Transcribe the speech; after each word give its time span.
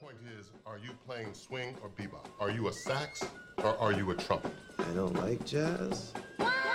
point 0.00 0.16
is, 0.38 0.50
are 0.64 0.78
you 0.78 0.92
playing 1.06 1.34
swing 1.34 1.76
or 1.82 1.90
bebop? 1.90 2.24
Are 2.40 2.50
you 2.50 2.68
a 2.68 2.72
sax 2.72 3.22
or 3.58 3.76
are 3.78 3.92
you 3.92 4.10
a 4.12 4.14
trumpet? 4.14 4.52
I 4.78 4.90
don't 4.94 5.14
like 5.16 5.44
jazz. 5.44 6.14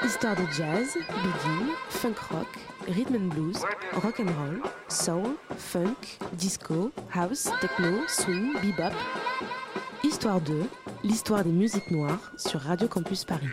Histoire 0.02 0.36
de 0.36 0.46
jazz, 0.54 0.94
boogie, 0.94 1.76
funk 1.90 2.30
rock, 2.30 2.48
rhythm 2.88 3.16
and 3.16 3.34
blues, 3.34 3.64
rock 4.04 4.20
and 4.20 4.30
roll, 4.30 4.72
soul, 4.90 5.38
funk, 5.58 6.20
disco, 6.38 6.92
house, 7.10 7.50
techno, 7.62 8.06
swing, 8.08 8.54
bebop. 8.58 8.94
Histoire 10.04 10.40
2, 10.42 10.70
l'histoire 11.04 11.44
des 11.44 11.52
musiques 11.52 11.90
noires 11.90 12.32
sur 12.38 12.62
Radio 12.62 12.88
Campus 12.88 13.26
Paris. 13.26 13.50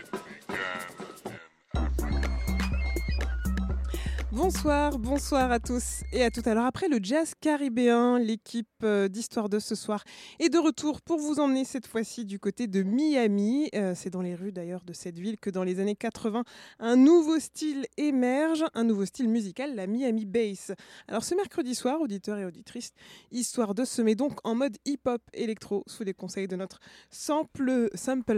Bonsoir, 4.54 4.98
bonsoir 4.98 5.50
à 5.50 5.58
tous 5.58 6.02
et 6.12 6.22
à 6.22 6.30
tout 6.30 6.42
à 6.44 6.52
l'heure. 6.52 6.66
Après 6.66 6.86
le 6.86 6.98
jazz 7.02 7.32
caribéen, 7.40 8.18
l'équipe 8.18 8.68
euh, 8.84 9.08
d'Histoire 9.08 9.48
de 9.48 9.58
ce 9.58 9.74
soir 9.74 10.04
est 10.38 10.50
de 10.50 10.58
retour 10.58 11.00
pour 11.00 11.18
vous 11.18 11.40
emmener 11.40 11.64
cette 11.64 11.86
fois-ci 11.86 12.26
du 12.26 12.38
côté 12.38 12.66
de 12.66 12.82
Miami. 12.82 13.70
Euh, 13.74 13.94
c'est 13.96 14.10
dans 14.10 14.20
les 14.20 14.34
rues 14.34 14.52
d'ailleurs 14.52 14.84
de 14.84 14.92
cette 14.92 15.18
ville 15.18 15.38
que 15.40 15.48
dans 15.48 15.64
les 15.64 15.80
années 15.80 15.96
80, 15.96 16.44
un 16.80 16.96
nouveau 16.96 17.40
style 17.40 17.86
émerge, 17.96 18.62
un 18.74 18.84
nouveau 18.84 19.06
style 19.06 19.28
musical, 19.30 19.74
la 19.74 19.86
Miami 19.86 20.26
Bass. 20.26 20.72
Alors 21.08 21.24
ce 21.24 21.34
mercredi 21.34 21.74
soir, 21.74 22.00
auditeurs 22.00 22.38
et 22.38 22.44
auditrices, 22.44 22.92
Histoire 23.32 23.74
de 23.74 23.84
se 23.84 24.02
met 24.02 24.14
donc 24.14 24.38
en 24.44 24.54
mode 24.54 24.76
hip-hop 24.84 25.22
électro 25.32 25.82
sous 25.86 26.04
les 26.04 26.14
conseils 26.14 26.46
de 26.46 26.56
notre 26.56 26.78
sample, 27.10 27.90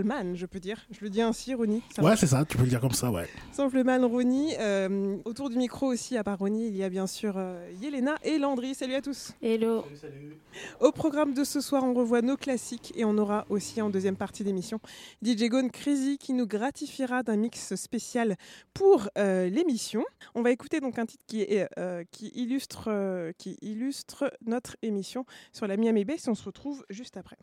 man, 0.05 0.37
je 0.37 0.47
peux 0.47 0.61
dire. 0.61 0.87
Je 0.93 1.01
le 1.03 1.11
dis 1.11 1.21
ainsi, 1.21 1.55
Ronnie. 1.55 1.83
Ouais, 1.99 2.17
c'est 2.17 2.29
ça, 2.29 2.45
tu 2.45 2.57
peux 2.57 2.63
le 2.63 2.71
dire 2.71 2.81
comme 2.81 2.93
ça, 2.93 3.11
ouais. 3.11 3.29
Sampleman, 3.53 4.05
Ronnie. 4.05 4.55
Euh, 4.61 5.19
autour 5.25 5.51
du 5.51 5.57
micro 5.59 5.89
aussi, 5.89 6.04
à 6.13 6.23
part 6.23 6.39
Ronnie, 6.39 6.69
il 6.69 6.77
y 6.77 6.85
a 6.85 6.91
bien 6.91 7.07
sûr 7.07 7.35
euh, 7.37 7.67
Yelena 7.81 8.17
et 8.23 8.39
Landry. 8.39 8.75
Salut 8.75 8.95
à 8.95 9.01
tous. 9.01 9.33
Hello. 9.43 9.85
Salut, 9.99 10.37
Au 10.81 10.93
programme 10.93 11.33
de 11.33 11.45
ce 11.45 11.61
soir, 11.63 11.83
on 11.83 11.95
revoit 11.95 12.21
nos 12.21 12.37
classiques 12.37 12.93
et 12.95 13.05
on 13.07 13.17
aura 13.17 13.47
aussi 13.49 13.81
en 13.81 13.89
deuxième 13.89 14.17
partie 14.17 14.45
d'émission 14.45 14.81
DJ 15.25 15.45
Gone 15.45 15.71
Crazy 15.71 16.19
qui 16.19 16.35
nous 16.35 16.47
gratifiera 16.47 17.23
d'un 17.23 17.37
mix 17.37 17.75
spécial 17.75 18.37
pour 18.75 19.09
euh, 19.17 19.49
l'émission. 19.49 20.05
On 20.35 20.43
va 20.43 20.51
écouter 20.51 20.81
donc 20.81 20.99
un 20.99 21.07
titre 21.07 21.25
qui, 21.27 21.41
est, 21.41 21.69
euh, 21.79 22.05
qui, 22.11 22.31
illustre, 22.35 23.33
qui 23.39 23.57
illustre 23.63 24.31
notre 24.45 24.77
émission 24.83 25.25
sur 25.53 25.67
la 25.67 25.79
Miami 25.79 26.05
Bass. 26.05 26.29
On 26.29 26.35
se 26.35 26.45
retrouve 26.45 26.85
juste 26.91 27.17
après. 27.17 27.39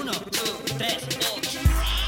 Uno, 0.00 0.12
dos, 0.12 0.64
tres, 0.78 1.08
dos. 1.18 2.07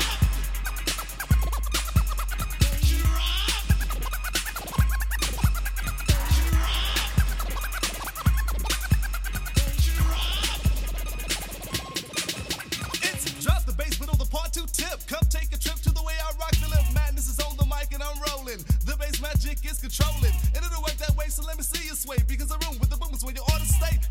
Rolling. 19.10 19.22
Magic 19.22 19.64
is 19.64 19.80
controlling. 19.80 20.34
And 20.54 20.64
it'll 20.64 20.82
work 20.82 20.96
that 20.96 21.16
way, 21.16 21.26
so 21.26 21.42
let 21.44 21.56
me 21.56 21.62
see 21.62 21.86
you 21.86 21.94
sway. 21.94 22.16
Because 22.26 22.50
room 22.50 22.78
with 22.78 22.90
the 22.90 22.96
boom 22.96 23.14
is 23.14 23.24
when 23.24 23.34
you. 23.34 23.42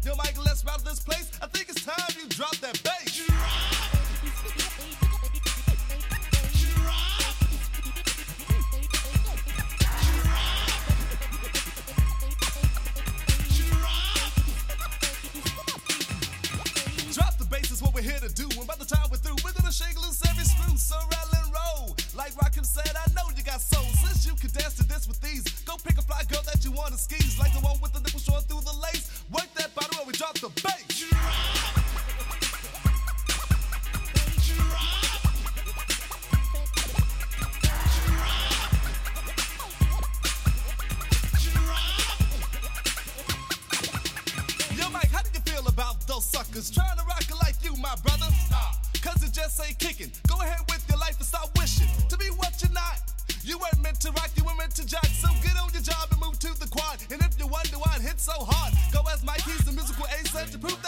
Yo, 0.06 0.16
Michael, 0.16 0.44
let's 0.44 0.64
this 0.83 1.00
place. 1.00 1.30
I 1.41 1.47
think 1.47 1.69
it's 1.69 1.83
time 1.83 1.95
you 2.17 2.28
drop 2.30 2.56
that 2.58 2.81
bass. 2.83 3.25
Drop 17.13 17.38
the 17.38 17.46
bass 17.50 17.72
is 17.72 17.81
what 17.81 17.94
we're 17.94 18.02
here 18.02 18.19
to 18.19 18.29
do. 18.34 18.47
And 18.57 18.68
by 18.68 18.75
the 18.75 18.85
time 18.85 19.09
we're 19.12 19.18
through, 19.18 19.35
we're 19.44 19.52
gonna 19.53 19.72
shake 19.72 20.00
loose 20.00 20.22
every 20.29 20.46
screw. 20.46 20.78
So 20.78 20.96
rattle 21.12 21.44
and 21.44 21.53
roll. 21.53 21.96
Like 22.16 22.34
Rockham 22.35 22.66
said, 22.66 22.91
I 22.96 23.12
know 23.13 23.19
got 23.49 23.61
soul. 23.61 23.85
Since 24.05 24.27
you 24.27 24.35
can 24.35 24.51
dance 24.51 24.75
to 24.75 24.87
this 24.87 25.07
with 25.07 25.19
these, 25.21 25.43
go 25.65 25.75
pick 25.83 25.97
a 25.97 26.03
fly 26.03 26.21
girl 26.29 26.43
that 26.45 26.63
you 26.63 26.71
wanna 26.71 26.97
skis. 26.97 27.39
Like 27.39 27.51
the 27.53 27.59
one 27.61 27.81
with 27.81 27.93
the 27.93 27.99
nipple 27.99 28.19
showing 28.19 28.43
through 28.43 28.61
the 28.61 28.77
lace. 28.77 29.23
Work 29.31 29.49
that 29.55 29.71
while 29.73 30.05
we 30.05 30.13
drop 30.13 30.35
the 30.37 30.49
bass. 30.61 30.85
Yo, 44.77 44.89
Mike, 44.91 45.09
how 45.09 45.23
do 45.23 45.29
you 45.33 45.41
feel 45.41 45.67
about 45.67 46.05
those 46.05 46.25
suckers 46.25 46.69
trying 46.69 46.97
to 46.97 47.03
rock 47.05 47.23
it 47.23 47.37
like 47.41 47.55
you, 47.63 47.75
my 47.77 47.95
brother? 48.05 48.27
Cause 49.01 49.23
it 49.23 49.31
just 49.31 49.59
ain't 49.66 49.79
kicking. 49.79 50.11
Go 50.27 50.35
ahead 50.41 50.59
with 50.69 50.78
to 54.75 54.85
jock. 54.85 55.06
So 55.07 55.30
get 55.41 55.57
on 55.57 55.69
your 55.74 55.81
job 55.81 56.07
and 56.12 56.19
move 56.19 56.38
to 56.40 56.53
the 56.59 56.68
quad. 56.68 57.00
And 57.12 57.22
if 57.22 57.40
you 57.40 57.47
wonder 57.47 57.78
why 57.78 57.96
it 57.96 58.02
hits 58.02 58.24
so 58.24 58.34
hard, 58.35 58.74
go 58.91 59.02
ask 59.09 59.24
Mike, 59.25 59.41
he's 59.41 59.63
the 59.66 59.72
musical 59.72 60.06
ace. 60.19 60.30
To 60.30 60.57
prove 60.57 60.78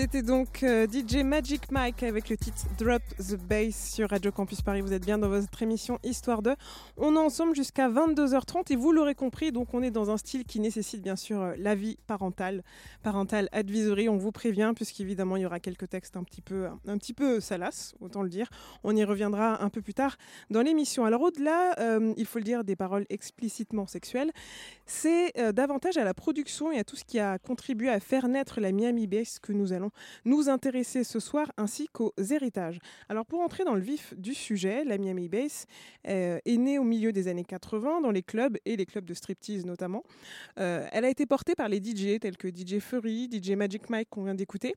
C'était 0.00 0.22
donc 0.22 0.62
euh, 0.62 0.86
DJ 0.86 1.16
Magic 1.16 1.70
Mike 1.70 2.02
avec 2.04 2.30
le 2.30 2.36
titre 2.38 2.56
Drop 2.78 3.02
the 3.18 3.36
Bass 3.36 3.92
sur 3.92 4.08
Radio 4.08 4.32
Campus 4.32 4.62
Paris. 4.62 4.80
Vous 4.80 4.94
êtes 4.94 5.04
bien 5.04 5.18
dans 5.18 5.28
votre 5.28 5.62
émission 5.62 5.98
Histoire 6.02 6.40
de. 6.40 6.56
On 6.96 7.16
est 7.16 7.18
ensemble 7.18 7.54
jusqu'à 7.54 7.90
22h30 7.90 8.72
et 8.72 8.76
vous 8.76 8.92
l'aurez 8.92 9.14
compris, 9.14 9.52
donc 9.52 9.74
on 9.74 9.82
est 9.82 9.90
dans 9.90 10.10
un 10.10 10.16
style 10.16 10.44
qui 10.44 10.58
nécessite 10.58 11.02
bien 11.02 11.16
sûr 11.16 11.42
euh, 11.42 11.54
l'avis 11.58 11.98
parental, 12.06 12.64
parental 13.02 13.50
advisory. 13.52 14.08
On 14.08 14.16
vous 14.16 14.32
prévient 14.32 14.72
puisqu'évidemment 14.74 15.36
il 15.36 15.42
y 15.42 15.46
aura 15.46 15.60
quelques 15.60 15.90
textes 15.90 16.16
un 16.16 16.24
petit 16.24 16.40
peu, 16.40 16.68
un 16.86 16.96
petit 16.96 17.12
peu 17.12 17.38
salaces, 17.38 17.94
autant 18.00 18.22
le 18.22 18.30
dire. 18.30 18.48
On 18.84 18.96
y 18.96 19.04
reviendra 19.04 19.62
un 19.62 19.68
peu 19.68 19.82
plus 19.82 19.92
tard 19.92 20.16
dans 20.48 20.62
l'émission. 20.62 21.04
Alors 21.04 21.20
au-delà, 21.20 21.78
euh, 21.78 22.14
il 22.16 22.24
faut 22.24 22.38
le 22.38 22.44
dire, 22.44 22.64
des 22.64 22.74
paroles 22.74 23.04
explicitement 23.10 23.86
sexuelles, 23.86 24.32
c'est 24.86 25.34
davantage 25.52 25.98
à 25.98 26.04
la 26.04 26.14
production 26.14 26.72
et 26.72 26.78
à 26.78 26.84
tout 26.84 26.96
ce 26.96 27.04
qui 27.04 27.18
a 27.18 27.38
contribué 27.38 27.90
à 27.90 28.00
faire 28.00 28.28
naître 28.28 28.60
la 28.60 28.72
Miami 28.72 29.06
Bass 29.06 29.38
que 29.38 29.52
nous 29.52 29.74
allons 29.74 29.89
nous 30.24 30.48
intéresser 30.48 31.04
ce 31.04 31.20
soir, 31.20 31.52
ainsi 31.56 31.88
qu'aux 31.92 32.12
héritages. 32.30 32.78
Alors 33.08 33.26
pour 33.26 33.40
entrer 33.40 33.64
dans 33.64 33.74
le 33.74 33.80
vif 33.80 34.14
du 34.16 34.34
sujet, 34.34 34.84
la 34.84 34.98
Miami 34.98 35.28
Bass 35.28 35.66
euh, 36.08 36.38
est 36.44 36.56
née 36.56 36.78
au 36.78 36.84
milieu 36.84 37.12
des 37.12 37.28
années 37.28 37.44
80 37.44 38.00
dans 38.00 38.10
les 38.10 38.22
clubs 38.22 38.56
et 38.64 38.76
les 38.76 38.86
clubs 38.86 39.04
de 39.04 39.14
striptease 39.14 39.64
notamment. 39.66 40.02
Euh, 40.58 40.86
elle 40.92 41.04
a 41.04 41.08
été 41.08 41.26
portée 41.26 41.54
par 41.54 41.68
les 41.68 41.78
DJ 41.78 42.18
tels 42.20 42.36
que 42.36 42.48
DJ 42.48 42.78
Fury, 42.80 43.28
DJ 43.30 43.50
Magic 43.50 43.90
Mike 43.90 44.08
qu'on 44.10 44.24
vient 44.24 44.34
d'écouter, 44.34 44.74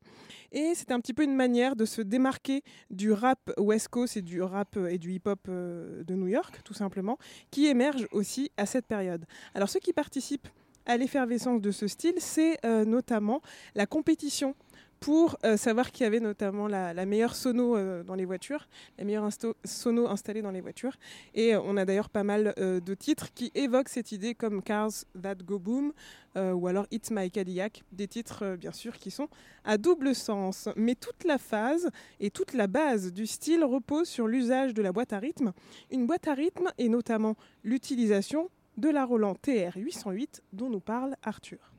et 0.52 0.74
c'est 0.76 0.92
un 0.92 1.00
petit 1.00 1.14
peu 1.14 1.24
une 1.24 1.36
manière 1.36 1.76
de 1.76 1.86
se 1.86 2.02
démarquer 2.02 2.64
du 2.90 3.12
rap 3.12 3.52
West 3.58 3.90
Coast 3.90 4.18
et 4.18 4.22
du 4.22 4.42
rap 4.42 4.78
et 4.78 4.98
du 4.98 5.14
hip-hop 5.14 5.40
euh, 5.50 6.04
de 6.04 6.16
New 6.16 6.28
York, 6.28 6.62
tout 6.64 6.74
simplement, 6.74 7.18
qui 7.52 7.68
émerge 7.68 8.08
aussi 8.12 8.52
à 8.58 8.66
cette 8.66 8.86
période. 8.86 9.26
Alors 9.54 9.70
ceux 9.70 9.80
qui 9.80 9.94
participent 9.94 10.48
à 10.86 10.98
l'effervescence 10.98 11.62
de 11.62 11.72
ce 11.72 11.88
style, 11.88 12.16
c'est 12.18 12.58
euh, 12.66 12.86
notamment 12.86 13.42
la 13.76 13.86
compétition 13.86 14.56
pour 15.04 15.36
euh, 15.44 15.58
savoir 15.58 15.92
qui 15.92 16.06
avait 16.06 16.22
notamment 16.22 16.70
la, 16.70 17.06
meilleure 17.06 17.36
sono 17.36 17.76
euh, 17.76 18.04
dans 18.04 18.16
les 18.16 18.24
voitures, 18.24 18.70
la 18.98 19.04
meilleure 19.04 19.28
sono 19.66 20.08
installée 20.08 20.42
dans 20.42 20.50
les 20.50 20.62
voitures. 20.62 20.96
Et 21.36 21.54
euh, 21.54 21.60
on 21.66 21.76
a 21.76 21.84
d'ailleurs 21.84 22.10
pas 22.10 22.24
mal 22.24 22.54
euh, 22.58 22.80
de 22.80 22.94
titres 22.94 23.34
qui 23.34 23.52
évoquent 23.54 23.90
cette 23.90 24.14
idée 24.14 24.34
comme 24.34 24.64
Cars 24.64 24.94
That 25.22 25.36
Go 25.46 25.60
Boom 25.60 25.92
ou 26.36 26.66
alors 26.66 26.88
It's 26.90 27.12
My 27.12 27.30
Cadillac, 27.30 27.84
des 27.92 28.08
titres 28.08 28.56
bien 28.56 28.72
sûr 28.72 28.98
qui 28.98 29.12
sont 29.12 29.28
à 29.66 29.78
double 29.78 30.16
sens. 30.16 30.68
Mais 30.76 30.96
toute 30.96 31.26
la 31.26 31.38
phase 31.38 31.92
et 32.20 32.32
toute 32.32 32.54
la 32.54 32.66
base 32.66 33.14
du 33.14 33.28
style 33.28 33.64
repose 33.64 34.08
sur 34.08 34.28
l'usage 34.28 34.74
de 34.74 34.82
la 34.82 34.92
boîte 34.92 35.14
à 35.14 35.20
rythme. 35.20 35.54
Une 35.92 36.08
boîte 36.08 36.28
à 36.28 36.34
rythme 36.34 36.72
et 36.80 36.90
notamment 36.90 37.36
l'utilisation 37.64 38.50
de 38.78 38.90
la 38.90 39.06
Roland 39.06 39.36
TR 39.36 39.74
808 39.76 40.42
dont 40.54 40.72
nous 40.72 40.80
parle 40.80 41.16
Arthur. 41.22 41.73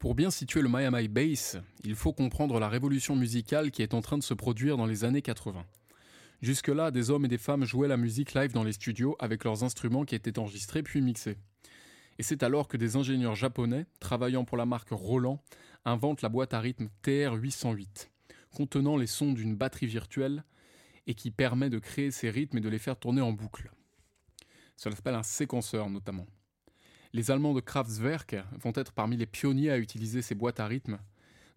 Pour 0.00 0.14
bien 0.14 0.30
situer 0.30 0.62
le 0.62 0.70
Miami 0.70 1.08
Bass, 1.08 1.58
il 1.84 1.94
faut 1.94 2.14
comprendre 2.14 2.58
la 2.58 2.70
révolution 2.70 3.16
musicale 3.16 3.70
qui 3.70 3.82
est 3.82 3.92
en 3.92 4.00
train 4.00 4.16
de 4.16 4.22
se 4.22 4.32
produire 4.32 4.78
dans 4.78 4.86
les 4.86 5.04
années 5.04 5.20
80. 5.20 5.62
Jusque-là, 6.40 6.90
des 6.90 7.10
hommes 7.10 7.26
et 7.26 7.28
des 7.28 7.36
femmes 7.36 7.66
jouaient 7.66 7.86
la 7.86 7.98
musique 7.98 8.32
live 8.32 8.50
dans 8.54 8.64
les 8.64 8.72
studios 8.72 9.14
avec 9.18 9.44
leurs 9.44 9.62
instruments 9.62 10.06
qui 10.06 10.14
étaient 10.14 10.38
enregistrés 10.38 10.82
puis 10.82 11.02
mixés. 11.02 11.36
Et 12.18 12.22
c'est 12.22 12.42
alors 12.42 12.66
que 12.66 12.78
des 12.78 12.96
ingénieurs 12.96 13.34
japonais, 13.34 13.84
travaillant 14.00 14.46
pour 14.46 14.56
la 14.56 14.64
marque 14.64 14.88
Roland, 14.90 15.42
inventent 15.84 16.22
la 16.22 16.30
boîte 16.30 16.54
à 16.54 16.60
rythme 16.60 16.88
TR-808, 17.04 18.08
contenant 18.56 18.96
les 18.96 19.06
sons 19.06 19.34
d'une 19.34 19.54
batterie 19.54 19.84
virtuelle 19.84 20.44
et 21.06 21.12
qui 21.12 21.30
permet 21.30 21.68
de 21.68 21.78
créer 21.78 22.10
ces 22.10 22.30
rythmes 22.30 22.56
et 22.56 22.62
de 22.62 22.70
les 22.70 22.78
faire 22.78 22.98
tourner 22.98 23.20
en 23.20 23.32
boucle. 23.32 23.70
Cela 24.78 24.96
s'appelle 24.96 25.14
un 25.14 25.22
séquenceur 25.22 25.90
notamment. 25.90 26.26
Les 27.12 27.32
Allemands 27.32 27.54
de 27.54 27.60
Kraftwerk 27.60 28.36
vont 28.62 28.72
être 28.76 28.92
parmi 28.92 29.16
les 29.16 29.26
pionniers 29.26 29.70
à 29.70 29.78
utiliser 29.78 30.22
ces 30.22 30.36
boîtes 30.36 30.60
à 30.60 30.66
rythme 30.66 30.98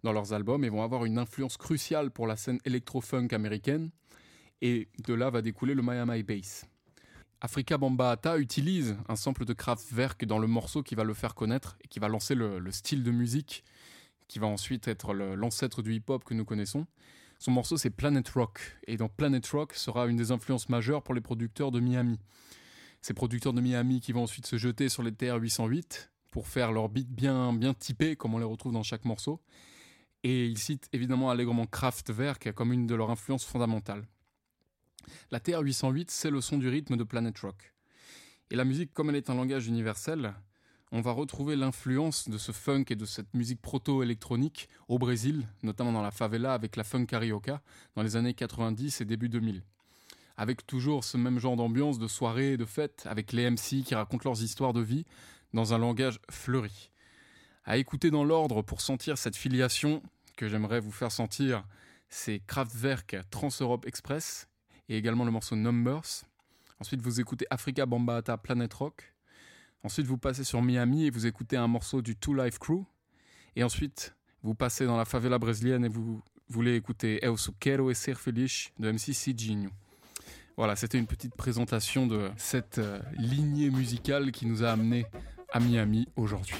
dans 0.02 0.12
leurs 0.12 0.32
albums 0.32 0.64
et 0.64 0.68
vont 0.68 0.82
avoir 0.82 1.04
une 1.04 1.16
influence 1.16 1.56
cruciale 1.56 2.10
pour 2.10 2.26
la 2.26 2.36
scène 2.36 2.58
électro-funk 2.64 3.28
américaine. 3.32 3.90
Et 4.62 4.88
de 5.06 5.14
là 5.14 5.30
va 5.30 5.42
découler 5.42 5.74
le 5.74 5.82
Miami 5.82 6.24
Bass. 6.24 6.66
Afrika 7.40 7.78
Bambaataa 7.78 8.38
utilise 8.38 8.96
un 9.08 9.16
sample 9.16 9.44
de 9.44 9.52
Kraftwerk 9.52 10.24
dans 10.24 10.38
le 10.38 10.46
morceau 10.46 10.82
qui 10.82 10.96
va 10.96 11.04
le 11.04 11.14
faire 11.14 11.34
connaître 11.34 11.76
et 11.84 11.88
qui 11.88 12.00
va 12.00 12.08
lancer 12.08 12.34
le, 12.34 12.58
le 12.58 12.70
style 12.72 13.04
de 13.04 13.10
musique 13.10 13.64
qui 14.26 14.38
va 14.38 14.46
ensuite 14.46 14.88
être 14.88 15.14
l'ancêtre 15.14 15.82
du 15.82 15.94
hip-hop 15.94 16.24
que 16.24 16.34
nous 16.34 16.44
connaissons. 16.44 16.86
Son 17.38 17.52
morceau 17.52 17.76
c'est 17.76 17.90
Planet 17.90 18.26
Rock 18.30 18.60
et 18.86 18.96
dans 18.96 19.08
Planet 19.08 19.46
Rock 19.48 19.74
sera 19.74 20.06
une 20.06 20.16
des 20.16 20.32
influences 20.32 20.68
majeures 20.68 21.02
pour 21.02 21.14
les 21.14 21.20
producteurs 21.20 21.70
de 21.70 21.78
Miami. 21.78 22.18
Ces 23.04 23.12
producteurs 23.12 23.52
de 23.52 23.60
Miami 23.60 24.00
qui 24.00 24.12
vont 24.12 24.22
ensuite 24.22 24.46
se 24.46 24.56
jeter 24.56 24.88
sur 24.88 25.02
les 25.02 25.10
TR-808 25.10 26.08
pour 26.30 26.48
faire 26.48 26.72
leurs 26.72 26.88
beats 26.88 27.02
bien, 27.06 27.52
bien 27.52 27.74
typés, 27.74 28.16
comme 28.16 28.32
on 28.32 28.38
les 28.38 28.46
retrouve 28.46 28.72
dans 28.72 28.82
chaque 28.82 29.04
morceau. 29.04 29.42
Et 30.22 30.46
ils 30.46 30.56
citent 30.56 30.88
évidemment 30.94 31.28
allègrement 31.28 31.66
Kraftwerk 31.66 32.52
comme 32.52 32.72
une 32.72 32.86
de 32.86 32.94
leurs 32.94 33.10
influences 33.10 33.44
fondamentales. 33.44 34.06
La 35.30 35.38
TR-808, 35.38 36.06
c'est 36.08 36.30
le 36.30 36.40
son 36.40 36.56
du 36.56 36.66
rythme 36.66 36.96
de 36.96 37.04
Planet 37.04 37.38
Rock. 37.40 37.74
Et 38.50 38.56
la 38.56 38.64
musique, 38.64 38.94
comme 38.94 39.10
elle 39.10 39.16
est 39.16 39.28
un 39.28 39.34
langage 39.34 39.66
universel, 39.66 40.32
on 40.90 41.02
va 41.02 41.12
retrouver 41.12 41.56
l'influence 41.56 42.30
de 42.30 42.38
ce 42.38 42.52
funk 42.52 42.84
et 42.88 42.96
de 42.96 43.04
cette 43.04 43.34
musique 43.34 43.60
proto-électronique 43.60 44.70
au 44.88 44.98
Brésil, 44.98 45.46
notamment 45.62 45.92
dans 45.92 46.00
la 46.00 46.10
favela 46.10 46.54
avec 46.54 46.74
la 46.74 46.84
funk 46.84 47.04
carioca 47.04 47.60
dans 47.96 48.02
les 48.02 48.16
années 48.16 48.32
90 48.32 49.02
et 49.02 49.04
début 49.04 49.28
2000 49.28 49.62
avec 50.36 50.66
toujours 50.66 51.04
ce 51.04 51.16
même 51.16 51.38
genre 51.38 51.56
d'ambiance 51.56 51.98
de 51.98 52.08
soirée 52.08 52.56
de 52.56 52.64
fête, 52.64 53.04
avec 53.06 53.32
les 53.32 53.48
MC 53.50 53.82
qui 53.84 53.94
racontent 53.94 54.28
leurs 54.28 54.42
histoires 54.42 54.72
de 54.72 54.80
vie 54.80 55.04
dans 55.52 55.74
un 55.74 55.78
langage 55.78 56.20
fleuri. 56.30 56.90
À 57.64 57.76
écouter 57.78 58.10
dans 58.10 58.24
l'ordre 58.24 58.62
pour 58.62 58.80
sentir 58.80 59.16
cette 59.16 59.36
filiation 59.36 60.02
que 60.36 60.48
j'aimerais 60.48 60.80
vous 60.80 60.92
faire 60.92 61.12
sentir, 61.12 61.64
c'est 62.08 62.40
Kraftwerk 62.46 63.16
Trans-Europe 63.30 63.86
Express 63.86 64.48
et 64.88 64.96
également 64.96 65.24
le 65.24 65.30
morceau 65.30 65.56
Numbers. 65.56 66.24
Ensuite, 66.80 67.00
vous 67.00 67.20
écoutez 67.20 67.46
Africa 67.50 67.86
Bambaataa 67.86 68.36
Planet 68.36 68.72
Rock. 68.74 69.14
Ensuite, 69.82 70.06
vous 70.06 70.18
passez 70.18 70.44
sur 70.44 70.62
Miami 70.62 71.06
et 71.06 71.10
vous 71.10 71.26
écoutez 71.26 71.56
un 71.56 71.68
morceau 71.68 72.02
du 72.02 72.16
Two 72.16 72.34
Life 72.34 72.58
Crew. 72.58 72.84
Et 73.56 73.62
ensuite, 73.62 74.14
vous 74.42 74.54
passez 74.54 74.84
dans 74.84 74.96
la 74.96 75.04
favela 75.04 75.38
brésilienne 75.38 75.84
et 75.84 75.88
vous 75.88 76.22
voulez 76.48 76.74
écouter 76.74 77.24
Eu 77.24 77.36
Quero 77.60 77.92
Ser 77.94 78.14
Feliz 78.14 78.70
de 78.78 78.90
MC 78.90 79.14
Cidinho. 79.14 79.70
Voilà, 80.56 80.76
c'était 80.76 80.98
une 80.98 81.06
petite 81.06 81.34
présentation 81.34 82.06
de 82.06 82.30
cette 82.36 82.78
euh, 82.78 83.00
lignée 83.16 83.70
musicale 83.70 84.30
qui 84.30 84.46
nous 84.46 84.62
a 84.62 84.70
amené 84.70 85.04
à 85.52 85.58
Miami 85.58 86.06
aujourd'hui. 86.16 86.54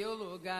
Seu 0.00 0.14
lugar. 0.14 0.59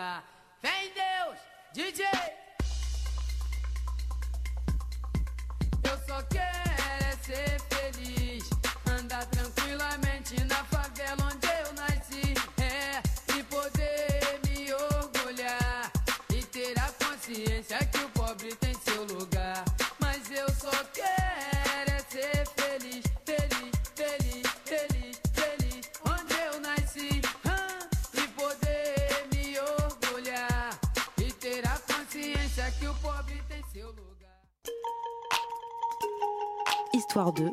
Histoire 37.10 37.32
2 37.32 37.50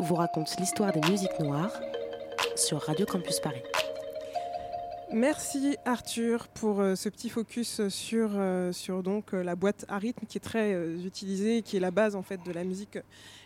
vous 0.00 0.16
raconte 0.16 0.56
l'histoire 0.58 0.90
des 0.90 1.00
musiques 1.08 1.38
noires 1.38 1.70
sur 2.56 2.80
Radio 2.80 3.06
Campus 3.06 3.38
Paris. 3.38 3.62
Merci 5.12 5.76
Arthur 5.84 6.48
pour 6.48 6.80
euh, 6.80 6.96
ce 6.96 7.08
petit 7.08 7.28
focus 7.28 7.86
sur, 7.86 8.30
euh, 8.34 8.72
sur 8.72 9.04
donc, 9.04 9.34
euh, 9.34 9.44
la 9.44 9.54
boîte 9.54 9.84
à 9.86 9.98
rythme 9.98 10.26
qui 10.26 10.38
est 10.38 10.40
très 10.40 10.74
utilisée 11.04 11.62
qui 11.62 11.76
est 11.76 11.80
la 11.80 11.92
base 11.92 12.16
en 12.16 12.22
fait 12.22 12.44
de 12.44 12.50
la 12.50 12.64
musique, 12.64 12.98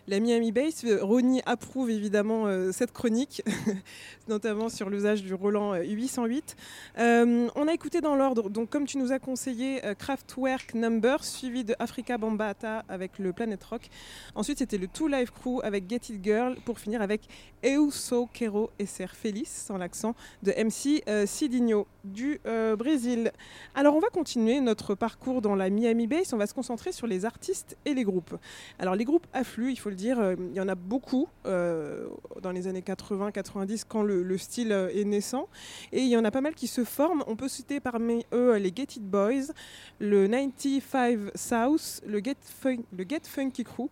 la 0.08 0.20
Miami 0.20 0.52
Bass. 0.52 0.84
Euh, 0.84 0.98
Ronnie 1.02 1.42
approuve 1.46 1.90
évidemment 1.90 2.46
euh, 2.46 2.72
cette 2.72 2.92
chronique, 2.92 3.42
notamment 4.28 4.68
sur 4.68 4.90
l'usage 4.90 5.22
du 5.22 5.34
Roland 5.34 5.74
euh, 5.74 5.82
808. 5.82 6.56
Euh, 6.98 7.48
on 7.54 7.68
a 7.68 7.72
écouté 7.72 8.00
dans 8.00 8.16
l'ordre, 8.16 8.50
donc 8.50 8.70
comme 8.70 8.86
tu 8.86 8.98
nous 8.98 9.12
as 9.12 9.18
conseillé, 9.18 9.84
euh, 9.84 9.94
Kraftwerk 9.94 10.74
Number, 10.74 11.24
suivi 11.24 11.64
de 11.64 11.74
Africa 11.78 12.18
Bambata 12.18 12.84
avec 12.88 13.18
le 13.18 13.32
Planet 13.32 13.62
Rock. 13.64 13.88
Ensuite, 14.34 14.58
c'était 14.58 14.78
le 14.78 14.86
Two 14.86 15.08
Live 15.08 15.30
Crew 15.30 15.60
avec 15.62 15.88
Get 15.88 16.12
It 16.14 16.24
Girl, 16.24 16.56
pour 16.64 16.78
finir 16.78 17.02
avec 17.02 17.22
Eu 17.64 17.90
Sou 17.90 18.28
Quero 18.32 18.70
Ser 18.84 19.08
Feliz, 19.08 19.48
sans 19.48 19.76
l'accent, 19.76 20.14
de 20.42 20.52
MC 20.52 21.02
Cidinho 21.26 21.86
du 22.04 22.40
Brésil. 22.78 23.32
Alors, 23.74 23.94
on 23.94 24.00
va 24.00 24.08
continuer 24.08 24.60
notre 24.60 24.94
parcours 24.94 25.42
dans 25.42 25.54
la 25.54 25.68
Miami 25.68 26.06
Bass. 26.06 26.32
On 26.32 26.38
va 26.38 26.46
se 26.46 26.54
concentrer 26.54 26.92
sur 26.92 27.06
les 27.06 27.24
artistes 27.24 27.76
et 27.84 27.94
les 27.94 28.04
groupes. 28.04 28.36
Alors, 28.78 28.94
les 28.94 29.04
groupes 29.04 29.26
affluent, 29.32 29.70
il 29.70 29.78
faut 29.78 29.89
dire, 29.94 30.18
euh, 30.20 30.34
il 30.38 30.56
y 30.56 30.60
en 30.60 30.68
a 30.68 30.74
beaucoup 30.74 31.28
euh, 31.46 32.06
dans 32.42 32.50
les 32.52 32.66
années 32.66 32.80
80-90 32.82 33.84
quand 33.88 34.02
le, 34.02 34.22
le 34.22 34.38
style 34.38 34.72
euh, 34.72 34.88
est 34.94 35.04
naissant. 35.04 35.48
Et 35.92 36.00
il 36.00 36.08
y 36.08 36.16
en 36.16 36.24
a 36.24 36.30
pas 36.30 36.40
mal 36.40 36.54
qui 36.54 36.66
se 36.66 36.84
forment. 36.84 37.22
On 37.26 37.36
peut 37.36 37.48
citer 37.48 37.80
parmi 37.80 38.24
eux 38.32 38.54
les 38.56 38.72
Get 38.74 38.82
It 38.96 39.02
Boys, 39.02 39.52
le 39.98 40.26
95 40.26 41.30
South, 41.34 42.02
le 42.06 42.20
Get, 42.20 43.20
Funky 43.24 43.64
Crew. 43.64 43.88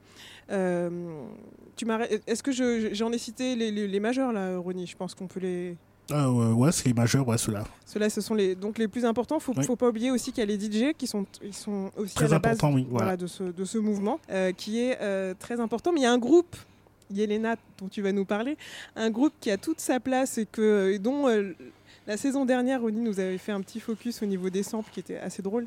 Euh, 0.50 0.90
Est-ce 2.26 2.42
que 2.42 2.52
je- 2.52 2.90
j'en 2.92 3.12
ai 3.12 3.18
cité 3.18 3.54
les 3.56 4.00
majeurs 4.00 4.32
là, 4.32 4.56
Ronnie? 4.58 4.86
Je 4.86 4.96
pense 4.96 5.14
qu'on 5.14 5.26
peut 5.26 5.40
les. 5.40 5.76
Ah, 6.10 6.30
ouais, 6.30 6.72
c'est 6.72 6.86
les 6.86 6.94
majeurs, 6.94 7.26
ouais, 7.28 7.36
ceux-là. 7.36 7.64
Ceux-là, 7.84 8.08
ce 8.08 8.20
sont 8.20 8.34
les, 8.34 8.54
donc 8.54 8.78
les 8.78 8.88
plus 8.88 9.04
importants. 9.04 9.38
Il 9.54 9.58
ne 9.58 9.64
faut 9.64 9.76
pas 9.76 9.88
oublier 9.88 10.10
aussi 10.10 10.32
qu'il 10.32 10.40
y 10.40 10.52
a 10.52 10.56
les 10.56 10.58
DJ 10.58 10.94
qui 10.96 11.06
sont, 11.06 11.26
ils 11.42 11.54
sont 11.54 11.90
aussi 11.96 12.14
Très 12.14 12.26
à 12.26 12.28
la 12.28 12.38
base 12.38 12.56
important, 12.56 12.74
oui, 12.74 12.86
voilà, 12.88 13.04
voilà. 13.04 13.16
de, 13.16 13.26
ce, 13.26 13.42
de 13.44 13.64
ce 13.64 13.78
mouvement 13.78 14.18
euh, 14.30 14.52
qui 14.52 14.80
est 14.80 14.98
euh, 15.00 15.34
très 15.38 15.60
important. 15.60 15.92
Mais 15.92 16.00
il 16.00 16.04
y 16.04 16.06
a 16.06 16.12
un 16.12 16.18
groupe, 16.18 16.56
Yelena, 17.10 17.56
dont 17.78 17.88
tu 17.88 18.00
vas 18.00 18.12
nous 18.12 18.24
parler, 18.24 18.56
un 18.96 19.10
groupe 19.10 19.34
qui 19.40 19.50
a 19.50 19.58
toute 19.58 19.80
sa 19.80 20.00
place 20.00 20.38
et, 20.38 20.46
que, 20.46 20.92
et 20.92 20.98
dont 20.98 21.28
euh, 21.28 21.52
la 22.06 22.16
saison 22.16 22.46
dernière, 22.46 22.80
Ronnie 22.80 23.02
nous 23.02 23.20
avait 23.20 23.36
fait 23.36 23.52
un 23.52 23.60
petit 23.60 23.80
focus 23.80 24.22
au 24.22 24.26
niveau 24.26 24.48
des 24.48 24.62
samples 24.62 24.90
qui 24.90 25.00
était 25.00 25.18
assez 25.18 25.42
drôle. 25.42 25.66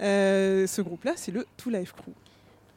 Euh, 0.00 0.68
ce 0.68 0.82
groupe-là, 0.82 1.14
c'est 1.16 1.32
le 1.32 1.44
Two 1.56 1.70
Life 1.70 1.92
Crew. 1.92 2.12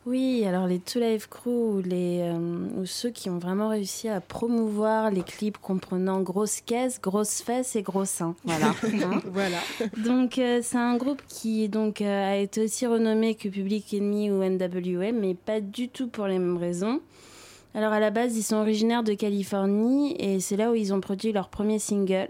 Oui, 0.06 0.44
alors 0.46 0.68
les 0.68 0.80
Two 0.80 1.00
Live 1.00 1.30
Crew 1.30 1.48
ou, 1.48 1.82
les, 1.82 2.20
euh, 2.22 2.38
ou 2.78 2.86
ceux 2.86 3.10
qui 3.10 3.30
ont 3.30 3.38
vraiment 3.38 3.70
réussi 3.70 4.10
à 4.10 4.20
promouvoir 4.20 5.10
les 5.12 5.24
clips 5.24 5.58
comprenant 5.58 6.22
grosse 6.22 6.60
caisse, 6.60 7.00
grosse 7.00 7.42
fesses 7.42 7.78
et 7.78 7.84
gros 7.84 8.06
seins. 8.06 8.36
Voilà. 8.44 8.74
Hein. 9.04 9.22
Voilà. 9.26 9.58
donc 10.06 10.38
euh, 10.38 10.60
c'est 10.62 10.78
un 10.78 10.98
groupe 10.98 11.22
qui 11.28 11.68
donc 11.68 12.02
euh, 12.02 12.32
a 12.32 12.36
été 12.38 12.64
aussi 12.64 12.86
renommé 12.86 13.36
que 13.36 13.50
Public 13.50 13.94
Enemy 13.94 14.32
ou 14.32 14.44
NWM, 14.44 15.20
mais 15.20 15.34
pas 15.34 15.62
du 15.62 15.90
tout 15.90 16.08
pour 16.08 16.28
les 16.28 16.38
mêmes 16.38 16.58
raisons. 16.58 17.02
Alors 17.74 17.92
à 17.92 18.00
la 18.00 18.12
base, 18.12 18.38
ils 18.38 18.44
sont 18.44 18.58
originaires 18.58 19.04
de 19.04 19.14
Californie 19.14 20.16
et 20.20 20.40
c'est 20.40 20.58
là 20.58 20.72
où 20.72 20.76
ils 20.76 20.94
ont 20.94 21.02
produit 21.02 21.32
leur 21.32 21.50
premier 21.50 21.80
single. 21.80 22.30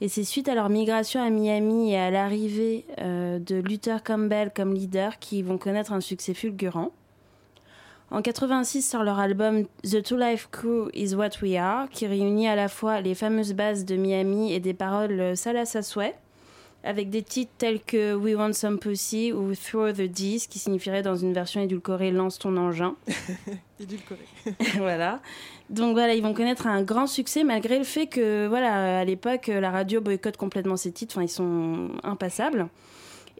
Et 0.00 0.08
c'est 0.08 0.24
suite 0.24 0.48
à 0.48 0.54
leur 0.54 0.68
migration 0.68 1.22
à 1.22 1.30
Miami 1.30 1.92
et 1.92 1.98
à 1.98 2.10
l'arrivée 2.10 2.84
euh, 3.00 3.38
de 3.38 3.56
Luther 3.56 4.02
Campbell 4.02 4.50
comme 4.54 4.74
leader 4.74 5.18
qu'ils 5.18 5.44
vont 5.44 5.56
connaître 5.56 5.92
un 5.92 6.02
succès 6.02 6.34
fulgurant. 6.34 6.90
En 8.10 8.22
86 8.22 8.82
sort 8.82 9.02
leur 9.02 9.18
album 9.18 9.64
The 9.82 10.02
Two 10.02 10.16
Life 10.16 10.48
Crew 10.52 10.90
Is 10.94 11.14
What 11.14 11.42
We 11.42 11.56
Are, 11.56 11.88
qui 11.88 12.06
réunit 12.06 12.46
à 12.46 12.54
la 12.54 12.68
fois 12.68 13.00
les 13.00 13.14
fameuses 13.14 13.54
bases 13.54 13.84
de 13.84 13.96
Miami 13.96 14.52
et 14.52 14.60
des 14.60 14.74
paroles 14.74 15.18
euh, 15.18 15.34
salaces 15.34 15.76
à 15.76 15.82
souhait, 15.82 16.14
avec 16.86 17.10
des 17.10 17.22
titres 17.22 17.52
tels 17.58 17.80
que 17.80 18.14
We 18.14 18.36
Want 18.36 18.52
Some 18.52 18.78
Pussy 18.78 19.32
ou 19.32 19.54
Throw 19.54 19.92
the 19.92 20.02
D's, 20.02 20.46
qui 20.46 20.58
signifierait 20.58 21.02
dans 21.02 21.16
une 21.16 21.32
version 21.32 21.60
édulcorée 21.60 22.12
Lance 22.12 22.38
ton 22.38 22.56
engin. 22.56 22.94
Édulcoré. 23.80 24.20
voilà. 24.78 25.20
Donc 25.68 25.94
voilà, 25.94 26.14
ils 26.14 26.22
vont 26.22 26.32
connaître 26.32 26.66
un 26.66 26.82
grand 26.82 27.06
succès 27.06 27.42
malgré 27.42 27.78
le 27.78 27.84
fait 27.84 28.06
que, 28.06 28.46
voilà, 28.46 29.00
à 29.00 29.04
l'époque, 29.04 29.48
la 29.48 29.70
radio 29.70 30.00
boycotte 30.00 30.36
complètement 30.36 30.76
ces 30.76 30.92
titres. 30.92 31.16
Enfin, 31.16 31.24
ils 31.24 31.28
sont 31.28 31.90
impassables. 32.04 32.68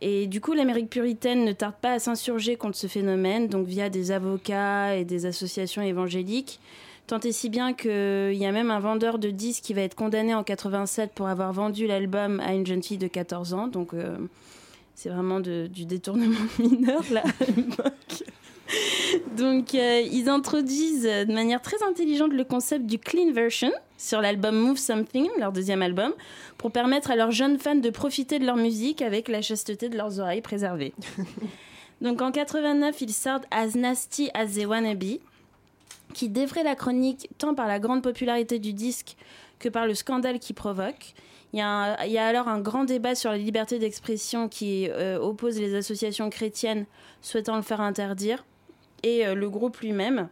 Et 0.01 0.27
du 0.27 0.41
coup, 0.41 0.53
l'Amérique 0.53 0.91
puritaine 0.91 1.45
ne 1.45 1.53
tarde 1.53 1.77
pas 1.81 1.93
à 1.93 1.99
s'insurger 1.99 2.57
contre 2.57 2.77
ce 2.77 2.87
phénomène, 2.87 3.49
donc 3.49 3.67
via 3.67 3.89
des 3.89 4.11
avocats 4.11 4.97
et 4.97 5.05
des 5.05 5.25
associations 5.25 5.83
évangéliques. 5.83 6.61
Tant 7.07 7.21
et 7.21 7.31
si 7.33 7.49
bien 7.51 7.73
qu'il 7.73 8.35
y 8.35 8.47
a 8.47 8.53
même 8.53 8.71
un 8.71 8.81
vendeur 8.81 9.19
de 9.19 9.31
disques 9.31 9.63
qui 9.65 9.75
va 9.75 9.83
être 9.83 9.95
condamné 9.95 10.35
en 10.35 10.43
87 10.43 11.13
pour 11.15 11.29
avoir 11.29 11.53
vendu 11.53 11.87
l'album 11.87 12.41
à 12.41 12.53
une 12.55 12.67
jeune 12.67 12.83
fille 12.83 12.99
de 12.99 13.07
14 13.07 13.55
ans. 13.55 13.69
Donc 13.69 13.95
euh, 13.95 14.17
c'est 14.97 15.09
vraiment 15.11 15.39
de- 15.39 15.69
du 15.69 15.85
détournement 15.85 16.35
mineur 16.59 17.03
là 17.13 17.23
à 17.25 17.45
l'époque. 17.57 18.25
Donc, 19.37 19.75
euh, 19.77 20.01
ils 20.11 20.29
introduisent 20.29 21.05
de 21.05 21.33
manière 21.33 21.63
très 21.63 21.81
intelligente 21.89 22.33
le 22.33 22.43
concept 22.43 22.87
du 22.87 22.99
clean 22.99 23.31
version 23.33 23.71
sur 23.97 24.21
l'album 24.21 24.57
Move 24.57 24.79
Something, 24.79 25.29
leur 25.39 25.53
deuxième 25.53 25.83
album, 25.83 26.13
pour 26.59 26.73
permettre 26.73 27.13
à 27.13 27.17
leurs 27.17 27.31
jeunes 27.31 27.59
fans 27.59 27.77
de 27.77 27.91
profiter 27.91 28.41
de 28.41 28.45
leur 28.45 28.57
musique 28.57 29.03
avec 29.03 29.29
la 29.29 29.41
chasteté 29.43 29.89
de 29.89 29.97
leurs 29.97 30.19
oreilles 30.19 30.41
préservées. 30.41 30.95
Donc, 32.01 32.21
en 32.23 32.33
89, 32.33 33.01
ils 33.01 33.13
sortent 33.13 33.45
As 33.53 33.77
Nasty 33.77 34.31
as 34.35 34.47
They 34.47 34.67
Wanna 34.67 34.95
Be, 34.95 35.21
qui 36.17 36.31
défraie 36.31 36.63
la 36.63 36.75
chronique 36.75 37.29
tant 37.37 37.55
par 37.55 37.67
la 37.67 37.79
grande 37.79 38.03
popularité 38.03 38.59
du 38.59 38.73
disque 38.73 39.17
que 39.59 39.69
par 39.69 39.87
le 39.87 39.93
scandale 39.93 40.39
qu'il 40.39 40.57
provoque. 40.57 41.13
Il 41.53 41.59
y, 41.59 41.63
a 41.63 42.27
alors 42.27 42.49
un 42.49 42.59
grand 42.59 42.85
débat 42.85 43.15
sur 43.15 43.31
la 43.31 43.37
liberté 43.37 43.79
d'expression 43.79 44.49
qui 44.49 44.89
euh, 44.89 45.19
oppose 45.19 45.61
les 45.61 45.75
associations 45.75 46.31
chrétiennes 46.31 46.87
souhaitant 47.21 47.55
le 47.55 47.61
faire 47.61 47.83
interdire 47.83 48.47
et 49.03 49.27
euh, 49.27 49.35
le 49.35 49.51
groupe 49.51 49.77
lui-même. 49.81 50.29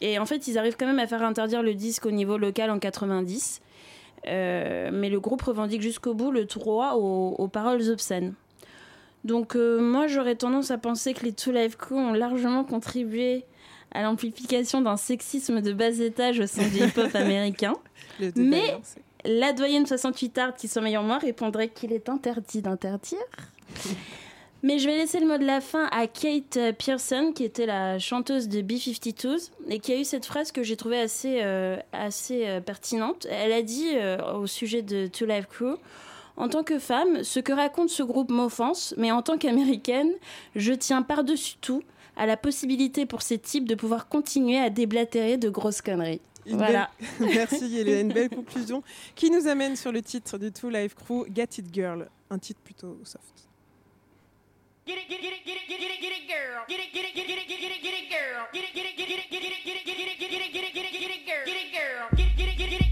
Et 0.00 0.20
en 0.20 0.24
fait, 0.24 0.46
ils 0.46 0.56
arrivent 0.56 0.76
quand 0.78 0.86
même 0.86 1.00
à 1.00 1.08
faire 1.08 1.22
interdire 1.22 1.64
le 1.64 1.74
disque 1.74 2.06
au 2.06 2.12
niveau 2.12 2.38
local 2.38 2.70
en 2.70 2.78
90. 2.78 3.60
Euh, 4.28 4.90
mais 4.92 5.10
le 5.10 5.18
groupe 5.18 5.42
revendique 5.42 5.82
jusqu'au 5.82 6.14
bout 6.14 6.30
le 6.30 6.44
droit 6.44 6.92
aux, 6.92 7.48
paroles 7.48 7.90
obscènes. 7.90 8.34
Donc 9.24 9.56
moi, 9.56 10.06
j'aurais 10.06 10.36
tendance 10.36 10.70
à 10.70 10.78
penser 10.78 11.12
que 11.12 11.24
les 11.24 11.32
Two 11.32 11.52
Live 11.52 11.76
Crew 11.76 11.94
ont 11.94 12.12
largement 12.12 12.62
contribué 12.62 13.44
à 13.94 14.02
l'amplification 14.02 14.80
d'un 14.80 14.96
sexisme 14.96 15.60
de 15.60 15.72
bas 15.72 15.98
étage 15.98 16.40
au 16.40 16.46
sein 16.46 16.68
du 16.68 16.78
hip-hop 16.84 17.14
américain. 17.14 17.74
Mais 18.36 18.76
la 19.24 19.52
doyenne 19.52 19.86
68 19.86 20.38
art 20.38 20.54
qui 20.54 20.68
sommeille 20.68 20.96
en 20.96 21.02
moi 21.02 21.18
répondrait 21.18 21.68
qu'il 21.68 21.92
est 21.92 22.08
interdit 22.08 22.60
d'interdire. 22.62 23.18
Mais 24.64 24.78
je 24.78 24.88
vais 24.88 24.96
laisser 24.96 25.20
le 25.20 25.26
mot 25.26 25.36
de 25.36 25.44
la 25.44 25.60
fin 25.60 25.88
à 25.92 26.06
Kate 26.06 26.58
Pearson, 26.78 27.32
qui 27.34 27.44
était 27.44 27.66
la 27.66 27.98
chanteuse 27.98 28.48
de 28.48 28.62
B-52s, 28.62 29.50
et 29.68 29.78
qui 29.78 29.92
a 29.92 30.00
eu 30.00 30.04
cette 30.04 30.24
phrase 30.24 30.52
que 30.52 30.62
j'ai 30.62 30.76
trouvée 30.76 30.98
assez, 30.98 31.40
euh, 31.42 31.76
assez 31.92 32.48
euh, 32.48 32.60
pertinente. 32.62 33.26
Elle 33.30 33.52
a 33.52 33.60
dit 33.60 33.90
euh, 33.92 34.16
au 34.32 34.46
sujet 34.46 34.80
de 34.80 35.06
Two 35.06 35.26
Live 35.26 35.48
Crew 35.50 35.76
En 36.38 36.48
tant 36.48 36.62
que 36.62 36.78
femme, 36.78 37.22
ce 37.24 37.40
que 37.40 37.52
raconte 37.52 37.90
ce 37.90 38.02
groupe 38.02 38.30
m'offense, 38.30 38.94
mais 38.96 39.12
en 39.12 39.20
tant 39.20 39.36
qu'américaine, 39.36 40.10
je 40.56 40.72
tiens 40.72 41.02
par-dessus 41.02 41.56
tout 41.60 41.82
à 42.16 42.26
la 42.26 42.36
possibilité 42.36 43.06
pour 43.06 43.22
ces 43.22 43.38
types 43.38 43.68
de 43.68 43.74
pouvoir 43.74 44.08
continuer 44.08 44.58
à 44.58 44.70
déblatérer 44.70 45.36
de 45.36 45.48
grosses 45.48 45.82
conneries. 45.82 46.20
Une 46.46 46.56
Voilà. 46.58 46.90
belle- 47.18 47.34
Merci, 47.34 47.58
il 47.62 47.88
y 47.88 47.92
a 47.94 48.00
une 48.00 48.12
belle 48.12 48.28
conclusion 48.28 48.82
qui 49.14 49.30
nous 49.30 49.46
amène 49.46 49.76
sur 49.76 49.92
le 49.92 50.02
titre 50.02 50.36
du 50.38 50.52
Two 50.52 50.68
Life 50.68 50.94
Crew, 50.94 51.24
Get 51.34 51.48
It 51.58 51.72
Girl, 51.74 52.08
un 52.30 52.38
titre 52.38 52.60
plutôt 52.62 52.98
soft. 53.04 53.24
Get 54.86 54.92
it, 54.92 55.08
get 55.08 55.16
it, 55.16 55.22
get 55.22 55.30
it, 55.32 55.44
get 55.46 55.54
it, 55.54 55.80
get 55.80 55.80
it, 55.80 56.00
get 56.02 56.12
it, 56.12 56.28
girl. 56.28 56.60
Get 56.68 56.76
it, 56.76 56.92
get 56.92 57.04
it, 57.08 57.14
get 57.16 57.24
it, 57.24 57.48
get 57.48 57.72
it, 57.72 57.82
get 57.82 57.94
it, 57.96 58.10
girl. 58.12 58.44
Get 58.52 58.60
it, 58.64 58.74
get 58.74 58.84
it, 58.84 58.96
get 58.98 59.08
it, 59.08 59.30
get 59.30 59.40
it, 59.40 59.64
get 59.64 59.76
it, 59.78 59.86
get 59.88 60.04
it, 60.04 60.20
get 60.20 60.44
it, 60.44 60.52
get 60.52 60.64
it, 60.64 60.72
get 60.74 60.84
it, 60.84 60.92
get 60.92 61.10
it, 61.10 61.24
girl. 61.24 61.44
Get 61.46 61.56
it, 61.56 61.72
girl. 61.72 62.04
Get 62.12 62.26
it, 62.28 62.36
get 62.36 62.48
it, 62.48 62.56
get 62.60 62.68
it, 62.68 62.68
get 62.68 62.68
it, 62.68 62.70
get 62.70 62.80
it, 62.80 62.83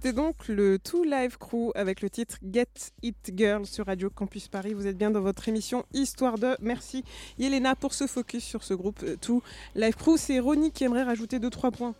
C'était 0.00 0.12
donc 0.12 0.46
le 0.46 0.78
Two 0.78 1.02
Live 1.02 1.38
Crew 1.38 1.72
avec 1.74 2.02
le 2.02 2.08
titre 2.08 2.36
Get 2.52 2.68
It 3.02 3.32
Girl 3.36 3.66
sur 3.66 3.86
Radio 3.86 4.08
Campus 4.08 4.46
Paris. 4.46 4.72
Vous 4.72 4.86
êtes 4.86 4.96
bien 4.96 5.10
dans 5.10 5.20
votre 5.20 5.48
émission 5.48 5.84
Histoire 5.92 6.38
de. 6.38 6.56
Merci 6.60 7.02
Yelena 7.36 7.74
pour 7.74 7.92
ce 7.94 8.06
focus 8.06 8.44
sur 8.44 8.62
ce 8.62 8.74
groupe 8.74 9.00
euh, 9.02 9.16
Two 9.20 9.42
Live 9.74 9.96
Crew. 9.96 10.16
C'est 10.16 10.38
Ronnie 10.38 10.70
qui 10.70 10.84
aimerait 10.84 11.02
rajouter 11.02 11.40
2-3 11.40 11.72
points. 11.72 11.94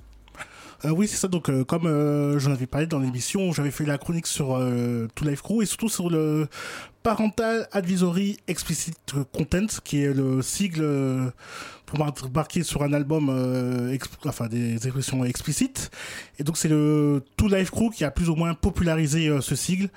Euh, 0.85 0.91
oui, 0.91 1.09
c'est 1.09 1.17
ça. 1.17 1.29
Donc, 1.29 1.49
euh, 1.49 1.65
comme 1.65 1.87
euh, 1.87 2.39
j'en 2.39 2.53
avais 2.53 2.67
parlé 2.67 2.87
dans 2.87 3.01
l'émission, 3.01 3.53
j'avais 3.53 3.73
fait 3.73 3.85
la 3.85 3.99
chronique 3.99 4.27
sur 4.27 4.57
euh, 4.57 5.09
To 5.17 5.25
Life 5.25 5.43
Crew 5.43 5.63
et 5.63 5.67
surtout 5.67 5.89
sur 5.89 6.09
le 6.09 6.47
Parental 7.03 7.69
Advisory 7.73 8.39
Explicit 8.47 8.97
Content, 9.33 9.67
qui 9.83 10.03
est 10.03 10.13
le 10.13 10.41
sigle 10.43 11.33
pour 11.89 12.31
marquer 12.35 12.63
sur 12.63 12.83
un 12.83 12.93
album, 12.93 13.29
euh, 13.31 13.97
enfin 14.27 14.47
des 14.47 14.75
expressions 14.75 15.25
explicites. 15.25 15.91
Et 16.39 16.45
donc, 16.45 16.57
c'est 16.57 16.69
le 16.69 17.23
To 17.37 17.49
Life 17.49 17.71
Crew 17.71 17.91
qui 17.91 18.05
a 18.05 18.11
plus 18.11 18.29
ou 18.29 18.35
moins 18.35 18.55
popularisé 18.55 19.29
euh, 19.29 19.41
ce 19.41 19.57
sigle 19.57 19.89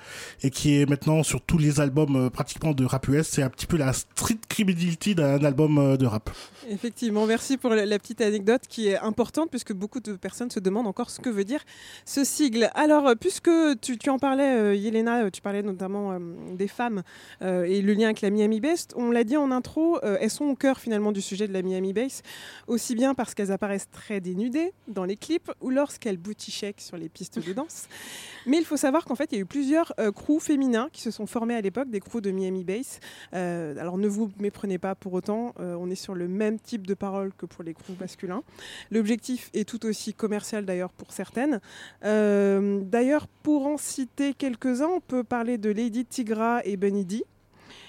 et 0.42 0.50
qui 0.50 0.80
est 0.80 0.88
maintenant 0.88 1.22
sur 1.22 1.40
tous 1.40 1.58
les 1.58 1.80
albums 1.80 2.16
euh, 2.16 2.30
pratiquement 2.30 2.72
de 2.72 2.84
rap 2.84 3.06
US. 3.08 3.28
C'est 3.28 3.42
un 3.42 3.50
petit 3.50 3.66
peu 3.66 3.76
la 3.76 3.92
street 3.92 4.38
credibility 4.48 5.14
d'un 5.14 5.44
album 5.44 5.96
de 5.96 6.06
rap. 6.06 6.30
Effectivement, 6.70 7.26
merci 7.26 7.56
pour 7.56 7.70
la, 7.70 7.98
petite 7.98 8.20
anecdote 8.20 8.62
qui 8.68 8.88
est 8.88 8.98
importante 8.98 9.50
puisque 9.50 9.72
beaucoup 9.72 10.00
de 10.00 10.14
personnes 10.14 10.50
se 10.50 10.60
demandent 10.60 10.86
encore 10.86 11.10
ce 11.10 11.20
que 11.20 11.28
veut 11.28 11.44
dire 11.44 11.60
ce 12.04 12.24
sigle. 12.24 12.70
Alors, 12.74 13.12
puisque 13.20 13.50
tu, 13.80 14.10
en 14.10 14.18
parlais, 14.18 14.78
Yelena, 14.78 15.30
tu 15.30 15.42
parlais 15.42 15.62
notamment 15.62 16.18
des 16.54 16.68
femmes 16.68 17.02
et 17.42 17.82
le 17.82 17.92
lien 17.92 18.06
avec 18.06 18.20
la 18.20 18.30
Miami 18.30 18.60
Bass, 18.60 18.88
on 18.96 19.10
l'a 19.10 19.24
dit 19.24 19.36
en 19.36 19.50
intro, 19.50 20.00
elles 20.02 20.30
sont 20.30 20.46
au 20.46 20.54
cœur 20.54 20.78
finalement 20.78 21.12
du 21.12 21.20
sujet 21.20 21.48
de 21.48 21.52
la 21.52 21.62
Miami 21.62 21.81
Bass, 21.92 22.22
aussi 22.68 22.94
bien 22.94 23.14
parce 23.14 23.34
qu'elles 23.34 23.50
apparaissent 23.50 23.90
très 23.90 24.20
dénudées 24.20 24.72
dans 24.86 25.04
les 25.04 25.16
clips 25.16 25.50
ou 25.60 25.70
lorsqu'elles 25.70 26.18
shake 26.38 26.80
sur 26.80 26.96
les 26.96 27.08
pistes 27.08 27.44
de 27.44 27.52
danse. 27.52 27.88
Mais 28.46 28.58
il 28.58 28.64
faut 28.64 28.76
savoir 28.76 29.04
qu'en 29.04 29.14
fait, 29.14 29.30
il 29.32 29.36
y 29.36 29.38
a 29.38 29.42
eu 29.42 29.46
plusieurs 29.46 29.92
euh, 29.98 30.12
crews 30.12 30.40
féminins 30.40 30.88
qui 30.92 31.00
se 31.00 31.10
sont 31.10 31.26
formés 31.26 31.54
à 31.54 31.60
l'époque, 31.60 31.90
des 31.90 32.00
crews 32.00 32.20
de 32.20 32.30
Miami 32.30 32.64
Bass. 32.64 33.00
Euh, 33.34 33.76
alors 33.78 33.98
ne 33.98 34.08
vous 34.08 34.30
méprenez 34.38 34.78
pas 34.78 34.94
pour 34.94 35.12
autant, 35.12 35.54
euh, 35.60 35.76
on 35.78 35.90
est 35.90 35.96
sur 35.96 36.14
le 36.14 36.28
même 36.28 36.58
type 36.58 36.86
de 36.86 36.94
paroles 36.94 37.32
que 37.36 37.46
pour 37.46 37.64
les 37.64 37.74
crews 37.74 37.96
masculins. 38.00 38.42
L'objectif 38.90 39.50
est 39.54 39.68
tout 39.68 39.86
aussi 39.86 40.14
commercial 40.14 40.64
d'ailleurs 40.64 40.92
pour 40.92 41.12
certaines. 41.12 41.60
Euh, 42.04 42.80
d'ailleurs, 42.82 43.26
pour 43.42 43.66
en 43.66 43.76
citer 43.76 44.34
quelques-uns, 44.34 44.88
on 44.88 45.00
peut 45.00 45.24
parler 45.24 45.58
de 45.58 45.70
Lady 45.70 46.04
Tigra 46.04 46.64
et 46.64 46.76
Bunny 46.76 47.04
D 47.04 47.24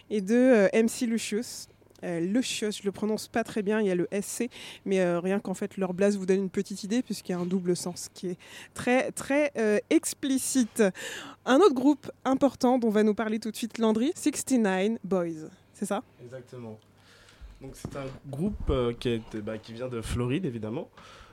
et 0.10 0.22
de 0.22 0.70
MC 0.74 1.08
Lucius. 1.08 1.68
Euh, 2.04 2.20
Lucious, 2.20 2.72
je 2.72 2.84
le 2.84 2.92
prononce 2.92 3.28
pas 3.28 3.44
très 3.44 3.62
bien, 3.62 3.80
il 3.80 3.88
y 3.88 3.92
a 3.92 3.96
le 3.96 4.08
SC, 4.12 4.50
mais 4.86 5.00
euh, 5.00 5.20
rien 5.20 5.40
qu'en 5.40 5.54
fait 5.54 5.78
leur 5.78 5.94
blase 5.94 6.18
vous 6.18 6.26
donne 6.26 6.42
une 6.42 6.50
petite 6.50 6.84
idée 6.84 7.02
puisqu'il 7.02 7.32
y 7.32 7.36
a 7.36 7.40
un 7.40 7.46
double 7.46 7.76
sens 7.76 8.10
qui 8.14 8.30
est 8.30 8.38
très 8.74 9.12
très 9.12 9.52
euh, 9.58 9.80
explicite. 9.90 10.84
Un 11.46 11.58
autre 11.58 11.74
groupe 11.74 12.12
important 12.26 12.78
dont 12.78 12.90
va 12.90 13.04
nous 13.04 13.14
parler 13.14 13.40
tout 13.40 13.52
de 13.52 13.56
suite 13.56 13.78
Landry, 13.78 14.12
69 14.16 15.00
Boys, 15.04 15.50
c'est 15.74 15.86
ça? 15.86 16.04
Exactement. 16.24 16.80
Donc 17.62 17.72
c'est 17.76 17.96
un 17.96 18.06
groupe 18.30 18.68
bah, 18.68 19.58
qui 19.58 19.74
vient 19.74 19.88
de 19.88 20.02
Floride 20.02 20.46
évidemment, 20.46 20.90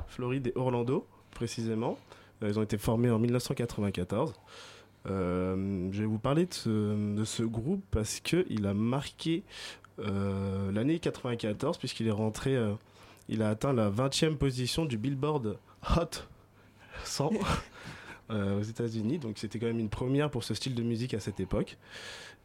Floride 0.06 0.48
et 0.48 0.52
Orlando 0.54 1.06
précisément. 1.32 1.98
Ils 2.42 2.58
ont 2.58 2.62
été 2.62 2.78
formés 2.78 3.10
en 3.10 3.18
1994. 3.18 4.32
Euh, 5.06 5.88
je 5.92 6.00
vais 6.00 6.06
vous 6.06 6.18
parler 6.18 6.46
de 6.46 7.24
ce 7.24 7.42
groupe 7.42 7.82
parce 7.90 8.20
qu'il 8.20 8.66
a 8.66 8.74
marqué 8.74 9.42
euh, 10.00 10.72
l'année 10.72 10.98
94 10.98 11.78
puisqu'il 11.78 12.06
est 12.06 12.12
rentré, 12.12 12.56
euh, 12.56 12.74
il 13.28 13.42
a 13.42 13.50
atteint 13.50 13.72
la 13.72 13.90
20e 13.90 14.36
position 14.36 14.84
du 14.84 14.96
Billboard 14.96 15.58
Hot 15.96 16.10
100 17.04 17.32
euh, 18.30 18.60
aux 18.60 18.62
États-Unis. 18.62 19.18
Donc 19.18 19.38
c'était 19.38 19.58
quand 19.58 19.66
même 19.66 19.78
une 19.78 19.90
première 19.90 20.30
pour 20.30 20.44
ce 20.44 20.54
style 20.54 20.74
de 20.74 20.82
musique 20.82 21.14
à 21.14 21.20
cette 21.20 21.40
époque. 21.40 21.76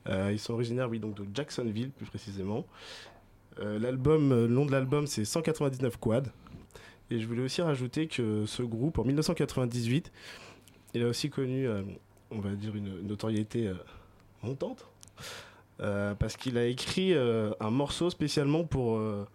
Ils 0.07 0.37
sont 0.37 0.53
originaires, 0.53 0.87
oui, 0.87 0.99
donc 0.99 1.15
de 1.15 1.25
Jacksonville 1.33 1.89
plus 1.89 2.05
précisément. 2.05 2.63
L'album, 3.57 4.29
le 4.29 4.47
nom 4.47 4.63
de 4.63 4.71
l'album, 4.71 5.07
c'est 5.07 5.25
199 5.25 5.97
Quad. 5.97 6.31
Et 7.09 7.19
je 7.19 7.25
voulais 7.25 7.41
aussi 7.41 7.63
rajouter 7.63 8.07
que 8.07 8.45
ce 8.45 8.61
groupe, 8.61 8.99
en 8.99 9.03
1998, 9.03 10.11
il 10.93 11.01
a 11.01 11.07
aussi 11.07 11.31
connu, 11.31 11.67
on 12.29 12.37
va 12.37 12.51
dire, 12.51 12.75
une 12.75 13.01
notoriété 13.07 13.73
montante. 14.43 14.85
Euh, 15.81 16.13
parce 16.15 16.37
qu'il 16.37 16.57
a 16.57 16.65
écrit 16.65 17.13
euh, 17.13 17.51
un 17.59 17.69
morceau 17.71 18.09
spécialement 18.09 18.63
pour 18.63 18.97
euh, 18.97 19.25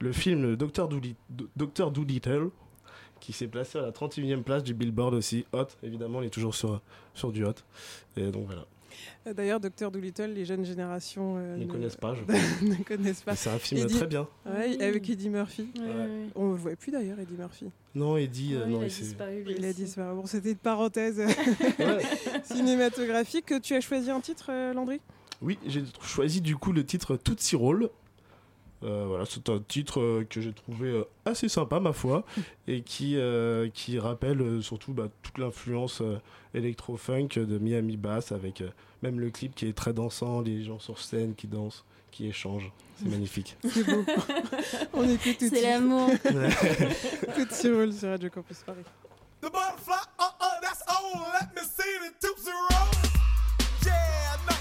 le 0.00 0.12
film 0.12 0.56
Docteur 0.56 0.88
Doolittle, 0.88 2.48
qui 3.20 3.32
s'est 3.32 3.48
placé 3.48 3.78
à 3.78 3.82
la 3.82 3.90
31e 3.90 4.42
place 4.42 4.62
du 4.64 4.72
Billboard 4.74 5.12
aussi. 5.14 5.44
Hot, 5.52 5.66
évidemment, 5.82 6.22
il 6.22 6.26
est 6.26 6.30
toujours 6.30 6.54
sur, 6.54 6.80
sur 7.14 7.32
du 7.32 7.44
hot. 7.44 7.52
Et 8.16 8.30
donc 8.30 8.46
voilà. 8.46 8.64
D'ailleurs, 9.34 9.60
Docteur 9.60 9.90
Doolittle, 9.90 10.32
les 10.34 10.44
jeunes 10.44 10.64
générations 10.64 11.36
euh, 11.38 11.56
Ne 11.56 11.64
connaissent 11.66 11.96
pas, 11.96 12.14
je 12.14 12.22
ne 12.66 12.82
connaissent 12.82 13.22
pas. 13.22 13.36
C'est 13.36 13.50
un 13.50 13.58
film 13.58 13.82
Eddie- 13.82 13.94
très 13.96 14.06
bien. 14.06 14.26
Ouais, 14.44 14.82
avec 14.82 15.08
Eddie 15.08 15.28
Murphy. 15.30 15.68
Ouais, 15.76 15.82
ouais, 15.82 15.86
ouais. 15.94 16.26
On 16.34 16.46
ne 16.48 16.52
le 16.54 16.58
voit 16.58 16.76
plus 16.76 16.90
d'ailleurs, 16.90 17.18
Eddie 17.20 17.36
Murphy. 17.38 17.70
Non, 17.94 18.16
Eddie, 18.16 18.54
euh, 18.56 18.64
Ouais, 18.64 18.70
non, 18.70 18.78
il 18.80 18.82
a 18.82 18.86
il 18.86 18.90
s'est- 18.90 19.02
disparu, 19.04 19.44
Il 19.56 19.64
a 19.64 19.72
disparu. 19.72 20.16
Bon, 20.16 20.26
c'était 20.26 20.50
une 20.52 20.56
parenthèse 20.56 21.20
cinématographique. 22.44 23.52
Tu 23.62 23.74
as 23.74 23.80
choisi 23.80 24.10
un 24.10 24.20
titre, 24.20 24.46
euh, 24.50 24.72
Landry? 24.72 25.00
Oui, 25.42 25.58
j'ai 25.66 25.82
choisi 26.02 26.40
du 26.40 26.56
coup 26.56 26.72
le 26.72 26.84
titre 26.84 27.16
Tootsie 27.16 27.56
Roll. 27.56 27.90
Euh, 28.82 29.04
voilà, 29.06 29.26
c'est 29.26 29.50
un 29.50 29.58
titre 29.58 30.00
euh, 30.00 30.24
que 30.28 30.40
j'ai 30.40 30.54
trouvé 30.54 30.88
euh, 30.88 31.04
assez 31.26 31.50
sympa, 31.50 31.80
ma 31.80 31.92
foi, 31.92 32.24
et 32.66 32.80
qui, 32.80 33.16
euh, 33.18 33.68
qui 33.68 33.98
rappelle 33.98 34.40
euh, 34.40 34.62
surtout 34.62 34.94
bah, 34.94 35.08
toute 35.22 35.36
l'influence 35.36 36.00
euh, 36.00 36.18
électro-funk 36.54 37.28
de 37.36 37.58
Miami 37.58 37.98
Bass, 37.98 38.32
avec 38.32 38.62
euh, 38.62 38.70
même 39.02 39.20
le 39.20 39.28
clip 39.30 39.54
qui 39.54 39.66
est 39.66 39.74
très 39.76 39.92
dansant, 39.92 40.40
les 40.40 40.64
gens 40.64 40.78
sur 40.78 40.98
scène 40.98 41.34
qui 41.34 41.46
dansent, 41.46 41.84
qui 42.10 42.26
échangent. 42.26 42.72
C'est 42.96 43.08
magnifique. 43.08 43.56
C'est 43.68 43.84
beau. 43.84 44.02
On 44.94 45.06
écoute 45.08 45.36
tout 45.38 45.48
C'est 45.50 45.62
l'amour. 45.62 46.10
Tout 46.22 47.44
de 47.44 47.52
suite 47.52 47.92
sur 47.98 48.08
Radio 48.08 48.30
Campus 48.30 48.58
Paris. 48.64 48.80
The 49.42 49.50
butterfly, 49.50 49.94
uh-uh, 50.18 50.60
that's 50.62 50.82
old. 50.88 51.22
Let 51.38 51.54
me 51.54 51.62
see 51.66 51.98
the 51.98 52.12
Tootsie 52.18 52.50
Roll. 52.50 52.92
Yeah, 53.86 54.36
1990 54.46 54.59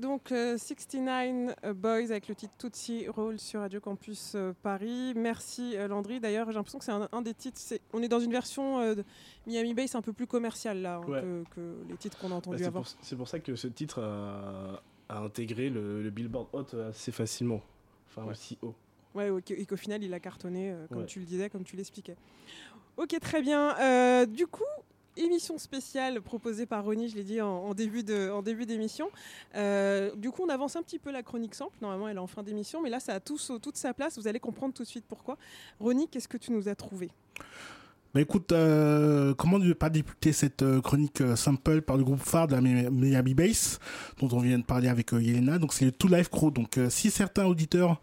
donc 0.00 0.32
euh, 0.32 0.56
69 0.58 1.54
Boys 1.76 2.10
avec 2.10 2.28
le 2.28 2.34
titre 2.34 2.52
Tootsie 2.58 3.06
Roll 3.08 3.38
sur 3.38 3.60
Radio 3.60 3.80
Campus 3.80 4.32
euh, 4.34 4.52
Paris. 4.62 5.12
Merci 5.14 5.76
euh, 5.76 5.86
Landry. 5.88 6.18
D'ailleurs, 6.20 6.46
j'ai 6.48 6.54
l'impression 6.54 6.78
que 6.78 6.84
c'est 6.84 6.92
un, 6.92 7.08
un 7.12 7.22
des 7.22 7.34
titres. 7.34 7.60
On 7.92 8.02
est 8.02 8.08
dans 8.08 8.18
une 8.20 8.32
version 8.32 8.80
euh, 8.80 8.94
de 8.96 9.04
Miami 9.46 9.74
Bass 9.74 9.94
un 9.94 10.02
peu 10.02 10.12
plus 10.12 10.26
commerciale 10.26 10.82
là 10.82 10.96
hein, 10.96 11.08
Ouais. 11.08 11.20
que, 11.20 11.44
que 11.54 11.76
les 11.88 11.96
titres 11.96 12.18
qu'on 12.18 12.26
a 12.28 12.30
Bah, 12.30 12.36
entendus 12.36 12.58
c'est 12.58 12.66
avant. 12.66 12.80
pour, 12.82 12.90
c'est 13.02 13.16
pour 13.16 13.28
ça 13.28 13.38
que 13.38 13.54
ce 13.54 13.68
titre 13.68 14.00
a, 14.02 14.82
a 15.08 15.18
intégré 15.20 15.70
le, 15.70 16.02
le 16.02 16.10
Billboard 16.10 16.48
Hot 16.52 16.76
assez 16.88 17.12
facilement. 17.12 17.60
Enfin, 18.08 18.24
Ouais. 18.24 18.30
aussi 18.30 18.58
haut. 18.62 18.74
Ouais, 19.14 19.28
et 19.50 19.66
qu'au 19.66 19.76
final, 19.76 20.02
il 20.04 20.14
a 20.14 20.20
cartonné, 20.20 20.70
euh, 20.70 20.86
comme 20.88 20.98
Ouais. 20.98 21.06
tu 21.06 21.18
le 21.18 21.24
disais, 21.26 21.50
comme 21.50 21.64
tu 21.64 21.76
l'expliquais. 21.76 22.16
Ok, 22.96 23.16
très 23.20 23.42
bien. 23.42 23.76
Euh, 23.80 24.26
du 24.26 24.46
coup, 24.46 24.62
émission 25.16 25.58
spéciale 25.58 26.20
proposée 26.20 26.66
par 26.66 26.84
Ronnie, 26.84 27.08
je 27.08 27.16
l'ai 27.16 27.24
dit 27.24 27.40
en, 27.40 27.74
début 27.74 28.02
d'émission. 28.02 29.10
Euh, 29.54 30.14
du 30.16 30.30
coup, 30.30 30.42
on 30.42 30.48
avance 30.48 30.76
un 30.76 30.82
petit 30.82 30.98
peu 30.98 31.10
la 31.10 31.22
chronique 31.22 31.54
sample. 31.54 31.76
Normalement, 31.80 32.08
elle 32.08 32.16
est 32.16 32.20
en 32.20 32.26
fin 32.26 32.42
d'émission, 32.42 32.80
mais 32.82 32.90
là, 32.90 33.00
ça 33.00 33.14
a 33.14 33.20
toute 33.20 33.76
sa 33.76 33.94
place. 33.94 34.18
Vous 34.18 34.28
allez 34.28 34.40
comprendre 34.40 34.74
tout 34.74 34.82
de 34.82 34.88
suite 34.88 35.04
pourquoi. 35.08 35.36
Ronnie, 35.78 36.08
qu'est-ce 36.08 36.28
que 36.28 36.38
tu 36.38 36.52
nous 36.52 36.68
as 36.68 36.74
trouvé? 36.74 37.10
Bah 38.12 38.20
écoute, 38.20 38.50
euh, 38.50 39.34
comment 39.34 39.60
ne 39.60 39.72
pas 39.72 39.88
débuter 39.88 40.32
cette 40.32 40.62
euh, 40.62 40.80
chronique 40.80 41.20
euh, 41.20 41.36
sample 41.36 41.80
par 41.80 41.96
le 41.96 42.02
groupe 42.02 42.18
phare 42.18 42.48
de 42.48 42.54
la 42.56 42.60
Mi- 42.60 42.90
Miami 42.90 43.34
Bass, 43.34 43.78
dont 44.18 44.28
on 44.32 44.40
vient 44.40 44.58
de 44.58 44.64
parler 44.64 44.88
avec 44.88 45.12
euh, 45.14 45.22
Yelena. 45.22 45.58
Donc 45.60 45.72
c'est 45.72 45.84
le 45.84 45.92
Two 45.92 46.08
Life 46.08 46.28
Crew. 46.28 46.50
Donc 46.50 46.76
si 46.88 47.12
certains 47.12 47.44
auditeurs 47.44 48.00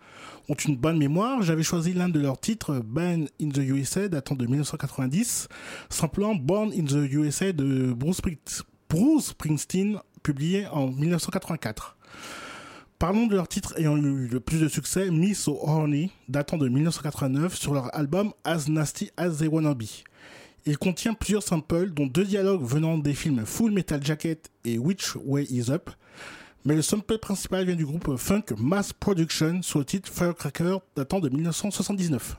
ont 0.47 0.53
une 0.53 0.77
bonne 0.77 0.97
mémoire, 0.97 1.41
j'avais 1.41 1.61
choisi 1.63 1.91
l'un 1.91 2.07
de 2.07 2.21
leurs 2.21 2.39
titres, 2.39 2.79
Ban 2.85 3.25
in 3.41 3.49
the 3.49 3.57
USA, 3.57 4.07
datant 4.07 4.35
de 4.35 4.45
1990, 4.45 5.49
samplant 5.89 6.35
Born 6.35 6.71
in 6.71 6.85
the 6.85 7.11
USA 7.11 7.51
de 7.51 7.91
Bruce 7.93 8.21
Springsteen, 9.27 9.99
publié 10.23 10.67
en 10.67 10.87
1984. 10.87 11.97
Parlons 12.99 13.27
de 13.27 13.36
leur 13.36 13.47
titre 13.47 13.75
ayant 13.77 13.95
eu 13.95 14.27
le 14.27 14.39
plus 14.39 14.60
de 14.60 14.67
succès, 14.67 15.12
Me 15.12 15.36
So 15.36 15.60
Horny, 15.62 16.10
datant 16.29 16.57
de 16.57 16.67
1989, 16.67 17.55
sur 17.55 17.75
leur 17.75 17.95
album 17.95 18.33
As 18.43 18.67
Nasty 18.69 19.12
As 19.17 19.38
They 19.38 19.47
Wanna 19.47 19.75
Be. 19.75 19.83
Il 20.65 20.79
contient 20.79 21.13
plusieurs 21.13 21.43
samples, 21.43 21.91
dont 21.91 22.07
deux 22.07 22.25
dialogues 22.25 22.63
venant 22.63 22.97
des 22.97 23.13
films 23.13 23.45
Full 23.45 23.71
Metal 23.71 24.03
Jacket 24.03 24.49
et 24.65 24.79
Which 24.79 25.15
Way 25.15 25.43
Is 25.43 25.69
Up. 25.69 25.91
Mais 26.65 26.73
le 26.73 26.81
sample 26.81 27.19
principal 27.19 27.67
vient 27.67 27.75
du 27.75 27.86
groupe 27.86 28.17
funk 28.17 28.45
Mass 28.57 28.93
Production 28.93 29.62
sur 29.62 29.77
le 29.77 29.86
titre 29.86 30.12
Firecracker 30.12 30.79
datant 30.95 31.19
de 31.19 31.29
1979. 31.29 32.36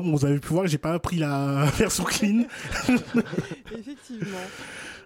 Bon, 0.00 0.16
vous 0.16 0.24
avez 0.24 0.38
pu 0.38 0.48
voir 0.48 0.64
que 0.64 0.70
j'ai 0.70 0.78
pas 0.78 0.98
pris 0.98 1.16
la 1.16 1.66
version 1.76 2.04
clean. 2.04 2.44
Effectivement. 3.78 4.38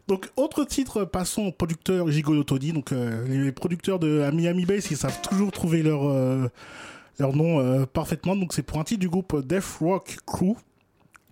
Donc, 0.09 0.28
autre 0.37 0.64
titre, 0.64 1.05
passons 1.05 1.46
aux 1.46 1.52
producteurs 1.52 2.11
Gigolo 2.11 2.44
Tony. 2.44 2.72
Donc, 2.72 2.92
euh, 2.92 3.26
les 3.26 3.52
producteurs 3.52 3.98
de 3.98 4.28
Miami 4.33 4.66
Bass, 4.66 4.90
ils 4.90 4.96
savent 4.96 5.20
toujours 5.22 5.52
trouver 5.52 5.83
leur, 5.83 6.09
euh, 6.09 6.48
leur 7.18 7.35
nom 7.35 7.61
euh, 7.61 7.87
parfaitement. 7.87 8.35
Donc, 8.35 8.52
c'est 8.52 8.62
pour 8.62 8.78
un 8.81 8.85
titre 8.85 9.00
du 9.00 9.09
groupe 9.09 9.46
Death 9.46 9.78
Rock 9.81 10.16
Crew. 10.26 10.57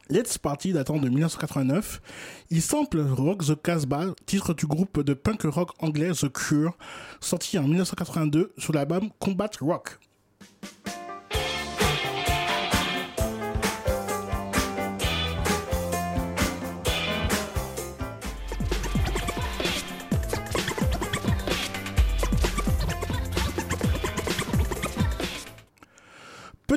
Let's 0.08 0.38
Party 0.38 0.72
datant 0.72 0.98
de 0.98 1.08
1989. 1.08 2.00
Il 2.50 2.62
sample 2.62 3.00
Rock 3.00 3.44
the 3.44 3.60
Casbah, 3.60 4.06
titre 4.26 4.54
du 4.54 4.66
groupe 4.66 5.00
de 5.00 5.14
punk 5.14 5.42
rock 5.44 5.70
anglais 5.78 6.10
The 6.10 6.32
Cure, 6.32 6.76
sorti 7.20 7.58
en 7.58 7.62
1982 7.62 8.52
sur 8.58 8.72
l'album 8.72 9.10
Combat 9.20 9.50
Rock. 9.60 9.98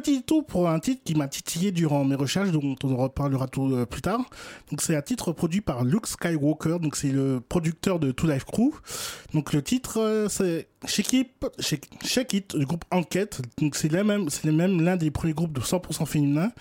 Petit 0.04 0.22
tour 0.24 0.46
pour 0.46 0.70
un 0.70 0.80
titre 0.80 1.02
qui 1.06 1.16
m'a 1.16 1.30
titillé 1.30 1.72
durant 1.72 2.04
mes 2.04 2.16
recherches, 2.16 2.52
dont 2.52 2.76
on 2.84 2.94
en 2.94 2.98
reparlera 2.98 3.48
tout, 3.48 3.74
euh, 3.74 3.86
plus 3.86 4.02
tard. 4.02 4.20
Donc 4.70 4.82
c'est 4.82 4.96
un 4.98 5.02
titre 5.02 5.32
produit 5.32 5.62
par 5.62 5.86
Luke 5.86 6.08
Skywalker, 6.08 6.80
donc 6.82 6.98
c'est 6.98 7.08
le 7.10 7.40
producteur 7.40 8.00
de 8.00 8.12
Two 8.12 8.28
Life 8.30 8.44
Crew. 8.44 8.72
Donc 9.34 9.54
le 9.54 9.62
titre 9.62 10.02
euh, 10.02 10.28
c'est 10.28 10.68
Shake 10.86 11.14
It, 11.14 11.28
Shake, 11.60 11.90
Shake 12.04 12.34
It 12.34 12.58
du 12.58 12.66
groupe 12.66 12.84
Enquête. 12.92 13.42
Donc 13.60 13.76
c'est 13.78 13.90
même, 13.92 14.30
c'est 14.30 14.52
même 14.52 14.82
l'un 14.82 14.98
des 14.98 15.10
premiers 15.10 15.34
groupes 15.34 15.54
de 15.54 15.62
100% 15.62 16.06
féminin. 16.06 16.52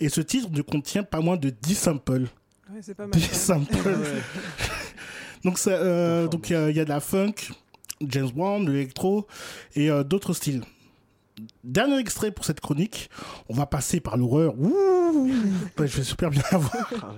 Et 0.00 0.08
ce 0.08 0.20
titre 0.20 0.48
ne 0.50 0.62
contient 0.62 1.04
pas 1.04 1.20
moins 1.20 1.36
de 1.36 1.50
10 1.50 1.74
samples. 1.76 2.26
Ouais, 2.72 2.80
c'est 2.82 2.94
pas 2.94 3.04
mal. 3.06 3.12
10 3.12 3.20
samples. 3.32 3.76
donc 5.44 5.58
ça, 5.58 5.70
euh, 5.70 6.26
donc 6.26 6.50
il 6.50 6.54
y 6.54 6.56
a- 6.56 6.70
il 6.70 6.76
y, 6.76 6.80
a 6.80 6.84
de 6.84 6.88
la 6.90 6.98
funk, 7.00 7.34
James 8.00 8.30
Brown, 8.34 8.64
de 8.64 8.72
l'électro 8.72 9.26
et 9.76 9.88
euh, 9.88 10.02
d'autres 10.02 10.32
styles. 10.32 10.62
Dernier 11.64 11.98
extrait 11.98 12.30
pour 12.30 12.44
cette 12.44 12.60
chronique. 12.60 13.10
On 13.48 13.54
va 13.54 13.66
passer 13.66 14.00
par 14.00 14.16
l'horreur. 14.16 14.54
Ouh, 14.58 15.30
je 15.78 15.82
vais 15.82 16.04
super 16.04 16.30
bien 16.30 16.42
avoir. 16.50 17.14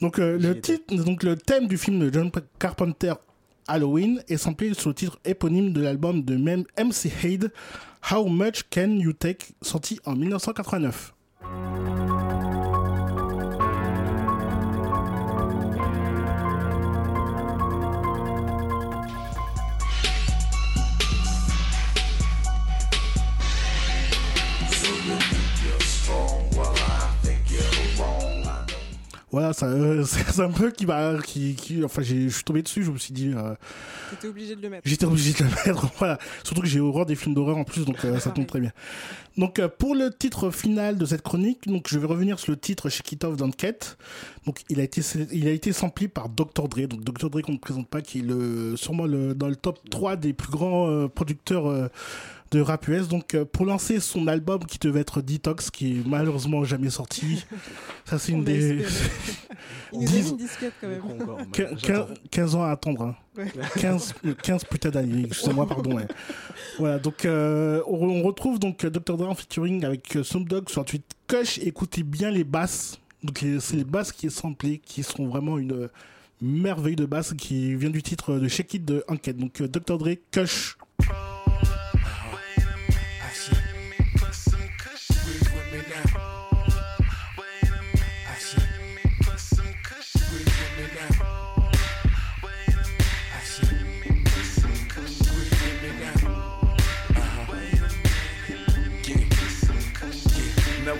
Donc 0.00 0.18
euh, 0.18 0.38
le 0.38 0.60
titre, 0.60 0.94
donc 1.04 1.22
le 1.22 1.36
thème 1.36 1.66
du 1.66 1.78
film 1.78 2.00
de 2.00 2.12
John 2.12 2.30
Carpenter 2.58 3.14
Halloween 3.68 4.22
est 4.28 4.36
samplé 4.36 4.74
sur 4.74 4.90
le 4.90 4.94
titre 4.94 5.18
éponyme 5.24 5.72
de 5.72 5.80
l'album 5.82 6.22
de 6.22 6.36
même 6.36 6.64
MC 6.78 7.10
Hyde, 7.22 7.52
How 8.10 8.28
Much 8.28 8.64
Can 8.70 8.98
You 8.98 9.12
Take, 9.12 9.54
sorti 9.62 10.00
en 10.04 10.14
1989. 10.16 11.14
Voilà, 29.34 29.50
euh, 29.64 30.04
c'est 30.06 30.40
un 30.40 30.50
peu 30.50 30.70
qui 30.70 30.84
va, 30.84 31.16
qui, 31.20 31.56
qui, 31.56 31.82
enfin, 31.84 32.02
j'ai- 32.02 32.28
je 32.28 32.34
suis 32.36 32.44
tombé 32.44 32.62
dessus, 32.62 32.84
je 32.84 32.90
me 32.92 32.98
suis 32.98 33.12
dit, 33.12 33.32
euh, 33.34 33.54
T'étais 34.10 34.28
obligé 34.28 34.54
de 34.54 34.62
le 34.62 34.70
mettre. 34.70 34.82
J'étais 34.88 35.06
obligé 35.06 35.32
de 35.32 35.42
le 35.42 35.50
mettre, 35.66 35.90
voilà. 35.98 36.18
Surtout 36.44 36.60
que 36.62 36.68
j'ai 36.68 36.78
horreur 36.78 37.04
des 37.04 37.16
films 37.16 37.34
d'horreur 37.34 37.56
en 37.56 37.64
plus, 37.64 37.84
donc 37.84 38.04
euh, 38.04 38.20
ça 38.20 38.30
tombe 38.34 38.46
très 38.46 38.60
bien. 38.60 38.70
Donc 39.36 39.58
euh, 39.58 39.66
pour 39.68 39.96
le 39.96 40.12
titre 40.16 40.52
final 40.52 40.96
de 40.96 41.04
cette 41.04 41.22
chronique, 41.22 41.66
donc 41.66 41.88
je 41.88 41.98
vais 41.98 42.06
revenir 42.06 42.38
sur 42.38 42.52
le 42.52 42.56
titre 42.58 42.88
It 43.10 43.24
Off 43.24 43.36
d'Enquête. 43.36 43.98
Donc 44.46 44.60
il 44.70 44.78
a 44.78 44.84
été 44.84 45.00
il 45.32 45.48
a 45.48 45.50
été 45.50 45.72
samplé 45.72 46.06
par 46.06 46.28
Dr 46.28 46.68
Dre. 46.68 46.86
Donc 46.86 47.02
Dr 47.02 47.28
Dre 47.30 47.40
qu'on 47.42 47.52
ne 47.54 47.58
présente 47.58 47.88
pas, 47.88 48.00
qui 48.02 48.20
est 48.20 48.22
le 48.22 48.76
sûrement 48.76 49.06
le, 49.06 49.34
dans 49.34 49.48
le 49.48 49.56
top 49.56 49.80
3 49.90 50.14
des 50.14 50.32
plus 50.32 50.52
grands 50.52 50.88
euh, 50.88 51.08
producteurs 51.08 51.66
euh, 51.68 51.88
de 52.54 52.60
rap 52.60 52.86
US. 52.88 53.08
Donc 53.08 53.34
euh, 53.34 53.44
pour 53.44 53.66
lancer 53.66 54.00
son 54.00 54.26
album 54.28 54.64
qui 54.64 54.78
devait 54.78 55.00
être 55.00 55.20
Detox, 55.20 55.70
qui 55.70 55.98
est 55.98 56.06
malheureusement 56.06 56.64
jamais 56.64 56.90
sorti. 56.90 57.44
Ça 58.04 58.18
c'est 58.18 58.32
une 58.32 58.42
a 58.42 58.44
des. 58.44 58.84
Il 59.92 60.00
nous 60.00 60.08
a 60.08 60.12
mis 60.12 60.28
une 60.30 60.36
disquette 60.36 60.72
quand 60.80 60.88
même. 60.88 61.00
Quin- 61.52 61.74
quin- 61.76 62.06
15 62.30 62.54
ans 62.54 62.62
à 62.64 62.70
attendre. 62.70 63.02
hein. 63.02 63.16
Ouais. 63.36 63.50
15, 63.80 64.14
15 64.42 64.64
putain 64.64 64.90
d'années, 64.90 65.24
excusez-moi, 65.26 65.66
pardon. 65.66 65.96
ouais. 65.96 66.06
Voilà, 66.78 66.98
donc 66.98 67.24
euh, 67.24 67.80
on, 67.86 68.22
retrouve 68.22 68.58
donc 68.58 68.84
euh, 68.84 68.90
Dr. 68.90 69.16
Dre 69.16 69.28
en 69.30 69.34
featuring 69.34 69.84
avec 69.84 70.18
Snoop 70.22 70.48
Dogg 70.48 70.68
sur 70.68 70.80
un 70.82 70.84
tweet 70.84 71.04
Kush. 71.28 71.58
Écoutez 71.58 72.02
bien 72.02 72.30
les 72.30 72.44
basses. 72.44 72.98
Donc 73.22 73.44
c'est 73.60 73.76
les 73.76 73.84
basses 73.84 74.12
qui 74.12 74.26
est 74.26 74.30
samplées, 74.30 74.78
qui 74.84 75.02
sont 75.02 75.26
vraiment 75.26 75.58
une 75.58 75.88
merveille 76.42 76.96
de 76.96 77.06
basse 77.06 77.32
qui 77.34 77.74
vient 77.74 77.90
du 77.90 78.02
titre 78.02 78.34
de 78.34 78.48
Shake 78.48 78.74
It 78.74 78.84
de 78.84 79.04
Enquête. 79.08 79.38
Donc 79.38 79.62
Dr. 79.62 79.98
Dre, 79.98 80.10
Kush. 80.30 80.76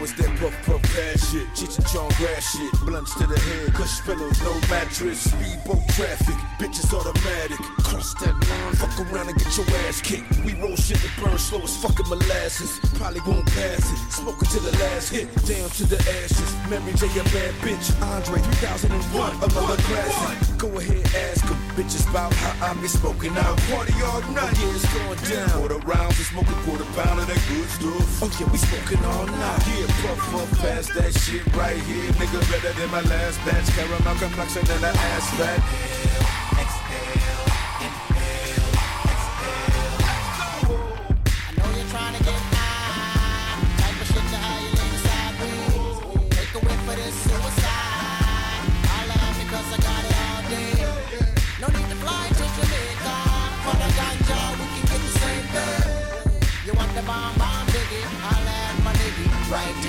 Now 0.04 0.10
that 0.10 0.38
puff 0.38 0.66
puff 0.66 0.82
pass 0.92 1.32
shit, 1.32 1.48
Cheech 1.56 1.78
and 1.78 1.88
Chong 1.88 2.12
grass 2.20 2.52
shit, 2.52 2.70
blunts 2.84 3.14
to 3.14 3.26
the 3.26 3.40
head, 3.40 3.72
cush 3.72 4.02
pillows, 4.02 4.36
no 4.42 4.52
mattress, 4.68 5.32
speedboat 5.32 5.80
traffic, 5.96 6.36
bitches 6.60 6.92
automatic. 6.92 7.56
Cross 7.80 8.12
that 8.20 8.36
line, 8.36 8.74
fuck 8.76 8.92
around 9.00 9.32
and 9.32 9.38
get 9.38 9.56
your 9.56 9.64
ass 9.88 10.02
kicked. 10.02 10.28
We 10.44 10.60
roll 10.60 10.76
shit 10.76 11.00
that 11.00 11.10
burn 11.24 11.38
slow 11.38 11.62
as 11.62 11.74
fucking 11.80 12.06
molasses. 12.10 12.78
Probably 13.00 13.20
won't 13.24 13.46
pass 13.56 13.80
it, 13.80 13.98
smoking 14.12 14.48
to 14.52 14.60
the 14.60 14.76
last 14.76 15.08
hit, 15.08 15.32
down 15.48 15.70
to 15.72 15.84
the 15.88 15.96
ashes. 16.20 16.52
Mary 16.68 16.92
J, 17.00 17.08
a 17.08 17.24
bad 17.32 17.54
bitch, 17.64 17.88
Andre 18.04 18.44
3001, 18.60 19.32
another 19.40 19.80
classic. 19.88 20.58
Go 20.58 20.68
ahead, 20.68 21.00
ask 21.32 21.48
'em, 21.48 21.56
bitches 21.80 22.04
about 22.10 22.34
how 22.34 22.72
I 22.72 22.74
be 22.76 22.88
smoking 22.88 23.32
out. 23.40 23.56
Party 23.72 23.96
all 24.04 24.20
night, 24.36 24.52
yeah, 24.60 24.76
it's 24.76 24.84
going 24.92 25.16
down. 25.32 25.48
Quarter 25.48 25.80
rounds, 25.88 26.18
we 26.18 26.24
smoke 26.24 26.48
a 26.52 26.56
quarter 26.68 26.84
pound 26.92 27.20
of 27.20 27.26
that 27.26 27.40
good 27.48 27.68
stuff. 27.72 28.22
Oh 28.22 28.30
yeah, 28.36 28.52
we 28.52 28.58
smoking 28.58 29.02
all 29.04 29.26
night. 29.26 29.64
Yeah, 29.64 29.93
Fuck, 30.02 30.18
fuck, 30.32 30.50
pass 30.58 30.86
that 30.94 31.12
shit 31.14 31.44
right 31.54 31.76
here. 31.76 32.10
Nigga 32.18 32.40
better 32.50 32.72
than 32.78 32.90
my 32.90 33.00
last 33.02 33.38
batch. 33.44 33.68
Carry 33.76 33.98
my 34.04 34.14
complexion 34.14 34.62
and 34.62 34.84
an 34.84 34.96
ass 34.96 35.30
fat. 35.38 35.60
Trying 41.94 42.14
get 42.24 42.42
high, 42.50 43.54
type 43.78 44.00
of 44.02 44.06
shit 44.10 44.26
to. 44.34 44.38
Take 46.34 46.52
a 46.54 46.60
whiff 46.66 46.82
this 46.96 47.14
suicide. 47.22 48.66
I 48.82 49.06
laugh 49.06 49.34
because 49.38 49.68
I 49.70 49.78
got 49.78 50.02
it 50.02 50.16
all 50.26 50.42
day. 50.50 50.74
No 51.62 51.66
need 51.70 51.86
to 51.86 51.98
fly 52.02 52.26
to 52.34 52.44
for 53.62 53.76
the. 53.78 53.88
We 54.58 54.66
can 54.74 54.84
get. 54.90 55.62
You 56.66 56.72
want 56.74 56.90
the 56.96 57.02
bomb, 57.02 57.38
bomb. 57.38 57.66
I 58.26 58.42
my 58.82 58.92
right? 59.52 59.83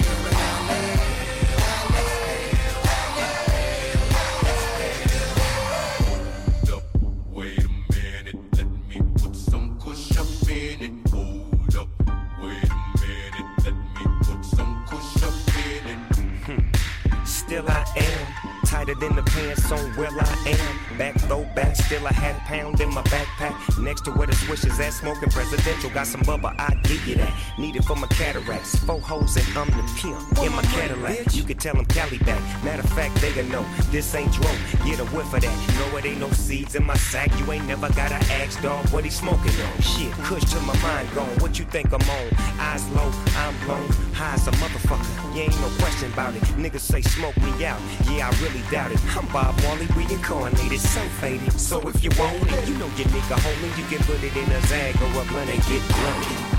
Tighter 18.85 18.99
than 18.99 19.15
the 19.15 19.23
pants 19.23 19.71
on 19.71 19.79
where 19.95 20.09
I 20.09 20.49
am. 20.49 20.97
Back 20.97 21.15
though 21.27 21.43
back, 21.55 21.75
still 21.75 22.05
a 22.05 22.11
pound 22.11 22.79
in 22.79 22.93
my 22.93 23.01
backpack. 23.03 23.83
Next 23.83 24.01
to 24.05 24.11
where 24.11 24.27
the 24.27 24.35
swish 24.35 24.63
is 24.65 24.79
at, 24.79 24.93
smoking 24.93 25.29
presidential. 25.29 25.89
Got 25.89 26.07
some 26.07 26.21
bubba, 26.21 26.55
I 26.59 26.73
give 26.83 27.05
you 27.07 27.15
that. 27.15 27.33
Need 27.57 27.75
it 27.75 27.83
for 27.83 27.95
my 27.95 28.07
cataracts. 28.07 28.75
Four 28.79 29.01
hoes 29.01 29.35
and 29.35 29.57
I'm 29.57 29.67
the 29.67 29.83
pimp 29.97 30.43
in 30.43 30.51
my 30.55 30.61
Cadillac. 30.63 31.35
You 31.35 31.43
can 31.43 31.57
tell 31.57 31.75
them 31.75 31.85
Cali 31.85 32.17
back. 32.19 32.41
Matter 32.63 32.83
of 32.83 32.89
fact, 32.91 33.15
they 33.21 33.33
gonna 33.33 33.49
know 33.49 33.65
this 33.91 34.13
ain't 34.15 34.31
dro. 34.33 34.51
Get 34.85 34.99
a 34.99 35.05
whiff 35.05 35.33
of 35.33 35.41
that. 35.41 35.91
No, 35.91 35.97
it 35.97 36.05
ain't 36.05 36.19
no 36.19 36.29
seeds 36.31 36.75
in 36.75 36.83
my 36.83 36.97
sack. 36.97 37.31
You 37.39 37.51
ain't 37.51 37.67
never 37.67 37.89
gotta 37.89 38.19
ask, 38.33 38.61
dog, 38.61 38.87
what 38.89 39.03
he 39.03 39.09
smoking 39.09 39.53
on. 39.61 39.81
Shit, 39.81 40.11
kush 40.23 40.43
to 40.51 40.59
my 40.61 40.77
mind 40.81 41.09
gone. 41.13 41.27
What 41.39 41.59
you 41.59 41.65
think 41.65 41.87
I'm 41.91 42.01
on? 42.01 42.27
Eyes 42.59 42.87
low, 42.91 43.11
I'm 43.37 43.55
blown. 43.65 43.87
High 44.13 44.35
as 44.35 44.47
a 44.47 44.51
motherfucker. 44.51 45.35
You 45.35 45.41
ain't 45.41 45.59
no 45.59 45.69
question 45.79 46.11
about 46.13 46.35
it. 46.35 46.41
Niggas 46.55 46.79
say 46.79 47.01
smoke 47.01 47.35
me 47.37 47.65
out. 47.65 47.79
Yeah, 48.09 48.29
I 48.29 48.43
really 48.43 48.63
doubt 48.75 48.91
it. 48.91 48.99
I'm 49.15 49.25
Bob 49.27 49.57
Marley 49.63 49.87
reincarnated, 49.95 50.81
so 50.81 50.99
faded. 51.21 51.53
So 51.57 51.79
if 51.87 52.03
you 52.03 52.09
want 52.19 52.51
it, 52.51 52.67
you 52.67 52.77
know 52.77 52.87
your 52.97 53.07
nigga 53.07 53.37
homie. 53.39 53.77
You 53.77 53.85
can 53.85 54.05
put 54.05 54.21
it 54.21 54.35
in 54.35 54.51
a 54.51 54.61
zag 54.67 54.95
or 55.01 55.21
a 55.21 55.25
blunt 55.31 55.49
and 55.49 55.63
get 55.63 55.81
blunted. 55.87 56.54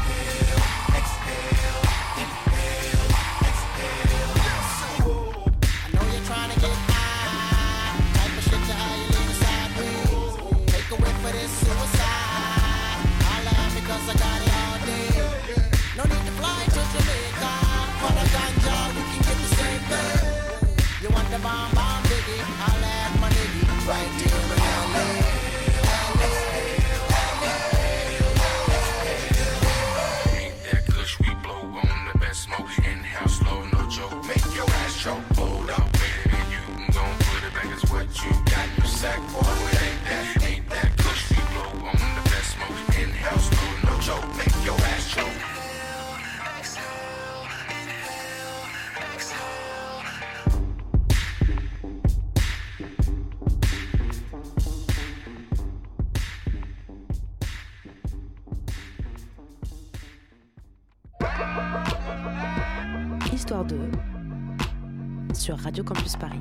Radio 65.59 65.85
Campus 65.85 66.17
Paris. 66.17 66.41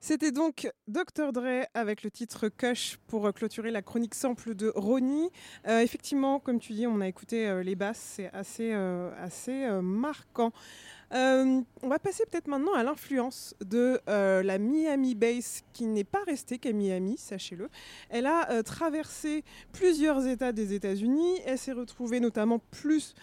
C'était 0.00 0.32
donc 0.32 0.70
Dr. 0.86 1.32
Dre 1.32 1.66
avec 1.72 2.02
le 2.02 2.10
titre 2.10 2.50
Kush 2.50 2.98
pour 3.06 3.26
euh, 3.26 3.32
clôturer 3.32 3.70
la 3.70 3.80
chronique 3.80 4.14
sample 4.14 4.54
de 4.54 4.70
Ronnie. 4.76 5.30
Euh, 5.66 5.80
effectivement, 5.80 6.40
comme 6.40 6.60
tu 6.60 6.74
dis, 6.74 6.86
on 6.86 7.00
a 7.00 7.08
écouté 7.08 7.48
euh, 7.48 7.62
les 7.62 7.74
basses, 7.74 8.16
c'est 8.16 8.30
assez, 8.34 8.72
assez 8.72 9.66
marquant. 9.82 10.52
On 11.10 11.64
va 11.84 11.98
passer 11.98 12.24
peut-être 12.30 12.48
maintenant 12.48 12.74
à 12.74 12.82
l'influence 12.82 13.54
de 13.64 14.00
la 14.06 14.58
Miami 14.58 15.14
Bass 15.14 15.62
qui 15.72 15.86
n'est 15.86 16.02
pas 16.02 16.22
restée 16.26 16.58
qu'à 16.58 16.72
Miami, 16.72 17.16
sachez-le. 17.16 17.68
Elle 18.10 18.26
a 18.26 18.62
traversé 18.64 19.44
plusieurs 19.72 20.26
États 20.26 20.50
des 20.50 20.74
États-Unis. 20.74 21.38
Elle 21.46 21.56
s'est 21.56 21.72
retrouvée 21.72 22.18
notamment 22.18 22.58
plus 22.72 23.14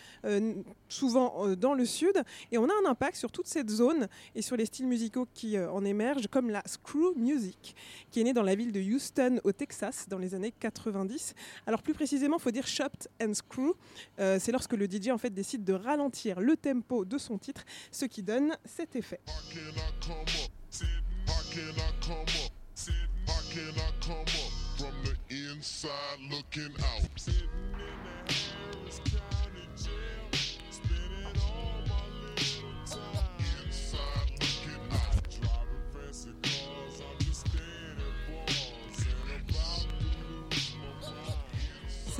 souvent 0.92 1.48
euh, 1.48 1.56
dans 1.56 1.74
le 1.74 1.86
sud. 1.86 2.22
Et 2.52 2.58
on 2.58 2.66
a 2.66 2.74
un 2.86 2.89
impact 2.89 3.18
sur 3.18 3.32
toute 3.32 3.48
cette 3.48 3.70
zone 3.70 4.08
et 4.36 4.42
sur 4.42 4.56
les 4.56 4.66
styles 4.66 4.88
musicaux 4.88 5.28
qui 5.34 5.58
euh, 5.58 5.72
en 5.72 5.84
émergent, 5.86 6.28
comme 6.28 6.50
la 6.50 6.62
screw 6.66 7.16
music, 7.16 7.76
qui 8.12 8.22
est 8.22 8.24
née 8.24 8.34
dans 8.34 8.44
la 8.44 8.56
ville 8.56 8.72
de 8.72 8.82
Houston, 8.82 9.39
au 9.44 9.52
Texas, 9.52 10.06
dans 10.08 10.18
les 10.18 10.36
années 10.36 10.54
90. 10.60 11.34
Alors 11.66 11.82
plus 11.82 11.94
précisément, 11.94 12.38
il 12.38 12.42
faut 12.42 12.52
dire 12.52 12.68
chopped 12.68 13.08
and 13.22 13.34
screw. 13.34 13.74
Euh, 14.20 14.38
C'est 14.39 14.52
lorsque 14.52 14.74
le 14.74 14.86
DJ 14.86 15.10
en 15.10 15.18
fait 15.18 15.34
décide 15.34 15.64
de 15.64 15.74
ralentir 15.74 16.39
le 16.39 16.56
tempo 16.58 17.06
de 17.06 17.18
son 17.18 17.38
titre, 17.38 17.64
ce 17.92 18.06
qui 18.06 18.24
donne 18.24 18.56
cet 18.66 18.96
effet. 18.96 19.20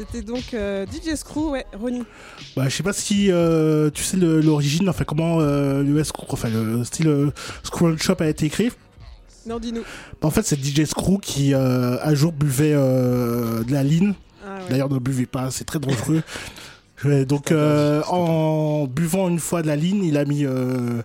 C'était 0.02 0.26
donc 0.26 0.54
euh, 0.54 0.86
DJ 0.88 1.16
Screw, 1.16 1.52
ouais, 1.52 1.66
Ronnie. 1.80 2.04
Bah, 2.56 2.64
je 2.68 2.76
sais 2.76 2.82
pas 2.84 2.94
si 2.94 3.32
euh, 3.32 3.90
tu 3.92 4.04
sais 4.04 4.18
l'origine, 4.18 4.90
enfin 4.90 5.04
comment 5.04 5.40
euh, 5.40 5.84
le, 5.84 6.02
Screw- 6.04 6.26
enfin, 6.30 6.50
le 6.50 6.84
style 6.84 7.08
euh, 7.08 7.30
Screw 7.64 7.96
Shop 7.98 8.16
a 8.20 8.28
été 8.28 8.48
écrit. 8.48 8.72
Non, 9.46 9.60
dis-nous. 9.60 9.82
Bah, 10.22 10.28
en 10.28 10.32
fait, 10.32 10.44
c'est 10.46 10.60
DJ 10.64 10.86
Screw 10.86 11.20
qui 11.22 11.54
un 11.54 12.14
jour 12.16 12.32
buvait 12.32 12.74
de 12.74 13.72
la 13.72 13.84
ligne. 13.84 14.14
Ah 14.44 14.56
ouais. 14.56 14.62
D'ailleurs, 14.72 14.90
ne 14.90 14.98
buvez 15.00 15.28
pas, 15.28 15.52
c'est 15.52 15.66
très 15.66 15.80
dangereux. 15.80 16.24
Donc, 17.28 17.52
euh, 17.52 18.04
en 18.10 18.86
buvant 18.86 19.28
une 19.30 19.40
fois 19.40 19.62
de 19.64 19.68
la 19.68 19.76
ligne, 19.76 20.04
il 20.04 20.18
a 20.18 20.26
mis 20.26 20.46
euh, 20.46 21.02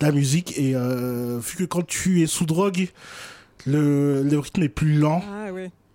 de 0.00 0.06
la 0.06 0.12
musique 0.12 0.56
et 0.58 0.76
euh, 0.76 1.38
vu 1.40 1.56
que 1.56 1.64
quand 1.64 1.84
tu 1.86 2.22
es 2.22 2.26
sous 2.26 2.46
drogue, 2.46 2.88
le, 3.66 4.22
le 4.22 4.38
rythme 4.38 4.62
est 4.62 4.68
plus 4.68 4.94
lent. 4.94 5.22
Ah. 5.28 5.39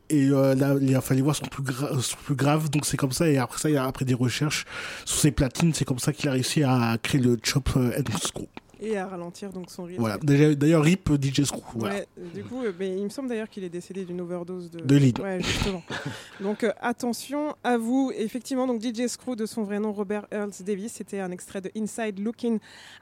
Et 0.09 0.27
euh, 0.29 0.53
là, 0.55 0.75
les, 0.75 0.95
enfin, 0.95 1.15
les 1.15 1.21
voix 1.21 1.33
sont 1.33 1.45
plus, 1.45 1.63
gra- 1.63 1.99
sont 1.99 2.17
plus 2.23 2.35
graves, 2.35 2.69
donc 2.69 2.85
c'est 2.85 2.97
comme 2.97 3.11
ça. 3.11 3.27
Et 3.27 3.37
après 3.37 3.57
ça, 3.59 3.69
il 3.69 3.77
a 3.77 3.85
après 3.85 4.05
des 4.05 4.13
recherches 4.13 4.65
sur 5.03 5.17
ses 5.19 5.31
platines, 5.31 5.73
c'est 5.73 5.85
comme 5.85 5.99
ça 5.99 6.13
qu'il 6.13 6.29
a 6.29 6.33
réussi 6.33 6.63
à 6.63 6.97
créer 7.01 7.21
le 7.21 7.37
chop 7.43 7.69
euh, 7.77 7.91
and 7.99 8.17
screw. 8.19 8.47
Et 8.85 8.97
à 8.97 9.07
ralentir 9.07 9.51
donc 9.51 9.69
son 9.69 9.83
rythme. 9.83 10.01
Voilà. 10.01 10.17
D'ailleurs, 10.17 10.83
RIP 10.83 11.09
DJ 11.21 11.43
Screw. 11.43 11.61
Voilà. 11.75 11.95
Ouais, 11.95 12.07
euh, 12.19 12.29
du 12.33 12.43
coup, 12.43 12.63
euh, 12.63 12.71
mais 12.77 12.95
il 12.95 13.03
me 13.03 13.09
semble 13.09 13.29
d'ailleurs 13.29 13.49
qu'il 13.49 13.63
est 13.63 13.69
décédé 13.69 14.05
d'une 14.05 14.21
overdose 14.21 14.69
de, 14.69 14.79
De 14.79 14.95
lead. 14.95 15.19
Ouais, 15.19 15.41
justement. 15.41 15.83
donc 16.39 16.63
euh, 16.63 16.71
attention 16.79 17.55
à 17.63 17.77
vous. 17.77 18.11
Effectivement, 18.15 18.67
donc 18.67 18.81
DJ 18.81 19.07
Screw 19.07 19.35
de 19.35 19.45
son 19.45 19.63
vrai 19.63 19.79
nom 19.79 19.91
Robert 19.91 20.27
Earls 20.31 20.51
Davis, 20.61 20.93
c'était 20.93 21.19
un 21.19 21.31
extrait 21.31 21.61
de 21.61 21.71
Inside 21.75 22.19
Looking 22.19 22.59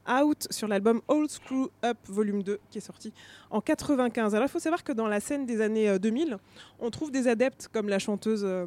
Out 0.09 0.47
sur 0.49 0.67
l'album 0.67 1.01
Old 1.07 1.29
Screw 1.29 1.69
Up 1.83 1.97
Volume 2.07 2.43
2 2.43 2.59
qui 2.69 2.77
est 2.77 2.81
sorti 2.81 3.13
en 3.53 3.61
95. 3.61 4.33
Alors 4.33 4.47
il 4.47 4.51
faut 4.51 4.59
savoir 4.59 4.83
que 4.83 4.91
dans 4.91 5.07
la 5.07 5.19
scène 5.19 5.45
des 5.45 5.61
années 5.61 5.87
euh, 5.87 5.99
2000, 5.99 6.37
on 6.79 6.89
trouve 6.89 7.11
des 7.11 7.27
adeptes 7.27 7.69
comme 7.71 7.87
la 7.87 7.99
chanteuse 7.99 8.43
euh, 8.43 8.65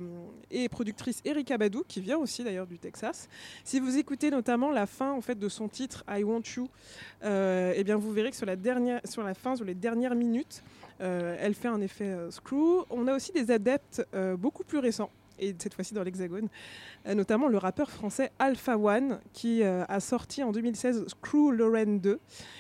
et 0.51 0.69
productrice 0.69 1.21
Erika 1.25 1.59
Badu 1.59 1.79
qui 1.89 2.01
vient 2.01 2.19
aussi 2.19 2.45
d'ailleurs 2.45 2.69
du 2.69 2.79
Texas. 2.79 3.29
Si 3.65 3.81
vous 3.81 3.99
écoutez 3.99 4.31
notamment 4.31 4.71
la 4.71 4.87
fin 4.87 5.13
en 5.13 5.21
fait 5.21 5.39
de 5.39 5.49
son 5.49 5.69
titre 5.69 6.05
I 6.09 6.23
Want 6.23 6.43
You, 6.57 6.69
euh, 7.25 7.73
eh 7.75 7.85
bien 7.85 7.97
vous 7.97 8.13
verrez 8.13 8.31
que 8.31 8.37
sur 8.37 8.47
la 8.47 9.35
fin, 9.35 9.57
sur 9.57 9.65
les 9.65 9.75
dernières 9.75 10.15
minutes, 10.15 10.63
euh, 11.01 11.37
elle 11.41 11.55
fait 11.55 11.69
un 11.69 11.81
effet 11.81 12.07
euh, 12.07 12.31
screw. 12.31 12.85
On 12.91 13.07
a 13.07 13.15
aussi 13.15 13.33
des 13.33 13.51
adeptes 13.51 14.07
beaucoup 14.39 14.65
plus 14.65 14.79
récents. 14.79 15.11
Et 15.39 15.55
cette 15.59 15.75
fois-ci 15.75 15.93
dans 15.93 16.03
l'Hexagone, 16.03 16.49
notamment 17.07 17.49
le 17.49 17.59
rappeur 17.59 17.91
français 17.91 18.33
Alpha 18.39 18.79
One 18.79 19.21
qui 19.35 19.63
a 19.63 20.01
sorti 20.01 20.43
en 20.43 20.51
2016 20.51 21.05
Screw 21.09 21.53
Loren 21.53 22.01
2, 22.01 22.19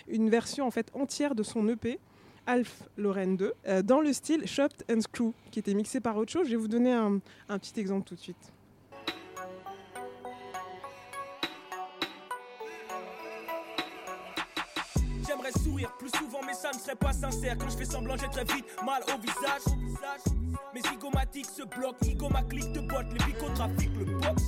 une 0.09 0.29
version 0.29 0.67
en 0.67 0.71
fait 0.71 0.91
entière 0.95 1.35
de 1.35 1.43
son 1.43 1.67
EP 1.69 1.99
Alf 2.47 2.85
Loren 2.97 3.37
2 3.37 3.55
euh, 3.67 3.83
dans 3.83 4.01
le 4.01 4.13
style 4.13 4.47
Chopped 4.47 4.85
and 4.91 5.01
Screw 5.01 5.33
qui 5.51 5.59
était 5.59 5.75
mixé 5.75 6.01
par 6.01 6.17
autre 6.17 6.33
chose. 6.33 6.47
Je 6.47 6.53
vais 6.53 6.57
vous 6.57 6.69
donner 6.69 6.93
un 6.93 7.21
petit 7.59 7.79
exemple 7.81 8.07
tout 8.09 8.15
de 8.15 8.21
suite. 8.21 8.53
Plus 15.99 16.11
souvent, 16.11 16.41
mais 16.47 16.55
ça 16.55 16.71
ne 16.73 16.79
serait 16.79 16.97
pas 16.97 17.13
sincère. 17.13 17.57
Quand 17.59 17.69
je 17.69 17.77
fais 17.77 17.85
semblant, 17.85 18.17
j'ai 18.17 18.29
très 18.29 18.45
vite 18.45 18.67
mal 18.85 19.03
au 19.15 19.21
visage. 19.21 19.77
Mes 20.75 20.81
zygomatiques 20.81 21.47
se 21.47 21.63
bloquent, 21.63 22.07
Igo 22.07 22.29
ma 22.31 22.43
clique 22.43 22.73
de 22.73 22.81
botte, 22.81 23.07
les 23.13 23.25
picots 23.25 23.49
le 23.99 24.05
box. 24.05 24.43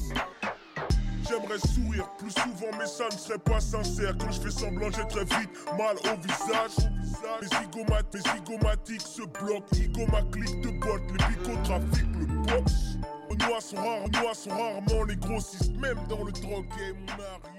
J'aimerais 1.29 1.59
sourire 1.59 2.09
plus 2.17 2.31
souvent, 2.31 2.77
mais 2.79 2.87
ça 2.87 3.05
ne 3.07 3.19
serait 3.19 3.39
pas 3.39 3.61
sincère. 3.61 4.17
Quand 4.19 4.31
je 4.31 4.41
fais 4.41 4.51
semblant, 4.51 4.91
j'ai 4.91 5.07
très 5.09 5.25
vite 5.25 5.51
mal 5.77 5.97
au 5.97 6.17
visage. 6.21 6.89
Mes, 7.41 7.49
mes 8.13 8.21
zygomatiques 8.21 9.03
se 9.03 9.23
bloquent, 9.23 9.77
Igo 9.77 10.07
ma 10.11 10.23
clique 10.23 10.61
de 10.63 10.71
botte, 10.81 11.03
les 11.11 11.25
picots 11.27 11.63
trafiquent 11.65 12.17
le 12.19 12.27
box. 12.27 12.73
Noirs 13.39 13.63
sont 13.63 13.77
rares, 13.77 14.09
noirs 14.11 14.35
sont 14.35 14.51
rarement 14.51 15.05
les 15.05 15.17
grossistes, 15.17 15.77
même 15.79 15.99
dans 16.09 16.25
le 16.25 16.33
drogue 16.33 16.67
game, 16.69 16.97
on. 17.19 17.58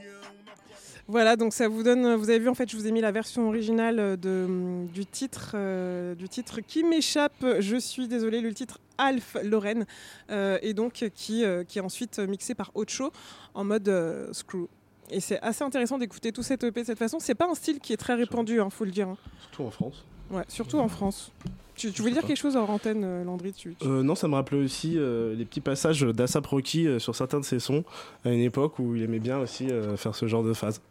Voilà, 1.12 1.36
donc 1.36 1.54
ça 1.54 1.68
vous 1.68 1.82
donne. 1.82 2.14
Vous 2.16 2.30
avez 2.30 2.38
vu, 2.38 2.50
en 2.50 2.54
fait, 2.54 2.70
je 2.70 2.78
vous 2.78 2.86
ai 2.86 2.92
mis 2.92 3.02
la 3.02 3.12
version 3.12 3.48
originale 3.48 4.00
euh, 4.00 4.16
de, 4.16 4.86
du 4.94 5.08
titre, 5.08 5.54
euh, 5.56 6.14
du 6.14 6.30
titre 6.30 6.60
qui 6.62 6.84
m'échappe. 6.84 7.44
Je 7.60 7.78
suis 7.78 8.08
désolée, 8.08 8.42
le 8.42 8.54
titre 8.54 8.78
Alf 9.00 9.36
Lorraine, 9.44 9.86
euh, 10.30 10.60
et 10.62 10.74
donc 10.76 11.10
qui, 11.16 11.44
euh, 11.44 11.64
qui 11.64 11.80
est 11.80 11.82
ensuite 11.82 12.20
mixé 12.20 12.54
par 12.54 12.70
Ocho 12.76 13.12
en 13.56 13.64
mode 13.64 13.92
screw. 14.34 14.68
Et 15.10 15.20
c'est 15.20 15.40
assez 15.42 15.64
intéressant 15.64 15.98
d'écouter 15.98 16.32
tout 16.32 16.44
cet 16.44 16.64
EP 16.64 16.82
de 16.82 16.86
cette 16.86 17.00
façon. 17.00 17.18
C'est 17.20 17.34
pas 17.34 17.48
un 17.50 17.56
style 17.56 17.80
qui 17.80 17.92
est 17.94 17.98
très 17.98 18.14
répandu, 18.14 18.62
hein, 18.62 18.70
faut 18.70 18.86
le 18.86 18.92
dire. 18.92 19.08
hein. 19.10 19.18
Surtout 19.42 19.64
en 19.64 19.72
France. 19.72 20.06
Ouais, 20.30 20.44
surtout 20.48 20.78
en 20.78 20.88
France. 20.90 21.32
Tu, 21.76 21.92
tu 21.92 22.02
voulais 22.04 22.14
dire 22.14 22.24
quelque 22.26 22.38
chose 22.38 22.56
hors 22.56 22.70
antenne, 22.70 23.24
Landry 23.24 23.54
tu, 23.54 23.74
tu- 23.74 23.88
Euh, 23.88 24.04
non, 24.04 24.14
ça 24.14 24.28
me 24.28 24.36
rappelait 24.36 24.60
aussi 24.62 24.96
euh, 24.98 25.34
les 25.34 25.46
petits 25.46 25.62
passages 25.62 26.02
d'Asap 26.02 26.46
Rocky 26.46 26.86
euh, 26.86 27.00
sur 27.00 27.16
certains 27.16 27.40
de 27.40 27.46
ses 27.46 27.58
sons 27.58 27.84
à 28.26 28.30
une 28.30 28.42
époque 28.42 28.78
où 28.78 28.96
il 28.96 29.02
aimait 29.02 29.18
bien 29.20 29.40
aussi 29.40 29.70
faire 29.96 30.14
ce 30.14 30.28
genre 30.28 30.44
de 30.44 30.54
phase. 30.54 30.82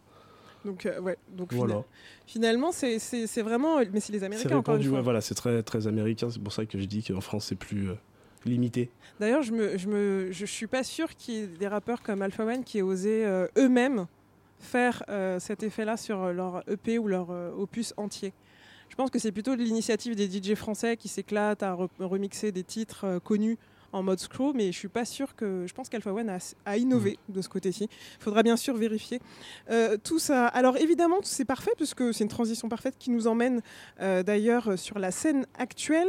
Donc, 0.69 0.85
euh, 0.87 1.01
ouais. 1.01 1.17
Donc, 1.31 1.53
Voilà. 1.55 1.83
finalement, 2.27 2.73
c'est- 2.73 2.99
c'est 2.99 3.27
c'est 3.27 3.43
vraiment. 3.43 3.79
Mais 3.93 4.01
c'est 4.01 4.13
les 4.13 4.19
C'est 4.21 4.25
Américains, 4.27 4.49
une 4.51 4.57
répandu, 4.57 4.89
ouais, 4.91 5.01
voilà, 5.01 5.21
c'est 5.21 5.35
très, 5.35 5.63
très 5.63 5.87
américain, 5.87 6.29
c'est 6.31 6.43
pour 6.43 6.53
ça 6.53 6.67
que 6.67 6.79
je 6.79 6.85
dis 6.85 7.03
qu'en 7.03 7.21
France 7.23 7.47
c'est 7.47 7.55
plus 7.57 7.89
euh, 7.91 7.95
limité. 8.45 8.91
D'ailleurs, 9.19 9.43
je 9.43 9.53
me, 9.53 9.79
je 9.79 9.89
me, 9.89 10.29
je 10.31 10.45
suis 10.47 10.67
pas 10.67 10.83
sûre 10.85 11.15
qu'il 11.17 11.35
y 11.35 11.39
ait 11.39 11.47
des 11.47 11.67
rappeurs 11.69 12.03
comme 12.03 12.21
Alpha 12.23 12.45
One 12.45 12.63
qui 12.65 12.79
aient 12.79 12.83
osé 12.83 13.25
euh, 13.25 13.47
eux-mêmes 13.57 14.07
faire 14.61 15.05
cet 15.39 15.63
effet-là 15.63 15.97
sur 15.97 16.33
leur 16.33 16.65
EP 16.69 16.99
ou 16.99 17.07
leur 17.07 17.31
opus 17.57 17.95
entier. 17.97 18.33
Je 18.89 18.97
pense 18.97 19.09
que 19.11 19.19
c'est 19.21 19.31
plutôt 19.31 19.55
l'initiative 19.55 20.17
des 20.17 20.27
DJ 20.29 20.55
français 20.57 20.97
qui 20.97 21.07
s'éclatent 21.07 21.63
à 21.63 21.75
re- 21.77 21.89
remixer 22.01 22.51
des 22.51 22.65
titres 22.65 23.21
connus 23.23 23.57
en 23.93 24.03
mode 24.03 24.19
screw, 24.21 24.53
mais 24.55 24.71
je 24.73 24.79
suis 24.79 24.89
pas 24.89 25.05
sûre 25.05 25.35
que. 25.35 25.65
Je 25.67 25.73
pense 25.75 25.89
qu'Alpha 25.89 26.13
One 26.13 26.29
a, 26.29 26.39
a 26.67 26.77
innové 26.77 27.19
de 27.29 27.41
ce 27.43 27.49
côté-ci. 27.49 27.85
Il 27.85 28.23
faudra 28.23 28.43
bien 28.43 28.57
sûr 28.57 28.77
vérifier 28.77 29.21
Euh, 29.71 29.97
tout 30.03 30.19
ça. 30.19 30.47
Alors 30.47 30.77
évidemment, 30.77 31.19
c'est 31.23 31.45
parfait 31.45 31.73
puisque 31.77 32.13
c'est 32.15 32.25
une 32.25 32.31
transition 32.31 32.69
parfaite 32.69 32.95
qui 32.99 33.11
nous 33.11 33.27
emmène 33.27 33.61
euh, 34.01 34.23
d'ailleurs 34.23 34.79
sur 34.79 34.99
la 34.99 35.11
scène 35.11 35.47
actuelle 35.59 36.09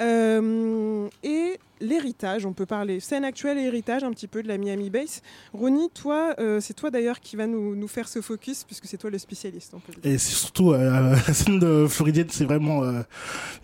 Euh, 0.00 1.08
et 1.22 1.58
l'héritage. 1.80 2.46
On 2.46 2.52
peut 2.52 2.66
parler 2.66 3.00
scène 3.00 3.24
actuelle 3.24 3.58
et 3.58 3.62
héritage 3.62 4.02
un 4.04 4.10
petit 4.10 4.26
peu 4.28 4.42
de 4.42 4.48
la 4.48 4.56
Miami 4.58 4.90
Bass. 4.90 5.22
Ronnie, 5.52 5.90
toi, 5.90 6.34
euh, 6.38 6.60
c'est 6.60 6.74
toi 6.74 6.90
d'ailleurs 6.90 7.20
qui 7.20 7.36
va 7.36 7.46
nous, 7.46 7.74
nous 7.74 7.88
faire 7.88 8.08
ce 8.08 8.20
focus 8.20 8.64
puisque 8.64 8.86
c'est 8.86 8.96
toi 8.98 9.10
le 9.10 9.18
spécialiste. 9.18 9.72
on 9.74 9.78
peut 9.80 9.92
le 9.96 10.00
dire. 10.02 10.12
Et 10.12 10.18
c'est 10.18 10.34
surtout 10.34 10.72
euh, 10.72 11.14
la 11.26 11.34
scène 11.34 11.58
de 11.58 11.86
Floridienne, 11.88 12.28
c'est 12.30 12.44
vraiment 12.44 12.82
euh, 12.82 13.02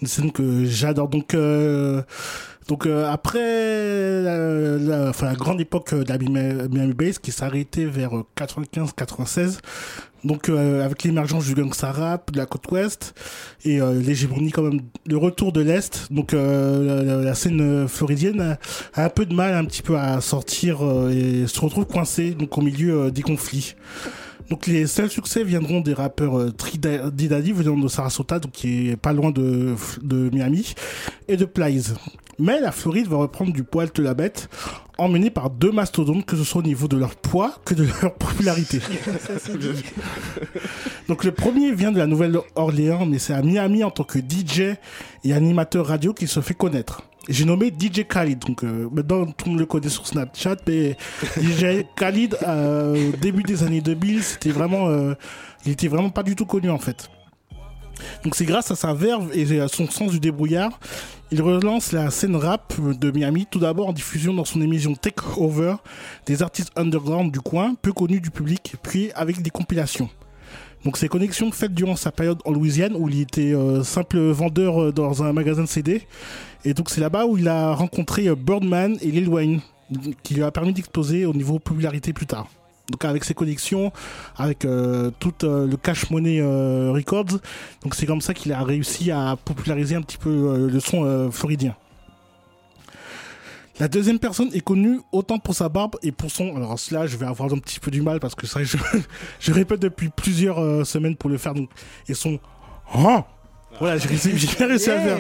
une 0.01 0.07
scène 0.09 0.33
que 0.33 0.65
j'adore. 0.65 1.09
Donc, 1.09 1.35
donc 2.69 2.87
euh, 2.87 3.11
après 3.11 4.23
la, 4.23 5.35
grande 5.35 5.61
époque 5.61 5.95
de 5.95 6.09
la 6.09 6.19
Miami 6.19 6.95
Bass 6.95 7.19
qui 7.19 7.33
arrêtée 7.41 7.87
vers 7.87 8.11
95-96, 8.37 9.59
donc 10.27 10.49
euh, 10.49 10.85
avec 10.85 11.05
l'émergence 11.05 11.47
du 11.47 11.55
gangsta 11.55 11.93
rap 11.93 12.33
de 12.33 12.39
la 12.39 12.47
côte 12.47 12.71
ouest 12.71 13.15
et 13.65 13.81
euh, 13.81 14.01
l'hégémonie 14.01 14.51
quand 14.51 14.63
même, 14.63 14.81
le 15.07 15.17
retour 15.17 15.53
de 15.53 15.61
l'est. 15.61 16.13
Donc 16.13 16.35
euh, 16.35 17.23
la, 17.23 17.35
scène 17.35 17.61
euh, 17.61 17.89
floridienne 17.89 18.59
a, 18.95 19.05
un 19.05 19.09
peu 19.09 19.25
de 19.25 19.35
mal 19.35 19.55
un 19.55 19.65
petit 19.65 19.83
peu 19.83 19.97
à 19.97 20.21
sortir 20.21 20.85
euh, 20.85 21.11
et 21.11 21.47
se 21.47 21.61
retrouve 21.61 21.87
coincée 21.87 22.33
donc 22.33 22.57
au 22.59 22.63
milieu 22.63 23.03
euh, 23.03 23.11
des 23.11 23.23
conflits. 23.23 23.75
Donc 24.51 24.67
les 24.67 24.87
seuls 24.87 25.11
succès 25.11 25.43
viendront 25.43 25.81
des 25.81 25.95
rappeurs 25.95 26.39
euh, 26.39 26.53
venant 26.53 27.77
de 27.77 27.89
Sarasota, 27.89 28.39
donc 28.39 28.53
qui 28.53 28.91
est 28.91 28.97
pas 28.97 29.13
loin 29.13 29.31
de, 29.31 29.75
de 30.03 30.31
Miami, 30.33 30.75
et 31.27 31.37
de 31.37 31.45
Plies. 31.45 31.93
Mais 32.39 32.61
la 32.61 32.73
Floride 32.73 33.09
va 33.09 33.17
reprendre 33.17 33.53
du 33.53 33.65
poil 33.65 33.89
de 33.95 34.03
la 34.03 34.15
bête, 34.15 34.49
emmenée 34.99 35.31
par 35.31 35.51
deux 35.51 35.73
mastodontes, 35.73 36.27
que 36.27 36.37
ce 36.37 36.45
soit 36.45 36.61
au 36.61 36.65
niveau 36.65 36.89
de 36.89 36.97
leur 36.97 37.17
poids 37.17 37.55
que 37.65 37.75
de 37.75 37.87
leur 38.03 38.15
popularité. 38.15 38.81
Donc 41.09 41.25
le 41.25 41.33
premier 41.33 41.73
vient 41.73 41.93
de 41.93 41.99
la 41.99 42.07
Nouvelle-Orléans, 42.07 43.07
mais 43.07 43.19
c'est 43.19 43.33
à 43.33 43.43
Miami 43.43 43.85
en 43.85 43.91
tant 43.91 44.05
que 44.05 44.19
DJ 44.19 44.77
et 45.25 45.33
animateur 45.33 45.87
radio 45.87 46.13
qu'il 46.13 46.29
se 46.29 46.41
fait 46.41 46.55
connaître. 46.55 47.03
J'ai 47.29 47.45
nommé 47.45 47.73
DJ 47.77 48.07
Khalid, 48.07 48.39
donc 48.39 48.63
euh, 48.63 48.89
maintenant 48.93 49.27
tout 49.27 49.47
le 49.47 49.51
monde 49.53 49.61
le 49.61 49.67
connaît 49.67 49.89
sur 49.89 50.07
Snapchat, 50.07 50.57
mais 50.69 50.97
DJ 51.41 51.85
Khalid, 51.97 52.37
euh, 52.47 53.11
au 53.11 53.17
début 53.17 53.43
des 53.43 53.65
années 53.65 53.81
2000, 53.81 54.23
c'était 54.23 54.51
vraiment, 54.51 54.89
euh, 54.89 55.15
il 55.65 55.73
était 55.73 55.89
vraiment 55.89 56.11
pas 56.11 56.23
du 56.23 56.37
tout 56.37 56.47
connu 56.47 56.71
en 56.71 56.79
fait. 56.79 57.11
Donc 58.23 58.37
c'est 58.37 58.45
grâce 58.45 58.71
à 58.71 58.77
sa 58.77 58.95
verve 58.95 59.31
et 59.35 59.61
à 59.61 59.69
son 59.69 59.89
sens 59.89 60.13
du 60.13 60.21
débrouillard, 60.21 60.79
il 61.33 61.43
relance 61.43 61.93
la 61.93 62.11
scène 62.11 62.37
rap 62.37 62.75
de 62.81 63.11
Miami, 63.11 63.47
tout 63.51 63.59
d'abord 63.59 63.89
en 63.89 63.93
diffusion 63.93 64.33
dans 64.33 64.45
son 64.45 64.61
émission 64.61 64.95
Take 64.95 65.23
Over, 65.37 65.77
des 66.27 66.43
artistes 66.43 66.71
underground 66.77 67.33
du 67.33 67.41
coin, 67.41 67.75
peu 67.75 67.93
connus 67.93 68.21
du 68.21 68.31
public, 68.31 68.77
puis 68.83 69.11
avec 69.15 69.43
des 69.43 69.51
compilations. 69.51 70.09
Donc 70.85 70.97
ces 70.99 71.09
connexions 71.09 71.51
faites 71.51 71.75
durant 71.75 71.97
sa 71.97 72.13
période 72.13 72.39
en 72.45 72.53
Louisiane 72.53 72.95
où 72.95 73.09
il 73.09 73.21
était 73.21 73.53
euh, 73.53 73.83
simple 73.83 74.19
vendeur 74.19 74.81
euh, 74.81 74.93
dans 74.93 75.25
un 75.25 75.33
magasin 75.33 75.63
de 75.63 75.69
CD. 75.69 76.03
Et 76.65 76.75
donc 76.75 76.91
c'est 76.91 77.01
là-bas 77.01 77.27
où 77.27 77.37
il 77.37 77.49
a 77.49 77.75
rencontré 77.75 78.29
euh, 78.29 78.37
Birdman 78.37 78.97
et 79.03 79.11
Lil 79.11 79.29
Wayne, 79.29 79.61
qui 80.23 80.35
lui 80.35 80.45
a 80.45 80.53
permis 80.53 80.73
d'exploser 80.73 81.27
au 81.27 81.35
niveau 81.35 81.59
popularité 81.59 82.13
plus 82.13 82.27
tard. 82.27 82.47
Donc 82.91 83.05
avec 83.05 83.25
ses 83.25 83.35
connexions, 83.35 83.93
avec 84.37 84.65
euh, 84.65 85.11
tout 85.19 85.35
euh, 85.43 85.67
le 85.67 85.77
Cash 85.77 86.11
Money 86.11 86.41
euh, 86.41 86.93
Records, 86.93 87.41
donc 87.83 87.95
c'est 87.95 88.07
comme 88.07 88.21
ça 88.21 88.33
qu'il 88.33 88.53
a 88.53 88.63
réussi 88.63 89.11
à 89.11 89.37
populariser 89.45 89.97
un 89.97 90.03
petit 90.03 90.19
peu 90.19 90.31
euh, 90.31 90.71
le 90.71 90.81
son 90.81 91.05
euh, 91.05 91.31
floridien. 91.31 91.75
La 93.79 93.89
deuxième 93.89 94.19
personne 94.19 94.49
est 94.55 94.63
connue 94.63 95.01
autant 95.13 95.39
pour 95.39 95.55
sa 95.55 95.69
barbe 95.69 95.97
et 96.03 96.11
pour 96.11 96.31
son. 96.31 96.57
Alors 96.57 96.79
cela, 96.79 97.07
je 97.07 97.17
vais 97.19 97.27
avoir 97.27 97.53
un 97.53 97.59
petit 97.59 97.79
peu 97.79 97.91
du 97.91 98.01
mal 98.01 98.21
parce 98.21 98.35
que 98.35 98.47
ça, 98.47 98.65
je, 98.65 98.79
je 99.41 99.53
répète 99.53 99.81
depuis 99.81 100.09
plusieurs 100.09 100.59
euh, 100.59 100.85
semaines 100.85 101.15
pour 101.15 101.29
le 101.29 101.37
faire. 101.37 101.53
Donc, 101.53 101.69
et 102.09 102.15
son. 102.15 102.39
Oh 102.95 103.21
voilà, 103.79 103.99
j'ai 103.99 104.09
réussi- 104.09 104.37
j'ai 104.37 104.47
bien 104.57 104.67
réussi 104.69 104.91
à 104.91 104.97
le 104.97 105.01
faire. 105.03 105.19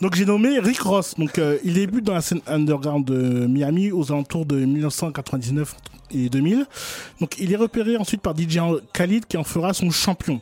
Donc 0.00 0.14
j'ai 0.14 0.24
nommé 0.24 0.58
Rick 0.58 0.80
Ross. 0.80 1.14
Donc 1.16 1.38
euh, 1.38 1.58
il 1.64 1.74
débute 1.74 2.04
dans 2.04 2.14
la 2.14 2.20
scène 2.20 2.40
underground 2.46 3.04
de 3.04 3.46
Miami 3.46 3.90
aux 3.92 4.10
alentours 4.12 4.46
de 4.46 4.56
1999 4.56 5.74
et 6.12 6.28
2000. 6.28 6.66
Donc 7.20 7.36
il 7.38 7.52
est 7.52 7.56
repéré 7.56 7.96
ensuite 7.96 8.20
par 8.22 8.34
DJ 8.36 8.58
Khalid 8.92 9.26
qui 9.26 9.36
en 9.36 9.44
fera 9.44 9.74
son 9.74 9.90
champion. 9.90 10.40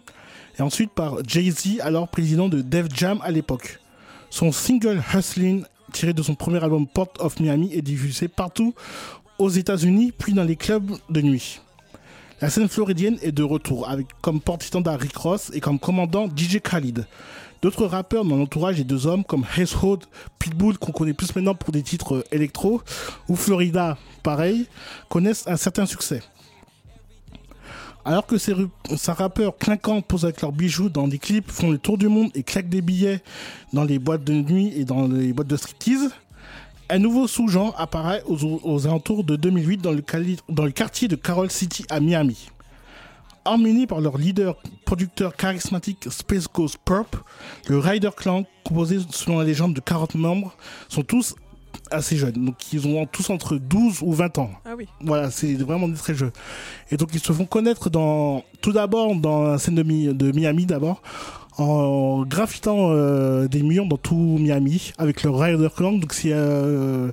Et 0.59 0.63
ensuite 0.63 0.91
par 0.93 1.17
Jay-Z, 1.27 1.81
alors 1.81 2.09
président 2.09 2.49
de 2.49 2.61
Def 2.61 2.87
Jam 2.95 3.19
à 3.23 3.31
l'époque. 3.31 3.79
Son 4.31 4.53
single 4.53 5.03
Hustlin', 5.15 5.63
tiré 5.93 6.13
de 6.13 6.23
son 6.23 6.35
premier 6.35 6.63
album 6.63 6.87
Port 6.87 7.13
of 7.19 7.41
Miami, 7.41 7.73
est 7.75 7.83
diffusé 7.83 8.29
partout 8.29 8.75
aux 9.39 9.49
États-Unis 9.49 10.13
puis 10.17 10.35
dans 10.35 10.45
les 10.45 10.57
clubs 10.57 10.91
de 11.09 11.21
nuit. 11.21 11.61
La 12.41 12.49
scène 12.49 12.71
floridienne 12.71 13.19
est 13.21 13.33
de 13.33 13.43
retour, 13.43 13.87
avec 13.87 14.07
comme 14.23 14.41
porte-étendard 14.41 14.99
Rick 14.99 15.15
Ross 15.15 15.51
et 15.53 15.61
comme 15.61 15.79
commandant 15.79 16.27
DJ 16.27 16.59
Khalid. 16.59 17.07
D'autres 17.61 17.85
rappeurs 17.85 18.25
dans 18.25 18.37
l'entourage 18.37 18.81
et 18.81 18.85
deux 18.85 19.07
hommes 19.07 19.25
comme 19.25 19.45
Household, 19.59 20.05
Pitbull, 20.39 20.79
qu'on 20.79 20.93
connaît 20.93 21.13
plus 21.13 21.37
maintenant 21.37 21.55
pour 21.55 21.71
des 21.71 21.83
titres 21.83 22.17
euh, 22.17 22.25
électro, 22.33 22.81
ou 23.29 23.37
Florida, 23.37 23.99
pareil, 24.23 24.67
connaissent 25.11 25.47
un 25.47 25.59
certain 25.59 25.85
succès. 25.85 26.23
Alors 28.07 28.27
que 28.27 28.39
ces 28.39 28.55
rappeurs 29.07 29.59
clinquants 29.59 30.01
posent 30.01 30.25
avec 30.25 30.41
leurs 30.41 30.53
bijoux 30.53 30.89
dans 30.89 31.09
des 31.09 31.19
clips, 31.19 31.51
font 31.51 31.71
le 31.71 31.77
tour 31.77 31.99
du 31.99 32.09
monde 32.09 32.31
et 32.35 32.43
claquent 32.43 32.71
des 32.71 32.81
billets 32.81 33.21
dans 33.75 33.85
les 33.85 33.99
boîtes 33.99 34.25
de 34.25 34.33
nuit 34.33 34.73
et 34.75 34.87
dans 34.87 35.07
les 35.07 35.35
boîtes 35.35 35.49
de 35.49 35.59
striptease, 35.59 36.11
un 36.91 36.99
nouveau 36.99 37.27
sous-genre 37.29 37.75
apparaît 37.79 38.23
aux, 38.27 38.37
aux 38.63 38.87
alentours 38.87 39.25
de 39.25 39.37
2008 39.37 39.79
dans 39.79 39.93
le, 39.93 40.03
cali- 40.03 40.39
dans 40.49 40.65
le 40.65 40.73
quartier 40.73 41.09
de 41.09 41.17
Carol 41.17 41.51
City 41.51 41.85
à 41.89 42.01
Miami. 42.01 42.49
Emmenés 43.47 43.87
par 43.87 44.01
leur 44.01 44.19
leader, 44.19 44.57
producteur 44.85 45.35
charismatique 45.35 46.07
Space 46.11 46.47
Ghost 46.53 46.77
Purp, 46.85 47.17
le 47.69 47.79
Rider 47.79 48.11
Clan, 48.15 48.45
composé 48.65 48.99
selon 49.11 49.39
la 49.39 49.45
légende 49.45 49.73
de 49.75 49.81
40 49.81 50.15
membres, 50.15 50.55
sont 50.89 51.03
tous 51.03 51.35
assez 51.91 52.17
jeunes. 52.19 52.45
Donc 52.45 52.73
ils 52.73 52.87
ont 52.87 53.07
tous 53.07 53.31
entre 53.31 53.57
12 53.57 54.01
ou 54.03 54.13
20 54.13 54.39
ans. 54.39 54.51
Ah 54.67 54.75
oui. 54.77 54.87
Voilà, 55.01 55.31
c'est 55.31 55.55
vraiment 55.55 55.89
des 55.89 55.97
très 55.97 56.15
jeunes. 56.15 56.33
Et 56.91 56.97
donc 56.99 57.09
ils 57.15 57.21
se 57.21 57.33
font 57.33 57.47
connaître 57.47 57.89
dans 57.89 58.45
tout 58.61 58.73
d'abord 58.73 59.15
dans 59.17 59.45
la 59.45 59.59
scène 59.59 59.75
de, 59.77 59.83
Mi- 59.83 60.13
de 60.13 60.33
Miami 60.33 60.67
d'abord 60.67 61.01
en 61.59 62.23
graffitant 62.25 62.91
euh, 62.93 63.49
des 63.49 63.63
murs 63.63 63.87
dans 63.87 63.97
tout 63.97 64.15
Miami 64.39 64.93
avec 64.99 65.23
le 65.23 65.31
Rider 65.31 65.69
Clan. 65.75 65.93
Donc 65.93 66.13
c'est 66.13 66.33
euh, 66.33 67.11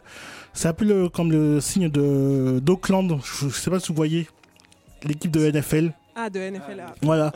c'est 0.54 0.68
un 0.68 0.74
peu 0.74 0.86
le- 0.86 1.10
comme 1.10 1.32
le 1.32 1.60
signe 1.62 1.90
de 1.90 2.60
d'Oakland. 2.64 3.20
Je, 3.24 3.50
je 3.50 3.54
sais 3.54 3.70
pas 3.70 3.80
si 3.80 3.90
vous 3.90 3.96
voyez 3.96 4.28
l'équipe 5.04 5.32
de 5.32 5.52
NFL. 5.52 5.92
Ah, 6.16 6.30
de 6.32 6.40
NFL. 6.40 6.82
ah. 6.84 6.96
Voilà. 7.04 7.32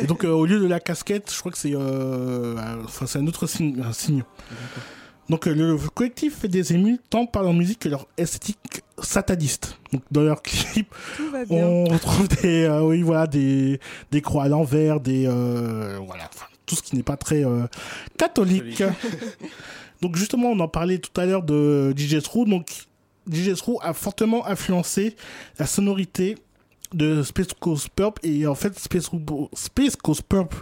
Et 0.00 0.06
donc, 0.06 0.24
euh, 0.24 0.30
au 0.30 0.46
lieu 0.46 0.58
de 0.58 0.66
la 0.66 0.80
casquette, 0.80 1.30
je 1.30 1.38
crois 1.40 1.52
que 1.52 1.58
c'est 1.58 1.74
euh, 1.74 1.78
euh, 2.56 2.56
enfin, 2.84 3.04
c'est 3.06 3.18
un 3.18 3.26
autre 3.26 3.46
signe. 3.46 3.82
Un 3.86 3.92
signe. 3.92 4.22
Donc, 5.28 5.46
euh, 5.46 5.54
le, 5.54 5.78
collectif 5.94 6.40
fait 6.40 6.48
des 6.48 6.72
émules 6.72 6.98
tant 7.10 7.26
par 7.26 7.42
leur 7.42 7.54
musique 7.54 7.80
que 7.80 7.88
leur 7.88 8.06
esthétique 8.16 8.82
sataniste. 9.02 9.78
Donc, 9.92 10.02
dans 10.10 10.22
leurs 10.22 10.42
clips, 10.42 10.94
on 11.50 11.84
retrouve 11.84 12.28
des, 12.28 12.64
euh, 12.64 12.82
oui, 12.82 13.02
voilà, 13.02 13.26
des, 13.26 13.80
des 14.10 14.20
croix 14.20 14.44
à 14.44 14.48
l'envers, 14.48 15.00
des, 15.00 15.26
euh, 15.26 15.98
voilà, 16.06 16.28
enfin, 16.32 16.46
tout 16.66 16.74
ce 16.74 16.82
qui 16.82 16.96
n'est 16.96 17.02
pas 17.02 17.16
très 17.16 17.44
euh, 17.44 17.66
catholique. 18.18 18.82
Donc, 20.02 20.16
justement, 20.16 20.50
on 20.50 20.60
en 20.60 20.68
parlait 20.68 20.98
tout 20.98 21.18
à 21.18 21.24
l'heure 21.24 21.42
de 21.42 21.94
DJ 21.96 22.22
True. 22.22 22.46
Donc, 22.46 22.86
DJ 23.30 23.54
True 23.54 23.76
a 23.80 23.94
fortement 23.94 24.46
influencé 24.46 25.16
la 25.58 25.66
sonorité 25.66 26.36
de 26.94 27.22
Space 27.22 27.48
Coast 27.58 27.88
Purp. 27.90 28.18
Et 28.22 28.46
en 28.46 28.54
fait 28.54 28.78
Space, 28.78 29.10
Space 29.54 29.96
Coast 29.96 30.22
Purp 30.22 30.54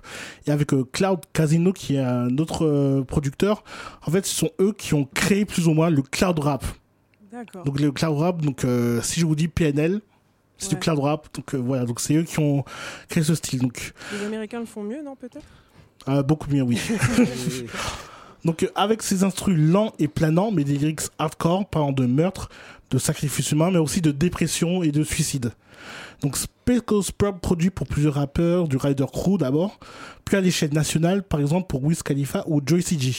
et 0.47 0.51
avec 0.51 0.73
euh, 0.73 0.85
Cloud 0.93 1.21
Casino 1.33 1.73
qui 1.73 1.97
est 1.97 2.01
un 2.01 2.37
autre 2.39 2.67
euh, 2.67 3.03
producteur. 3.03 3.65
En 4.07 4.11
fait 4.11 4.27
ce 4.27 4.35
sont 4.35 4.51
eux 4.61 4.73
qui 4.73 4.95
ont 4.95 5.05
créé 5.05 5.45
plus 5.45 5.69
ou 5.69 5.75
moins 5.75 5.91
le 5.91 6.03
cloud 6.03 6.39
rap. 6.39 6.65
D'accord. 7.31 7.65
donc 7.65 7.81
le 7.81 7.91
cloud 7.93 8.19
rap 8.19 8.43
donc 8.43 8.65
euh, 8.65 9.01
si 9.01 9.19
je 9.19 9.25
vous 9.25 9.35
dis 9.35 9.49
PNL 9.49 10.03
c'est 10.59 10.69
du 10.69 10.77
cloud 10.77 10.99
rap. 10.99 11.29
Donc 11.35 11.55
voilà. 11.55 11.85
Donc 11.85 12.01
c'est 12.01 12.15
eux 12.15 12.23
qui 12.23 12.39
ont 12.39 12.65
créé 13.09 13.25
ce 13.25 13.35
style. 13.35 13.61
Donc 13.61 13.93
Les 14.13 14.25
Américains 14.25 14.61
le 14.61 14.67
font 14.67 14.83
mieux, 14.83 15.03
non, 15.03 15.17
peut-être? 15.17 15.47
beaucoup 16.25 16.51
mieux, 16.51 16.63
oui. 16.63 16.81
Donc, 18.45 18.69
avec 18.75 19.03
ses 19.03 19.23
instrus 19.23 19.57
lents 19.57 19.93
et 19.99 20.09
planants, 20.09 20.51
mais 20.51 20.65
des 20.65 20.77
lyrics 20.77 21.03
hardcore 21.19 21.69
parlant 21.69 21.93
de 21.93 22.07
meurtre, 22.07 22.49
de 22.91 22.99
sacrifice 22.99 23.53
humain, 23.53 23.71
mais 23.71 23.79
aussi 23.79 24.01
de 24.01 24.11
dépression 24.11 24.83
et 24.83 24.91
de 24.91 25.05
suicide. 25.05 25.53
Donc, 26.23 26.37
Purp 26.65 27.41
produit 27.41 27.71
pour 27.71 27.87
plusieurs 27.87 28.15
rappeurs 28.15 28.69
du 28.69 28.77
Rider 28.77 29.07
Crew 29.13 29.39
d'abord, 29.39 29.79
puis 30.25 30.37
à 30.37 30.41
l'échelle 30.41 30.73
nationale, 30.73 31.23
par 31.23 31.41
exemple 31.41 31.67
pour 31.67 31.83
Wiz 31.83 32.03
Khalifa 32.03 32.45
ou 32.47 32.61
Joy 32.65 32.83
CG. 32.83 33.13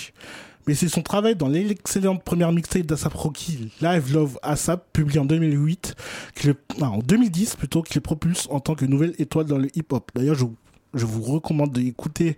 Mais 0.66 0.76
c'est 0.76 0.88
son 0.88 1.02
travail 1.02 1.36
dans 1.36 1.50
l'excellente 1.50 2.24
première 2.24 2.54
mixtape 2.54 2.86
d'Asap 2.86 3.14
Rocky, 3.14 3.72
Live 3.82 4.14
Love 4.14 4.40
Asap, 4.42 4.94
publié 4.94 5.20
en 5.20 5.26
2008, 5.26 5.96
qui 6.36 6.48
le, 6.48 6.56
non, 6.80 6.88
en 6.88 7.00
2010 7.00 7.58
plutôt, 7.58 7.82
qui 7.82 7.96
le 7.96 8.02
propulse 8.02 8.48
en 8.50 8.62
tant 8.62 8.74
que 8.74 8.86
nouvelle 8.86 9.14
étoile 9.20 9.46
dans 9.46 9.58
le 9.58 9.68
hip-hop. 9.78 10.10
D'ailleurs, 10.16 10.36
je, 10.36 11.06
vous 11.06 11.22
recommande 11.22 11.74
d'écouter 11.74 12.38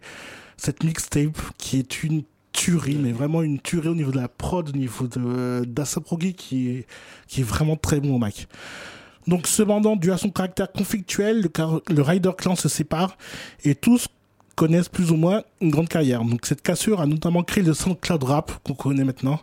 cette 0.57 0.83
mixtape 0.83 1.37
qui 1.59 1.77
est 1.77 2.03
une 2.03 2.23
tuerie, 2.51 2.95
mais 2.95 3.11
vraiment 3.11 3.43
une 3.43 3.59
tuerie 3.59 3.89
au 3.89 3.95
niveau 3.95 4.11
de 4.11 4.17
la 4.17 4.27
prod, 4.27 4.69
au 4.69 4.71
niveau 4.71 5.07
d'Asap 5.07 6.07
Rocky 6.07 6.33
qui 6.33 6.69
est, 6.69 6.87
qui 7.27 7.41
est 7.41 7.43
vraiment 7.43 7.75
très 7.75 7.99
bon 7.99 8.15
au 8.15 8.17
Mac. 8.17 8.47
Donc, 9.27 9.47
cependant, 9.47 9.95
dû 9.95 10.11
à 10.11 10.17
son 10.17 10.29
caractère 10.29 10.71
conflictuel, 10.71 11.41
le, 11.41 11.49
car- 11.49 11.81
le 11.89 12.01
Rider 12.01 12.31
Clan 12.37 12.55
se 12.55 12.69
sépare 12.69 13.17
et 13.63 13.73
tous 13.75 14.07
connaissent 14.55 14.87
plus 14.89 15.11
ou 15.11 15.15
moins 15.15 15.41
une 15.61 15.71
grande 15.71 15.89
carrière. 15.89 16.23
Donc, 16.23 16.45
cette 16.45 16.61
cassure 16.61 17.01
a 17.01 17.05
notamment 17.07 17.43
créé 17.43 17.63
le 17.63 17.73
SoundCloud 17.73 18.23
Rap 18.23 18.51
qu'on 18.63 18.73
connaît 18.73 19.03
maintenant, 19.03 19.39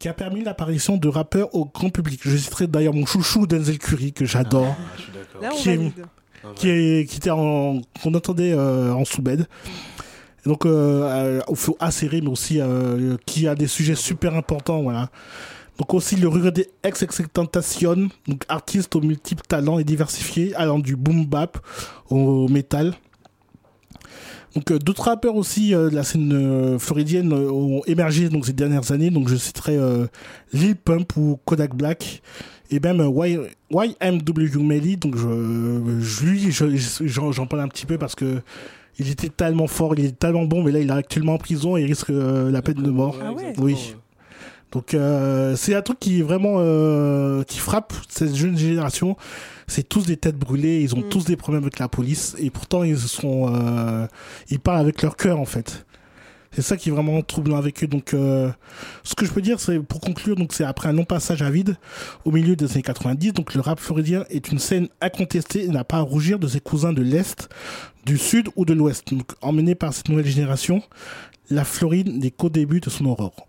qui 0.00 0.08
a 0.08 0.12
permis 0.12 0.42
l'apparition 0.42 0.96
de 0.96 1.08
rappeurs 1.08 1.54
au 1.54 1.64
grand 1.66 1.88
public. 1.90 2.20
Je 2.24 2.36
citerai 2.36 2.66
d'ailleurs 2.66 2.94
mon 2.94 3.06
chouchou 3.06 3.46
Denzel 3.46 3.78
Curry 3.78 4.12
que 4.12 4.24
j'adore, 4.26 4.74
je 4.96 5.02
suis 5.02 5.12
d'accord. 5.12 5.42
Là, 5.42 5.50
on 5.52 5.56
qui, 5.56 5.70
est- 5.70 5.76
valide. 5.76 5.92
qui, 6.56 6.68
est- 6.68 7.08
qui 7.08 7.16
était 7.16 7.30
en 7.30 7.80
qu'on 8.02 8.12
entendait 8.14 8.52
euh, 8.52 8.92
en 8.92 9.04
sous-bed. 9.04 9.46
Et 10.44 10.48
Donc 10.48 10.66
euh, 10.66 10.68
euh, 11.04 11.40
au 11.48 11.54
flow 11.54 11.76
acéré, 11.80 12.20
mais 12.20 12.28
aussi 12.28 12.60
euh, 12.60 13.16
qui 13.24 13.48
a 13.48 13.54
des 13.54 13.66
sujets 13.68 13.94
super 13.94 14.34
importants, 14.34 14.82
voilà. 14.82 15.08
Donc 15.78 15.92
aussi 15.94 16.16
le 16.16 16.28
regretté 16.28 16.70
ex 16.82 17.04
Tentation, 17.32 18.08
donc 18.26 18.42
artiste 18.48 18.96
aux 18.96 19.00
multiples 19.02 19.42
talents 19.46 19.78
et 19.78 19.84
diversifiés, 19.84 20.54
allant 20.54 20.78
du 20.78 20.96
boom 20.96 21.26
bap 21.26 21.58
au 22.10 22.48
métal. 22.48 22.94
Donc 24.54 24.70
euh, 24.70 24.78
d'autres 24.78 25.02
rappeurs 25.04 25.36
aussi 25.36 25.74
euh, 25.74 25.90
de 25.90 25.94
la 25.94 26.02
scène 26.02 26.32
euh, 26.32 26.78
floridienne 26.78 27.30
euh, 27.32 27.50
ont 27.50 27.82
émergé 27.86 28.30
donc 28.30 28.46
ces 28.46 28.54
dernières 28.54 28.90
années. 28.90 29.10
Donc 29.10 29.28
je 29.28 29.36
citerai 29.36 29.76
euh, 29.76 30.06
Lil 30.54 30.76
Pump 30.76 31.14
ou 31.18 31.38
Kodak 31.44 31.74
Black 31.74 32.22
et 32.70 32.80
même 32.80 33.00
euh, 33.02 33.26
y, 33.28 33.38
YMW 33.70 34.58
Melly. 34.62 34.96
Donc 34.96 35.14
je, 35.16 35.98
je 36.00 36.24
lui 36.24 36.50
je- 36.50 36.74
je- 36.74 37.32
j'en 37.32 37.46
parle 37.46 37.60
un 37.62 37.68
petit 37.68 37.84
peu 37.84 37.98
parce 37.98 38.14
que 38.14 38.40
il 38.98 39.10
était 39.10 39.28
tellement 39.28 39.66
fort, 39.66 39.94
il 39.98 40.06
est 40.06 40.18
tellement 40.18 40.46
bon, 40.46 40.62
mais 40.62 40.72
là 40.72 40.78
il 40.78 40.88
est 40.88 40.92
actuellement 40.92 41.34
en 41.34 41.38
prison 41.38 41.76
et 41.76 41.82
il 41.82 41.86
risque 41.86 42.08
euh, 42.08 42.50
la 42.50 42.62
peine 42.62 42.82
de 42.82 42.90
mort. 42.90 43.18
Ah 43.22 43.32
ouais 43.34 43.52
Oui. 43.58 43.94
Donc 44.72 44.94
euh, 44.94 45.54
c'est 45.56 45.74
un 45.74 45.82
truc 45.82 45.98
qui 46.00 46.22
vraiment 46.22 46.56
euh, 46.58 47.42
qui 47.44 47.58
frappe 47.58 47.92
cette 48.08 48.34
jeune 48.34 48.58
génération. 48.58 49.16
C'est 49.68 49.88
tous 49.88 50.06
des 50.06 50.16
têtes 50.16 50.36
brûlées, 50.36 50.80
ils 50.80 50.94
ont 50.94 51.02
tous 51.02 51.24
des 51.24 51.36
problèmes 51.36 51.64
avec 51.64 51.78
la 51.78 51.88
police 51.88 52.36
et 52.38 52.50
pourtant 52.50 52.82
ils 52.82 52.98
sont 52.98 53.52
euh, 53.52 54.06
ils 54.48 54.60
parlent 54.60 54.80
avec 54.80 55.02
leur 55.02 55.16
cœur 55.16 55.38
en 55.40 55.44
fait. 55.44 55.86
C'est 56.52 56.62
ça 56.62 56.76
qui 56.76 56.88
est 56.88 56.92
vraiment 56.92 57.20
troublant 57.22 57.56
avec 57.56 57.84
eux. 57.84 57.86
Donc 57.86 58.14
euh, 58.14 58.50
ce 59.02 59.14
que 59.14 59.26
je 59.26 59.32
peux 59.32 59.42
dire 59.42 59.60
c'est 59.60 59.78
pour 59.78 60.00
conclure 60.00 60.36
donc 60.36 60.52
c'est 60.52 60.64
après 60.64 60.88
un 60.88 60.92
long 60.92 61.04
passage 61.04 61.42
à 61.42 61.50
vide 61.50 61.76
au 62.24 62.32
milieu 62.32 62.56
des 62.56 62.70
années 62.72 62.82
90 62.82 63.34
donc 63.34 63.54
le 63.54 63.60
rap 63.60 63.78
floridien 63.78 64.24
est 64.30 64.50
une 64.50 64.58
scène 64.58 64.88
incontestée 65.00 65.64
et 65.64 65.68
n'a 65.68 65.84
pas 65.84 65.98
à 65.98 66.00
rougir 66.00 66.38
de 66.38 66.48
ses 66.48 66.60
cousins 66.60 66.92
de 66.92 67.02
l'est, 67.02 67.48
du 68.04 68.18
sud 68.18 68.48
ou 68.56 68.64
de 68.64 68.74
l'ouest. 68.74 69.12
Donc 69.12 69.32
emmené 69.42 69.74
par 69.74 69.94
cette 69.94 70.08
nouvelle 70.08 70.26
génération, 70.26 70.82
la 71.50 71.64
Floride 71.64 72.08
n'est 72.08 72.30
qu'au 72.30 72.50
début 72.50 72.80
de 72.80 72.90
son 72.90 73.06
aurore. 73.06 73.46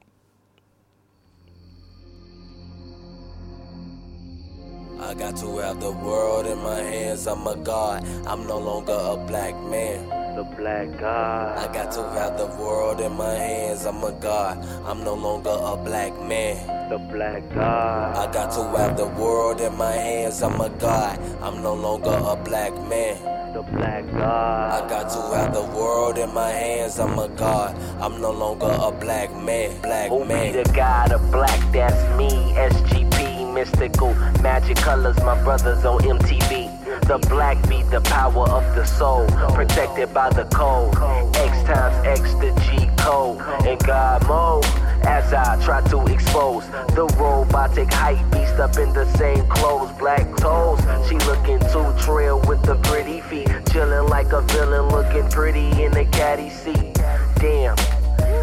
I 5.08 5.14
got 5.14 5.38
to 5.38 5.58
have 5.60 5.80
the 5.80 5.92
world 5.92 6.46
in 6.48 6.58
my 6.58 6.82
hands. 6.82 7.28
I'm 7.28 7.48
a 7.48 7.56
god. 7.56 8.06
I'm 8.28 8.46
no 8.46 8.58
longer 8.58 8.92
a 8.92 9.16
black 9.16 9.56
man. 9.64 10.06
The 10.36 10.44
black 10.44 11.00
god. 11.00 11.58
I 11.58 11.74
got 11.74 11.94
to 11.94 12.02
have 12.20 12.38
the 12.38 12.48
world 12.62 13.00
in 13.00 13.14
my 13.14 13.34
hands. 13.34 13.86
I'm 13.86 14.04
a 14.04 14.12
god. 14.12 14.58
I'm 14.86 15.06
no 15.06 15.14
longer 15.14 15.50
a 15.50 15.78
black 15.78 16.12
man. 16.28 16.90
The 16.90 16.98
black 16.98 17.42
god. 17.56 18.18
I 18.18 18.34
got 18.34 18.52
to 18.52 18.64
have 18.78 18.98
the 18.98 19.08
world 19.08 19.62
in 19.62 19.78
my 19.78 19.94
hands. 19.94 20.44
I'm 20.44 20.60
a 20.60 20.70
god. 20.72 21.18
I'm 21.42 21.64
no 21.64 21.74
longer 21.74 22.12
a 22.12 22.36
black 22.36 22.74
man. 22.90 23.38
The 23.54 23.62
black 23.64 24.06
god. 24.12 24.84
I 24.84 24.90
got 24.90 25.10
to 25.10 25.38
have 25.38 25.54
the 25.54 25.64
world 25.76 26.18
in 26.18 26.34
my 26.34 26.50
hands. 26.52 27.00
I'm 27.00 27.18
a 27.18 27.30
god. 27.30 27.78
I'm 28.02 28.20
no 28.20 28.32
longer 28.32 28.68
a 28.68 28.92
black 28.92 29.34
man. 29.34 29.82
Black 29.82 30.10
Who 30.10 30.26
man. 30.26 30.52
be 30.52 30.64
the 30.64 30.70
god 30.74 31.14
of 31.14 31.32
black? 31.32 31.60
That's 31.72 31.96
me, 32.18 32.30
SGP, 32.54 33.17
mystical, 33.58 34.14
magic 34.44 34.78
colors. 34.78 35.18
My 35.24 35.42
brothers 35.44 35.84
on 35.84 36.00
MTV. 36.02 36.70
The 37.08 37.18
black 37.30 37.58
beat, 37.68 37.90
the 37.90 38.02
power 38.02 38.48
of 38.50 38.64
the 38.76 38.86
soul, 38.86 39.26
protected 39.56 40.14
by 40.14 40.30
the 40.30 40.46
code. 40.46 40.94
X 41.36 41.54
times 41.64 41.98
X 42.06 42.34
the 42.36 42.52
G 42.64 42.88
code, 42.98 43.42
and 43.66 43.80
God 43.80 44.28
mode. 44.28 44.66
As 45.08 45.34
I 45.34 45.60
try 45.66 45.82
to 45.90 46.00
expose 46.14 46.68
the 46.98 47.06
robotic 47.18 47.92
hype 47.92 48.24
beast 48.32 48.60
up 48.66 48.78
in 48.78 48.94
the 48.94 49.06
same 49.18 49.48
clothes, 49.48 49.92
black 49.98 50.26
toes. 50.38 50.80
She 51.08 51.16
looking 51.30 51.60
too 51.74 51.90
trail 52.06 52.40
with 52.48 52.62
the 52.62 52.76
pretty 52.84 53.22
feet, 53.22 53.50
chilling 53.72 54.08
like 54.10 54.34
a 54.34 54.42
villain, 54.54 54.90
looking 54.90 55.28
pretty 55.30 55.68
in 55.84 55.92
the 55.92 56.06
caddy 56.12 56.50
seat. 56.50 56.94
Damn. 57.40 57.78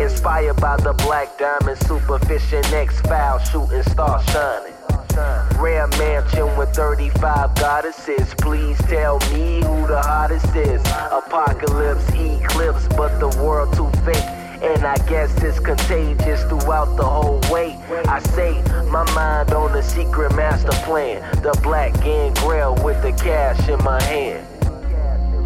Inspired 0.01 0.61
by 0.61 0.77
the 0.79 0.93
black 1.05 1.39
diamond, 1.39 1.79
superficial 1.87 2.65
X 2.75 3.01
file, 3.03 3.39
shooting 3.39 3.83
star 3.85 4.21
shining. 4.25 4.74
Rare 5.17 5.87
mansion 5.99 6.57
with 6.57 6.75
35 6.75 7.55
goddesses. 7.55 8.35
Please 8.35 8.79
tell 8.89 9.19
me 9.33 9.63
who 9.63 9.87
the 9.87 10.01
hottest 10.03 10.55
is. 10.57 10.81
Apocalypse, 11.13 12.09
eclipse, 12.15 12.89
but 12.97 13.19
the 13.21 13.29
world 13.43 13.73
too 13.75 13.91
fake. 14.03 14.17
And 14.63 14.85
I 14.85 14.97
guess 15.07 15.31
it's 15.43 15.61
contagious 15.61 16.43
throughout 16.45 16.97
the 16.97 17.05
whole 17.05 17.41
way. 17.53 17.79
I 18.09 18.19
say 18.21 18.61
my 18.91 19.05
mind 19.13 19.53
on 19.53 19.73
the 19.73 19.83
secret 19.83 20.35
master 20.35 20.73
plan. 20.85 21.21
The 21.43 21.59
black 21.63 21.93
gangrel 22.03 22.75
with 22.83 23.01
the 23.03 23.13
cash 23.13 23.69
in 23.69 23.83
my 23.85 24.03
hand. 24.03 24.47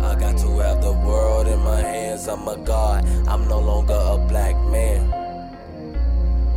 I 0.03 0.15
got 0.19 0.39
to 0.39 0.59
have 0.59 0.81
the 0.81 0.93
world 0.93 1.47
in 1.47 1.59
my 1.61 1.81
hands. 1.81 2.29
I'm 2.29 2.47
a 2.49 2.57
god. 2.57 3.05
I'm 3.27 3.47
no 3.49 3.59
longer 3.59 3.93
a 3.93 4.17
black 4.17 4.57
man. 4.69 5.28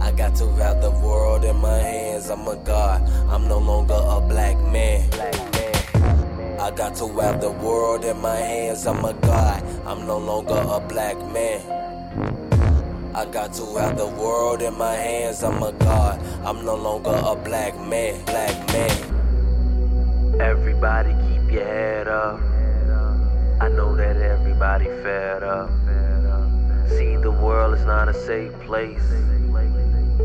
I 0.01 0.11
got 0.11 0.35
to 0.37 0.47
have 0.53 0.81
the 0.81 0.89
world 0.89 1.45
in 1.45 1.57
my 1.57 1.77
hands. 1.77 2.29
I'm 2.29 2.47
a 2.47 2.55
god. 2.55 3.07
I'm 3.29 3.47
no 3.47 3.59
longer 3.59 3.93
a 3.93 4.19
black 4.19 4.57
man. 4.71 5.07
I 6.59 6.71
got 6.71 6.95
to 6.95 7.07
have 7.19 7.39
the 7.39 7.51
world 7.51 8.03
in 8.03 8.19
my 8.19 8.35
hands. 8.35 8.87
I'm 8.87 9.05
a 9.05 9.13
god. 9.13 9.63
I'm 9.85 10.07
no 10.07 10.17
longer 10.17 10.55
a 10.55 10.79
black 10.79 11.17
man. 11.31 11.61
I 13.15 13.25
got 13.25 13.53
to 13.53 13.65
have 13.77 13.95
the 13.95 14.07
world 14.07 14.61
in 14.63 14.75
my 14.75 14.95
hands. 14.95 15.43
I'm 15.43 15.61
a 15.61 15.71
god. 15.71 16.19
I'm 16.43 16.65
no 16.65 16.75
longer 16.75 17.13
a 17.23 17.35
black 17.35 17.79
man. 17.79 18.25
Black 18.25 18.55
man. 18.73 20.41
Everybody 20.41 21.13
keep 21.27 21.51
your 21.51 21.63
head 21.63 22.07
up. 22.07 22.39
I 23.61 23.69
know 23.69 23.95
that 23.95 24.17
everybody 24.17 24.85
fed 24.85 25.43
up. 25.43 25.69
See, 26.89 27.15
the 27.17 27.31
world 27.31 27.75
is 27.75 27.85
not 27.85 28.09
a 28.09 28.13
safe 28.13 28.53
place. 28.61 28.99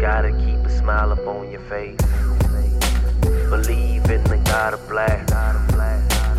Gotta 0.00 0.30
keep 0.32 0.58
a 0.64 0.70
smile 0.70 1.12
up 1.12 1.26
on 1.26 1.50
your 1.50 1.60
face. 1.62 1.96
Believe 3.50 4.10
in 4.10 4.22
the 4.24 4.40
God 4.44 4.74
of 4.74 4.88
black. 4.88 5.26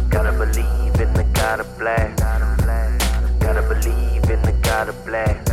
Gotta 0.09 0.31
believe 0.31 0.99
in 1.01 1.13
the 1.13 1.23
God 1.33 1.59
of 1.59 1.77
black. 1.77 2.15
Gotta 2.17 3.61
believe 3.63 4.29
in 4.29 4.41
the 4.43 4.53
God 4.61 4.89
of 4.89 5.05
black. 5.05 5.45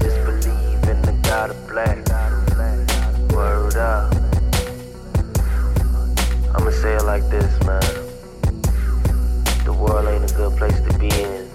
Just 0.00 0.24
believe 0.24 0.88
in 0.88 1.02
the 1.02 1.18
God 1.22 1.50
of 1.50 1.68
black. 1.68 1.98
Word 3.32 3.76
up. 3.76 4.14
I'ma 6.54 6.70
say 6.70 6.94
it 6.96 7.04
like 7.04 7.28
this, 7.30 7.52
man. 7.64 7.80
The 9.64 9.72
world 9.72 10.08
ain't 10.08 10.30
a 10.30 10.34
good 10.34 10.56
place 10.56 10.80
to 10.80 10.98
be 10.98 11.08
in 11.08 11.48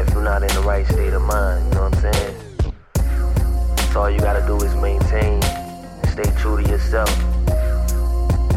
if 0.00 0.10
you're 0.14 0.22
not 0.22 0.42
in 0.42 0.48
the 0.54 0.62
right 0.62 0.86
state 0.86 1.12
of 1.12 1.22
mind, 1.22 1.64
you 1.68 1.74
know 1.74 1.88
what 1.88 2.04
I'm 2.04 2.12
saying? 2.12 2.41
So 3.92 4.00
all 4.00 4.10
you 4.10 4.20
gotta 4.20 4.40
do 4.46 4.56
is 4.64 4.74
maintain 4.76 5.38
and 5.44 6.08
stay 6.08 6.24
true 6.40 6.56
to 6.56 6.66
yourself. 6.66 7.10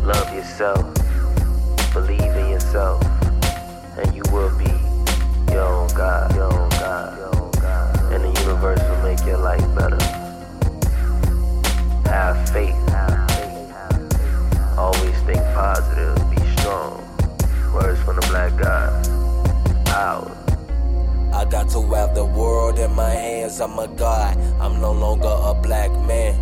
Love 0.01 0.33
yourself. 0.33 0.81
Believe 1.91 2.21
in 2.21 2.51
yourself. 2.51 3.03
And 3.97 4.15
you 4.15 4.23
will 4.31 4.57
be 4.57 4.71
your 5.51 5.65
own 5.65 5.89
God, 5.89 6.33
your 6.35 6.53
own 6.53 6.69
God, 6.69 7.17
your 7.17 7.35
own 7.35 7.51
God. 7.51 8.13
And 8.13 8.23
the 8.23 8.41
universe 8.43 8.79
will 8.79 9.03
make 9.03 9.25
your 9.25 9.37
life 9.37 9.67
better. 9.75 10.01
Have 12.07 12.49
faith. 12.51 12.75
Always 14.77 15.17
think 15.23 15.43
positive. 15.53 16.15
Be 16.29 16.37
strong. 16.61 17.03
Words 17.73 18.01
from 18.03 18.15
the 18.15 18.25
black 18.29 18.55
guy. 18.55 19.83
Power. 19.83 20.44
I 21.35 21.43
got 21.43 21.67
to 21.71 21.81
have 21.93 22.15
the 22.15 22.23
world 22.23 22.79
in 22.79 22.95
my 22.95 23.09
hands. 23.09 23.59
I'm 23.59 23.77
a 23.77 23.89
god. 23.89 24.37
I'm 24.57 24.79
no 24.79 24.93
longer 24.93 25.27
a 25.27 25.53
black 25.53 25.91
man. 26.07 26.33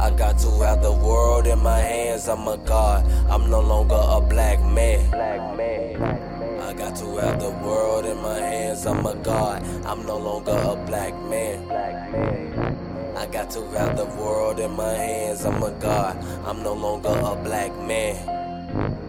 I 0.00 0.10
got 0.10 0.36
to 0.40 0.50
have 0.64 0.82
the 0.82 0.90
world 0.90 1.46
in 1.46 1.60
my 1.60 1.78
hands. 1.78 2.28
I'm 2.28 2.48
a 2.48 2.56
god. 2.56 3.06
I'm 3.30 3.48
no 3.48 3.60
longer 3.60 3.94
a 4.00 4.20
black 4.20 4.58
man. 4.58 5.08
Black 5.12 5.56
man. 5.56 6.60
I 6.60 6.72
got 6.72 6.96
to 6.96 7.06
have 7.18 7.38
the 7.40 7.50
world 7.64 8.04
in 8.04 8.16
my 8.20 8.36
hands. 8.36 8.84
I'm 8.84 9.06
a 9.06 9.14
god. 9.14 9.62
I'm 9.86 10.04
no 10.04 10.18
longer 10.18 10.50
a 10.50 10.74
black 10.84 11.14
man. 11.30 11.68
Black 11.68 12.10
man. 12.10 13.16
I 13.16 13.26
got 13.26 13.48
to 13.52 13.64
have 13.78 13.96
the 13.96 14.06
world 14.06 14.58
in 14.58 14.72
my 14.72 14.92
hands. 14.92 15.44
I'm 15.44 15.62
a 15.62 15.70
god. 15.70 16.16
I'm 16.44 16.64
no 16.64 16.74
longer 16.74 17.10
a 17.10 17.36
black 17.36 17.70
man. 17.78 19.05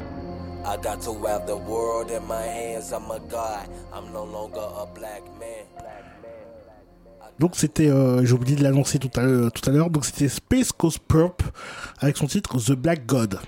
I 0.68 0.76
got 0.76 1.02
to 1.04 1.14
have 1.26 1.46
the 1.48 1.56
world 1.56 2.12
in 2.12 2.28
my 2.28 2.44
hands. 2.44 2.92
I'm 2.92 3.10
a 3.10 3.20
god. 3.20 3.70
I'm 3.94 4.12
no 4.12 4.26
longer 4.26 4.60
a 4.60 4.86
black 4.86 5.24
man. 5.40 5.66
Donc 7.40 7.56
c'était, 7.56 7.90
euh, 7.90 8.26
j'ai 8.26 8.34
oublié 8.34 8.58
de 8.58 8.64
l'annoncer 8.64 9.00
tout 9.00 9.12
à 9.16 9.24
l'heure, 9.24 9.52
tout 9.52 9.70
à 9.70 9.72
l'heure. 9.72 9.90
Donc 9.90 10.04
c'était 10.04 10.28
Space 10.28 10.74
Coast 10.74 11.00
Purp 11.08 11.42
avec 12.00 12.18
son 12.18 12.28
titre 12.28 12.58
The 12.60 12.74
Black 12.74 13.06
God. 13.06 13.40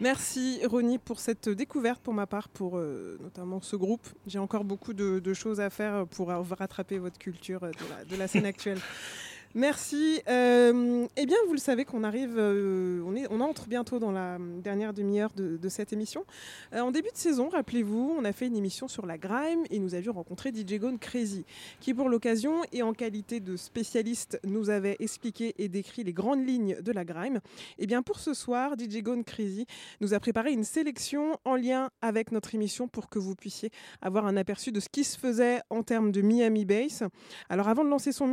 Merci 0.00 0.60
Ronnie 0.64 0.98
pour 0.98 1.20
cette 1.20 1.48
découverte 1.48 2.00
pour 2.02 2.14
ma 2.14 2.26
part, 2.26 2.48
pour 2.48 2.78
euh, 2.78 3.18
notamment 3.22 3.60
ce 3.60 3.76
groupe. 3.76 4.06
J'ai 4.26 4.38
encore 4.38 4.64
beaucoup 4.64 4.94
de, 4.94 5.18
de 5.18 5.34
choses 5.34 5.60
à 5.60 5.70
faire 5.70 6.06
pour 6.08 6.30
euh, 6.30 6.42
rattraper 6.58 6.98
votre 6.98 7.18
culture 7.18 7.62
euh, 7.62 7.70
de 7.70 7.84
la, 7.88 8.04
de 8.04 8.16
la 8.16 8.28
scène 8.28 8.46
actuelle. 8.46 8.78
Merci. 9.54 10.22
Euh, 10.28 11.06
eh 11.16 11.26
bien, 11.26 11.36
vous 11.46 11.52
le 11.52 11.58
savez 11.58 11.84
qu'on 11.84 12.04
arrive, 12.04 12.38
euh, 12.38 13.02
on, 13.04 13.14
est, 13.14 13.26
on 13.30 13.40
entre 13.40 13.68
bientôt 13.68 13.98
dans 13.98 14.10
la 14.10 14.38
dernière 14.40 14.94
demi-heure 14.94 15.32
de, 15.36 15.68
cette 15.68 15.92
émission. 15.92 16.24
Euh, 16.72 16.80
en 16.80 16.90
début 16.90 17.10
de 17.12 17.18
saison, 17.18 17.50
rappelez-vous, 17.50 18.16
on 18.18 18.24
a 18.24 18.32
fait 18.32 18.46
une 18.46 18.56
émission 18.56 18.88
sur 18.88 19.04
la 19.04 19.18
grime 19.18 19.64
et 19.70 19.78
nous 19.78 19.94
avions 19.94 20.14
rencontré 20.14 20.50
DJ 20.50 20.78
Gone 20.78 20.98
Crazy, 20.98 21.44
qui 21.80 21.92
pour 21.92 22.08
l'occasion 22.08 22.62
et 22.72 22.82
en 22.82 22.94
qualité 22.94 23.40
de 23.40 23.56
spécialiste 23.56 24.40
nous 24.44 24.70
avait 24.70 24.96
expliqué 25.00 25.54
et 25.58 25.68
décrit 25.68 26.02
les 26.02 26.14
grandes 26.14 26.46
lignes 26.46 26.78
de 26.80 26.92
la 26.92 27.04
grime. 27.04 27.40
Eh 27.78 27.86
bien, 27.86 28.02
pour 28.02 28.20
ce 28.20 28.32
soir, 28.32 28.72
DJ 28.78 29.02
Gone 29.02 29.22
Crazy 29.22 29.66
nous 30.00 30.14
a 30.14 30.20
préparé 30.20 30.52
une 30.52 30.64
sélection 30.64 31.38
en 31.44 31.56
lien 31.56 31.90
avec 32.00 32.32
notre 32.32 32.54
émission 32.54 32.88
pour 32.88 33.10
que 33.10 33.18
vous 33.18 33.34
puissiez 33.34 33.70
avoir 34.00 34.24
un 34.24 34.38
aperçu 34.38 34.72
de 34.72 34.80
ce 34.80 34.88
qui 34.88 35.04
se 35.04 35.18
faisait 35.18 35.60
en 35.68 35.82
termes 35.82 36.10
de 36.10 36.22
Miami 36.22 36.64
Bass. 36.64 37.02
Alors, 37.50 37.68
avant 37.68 37.84
de 37.84 37.90
lancer 37.90 38.12
son 38.12 38.32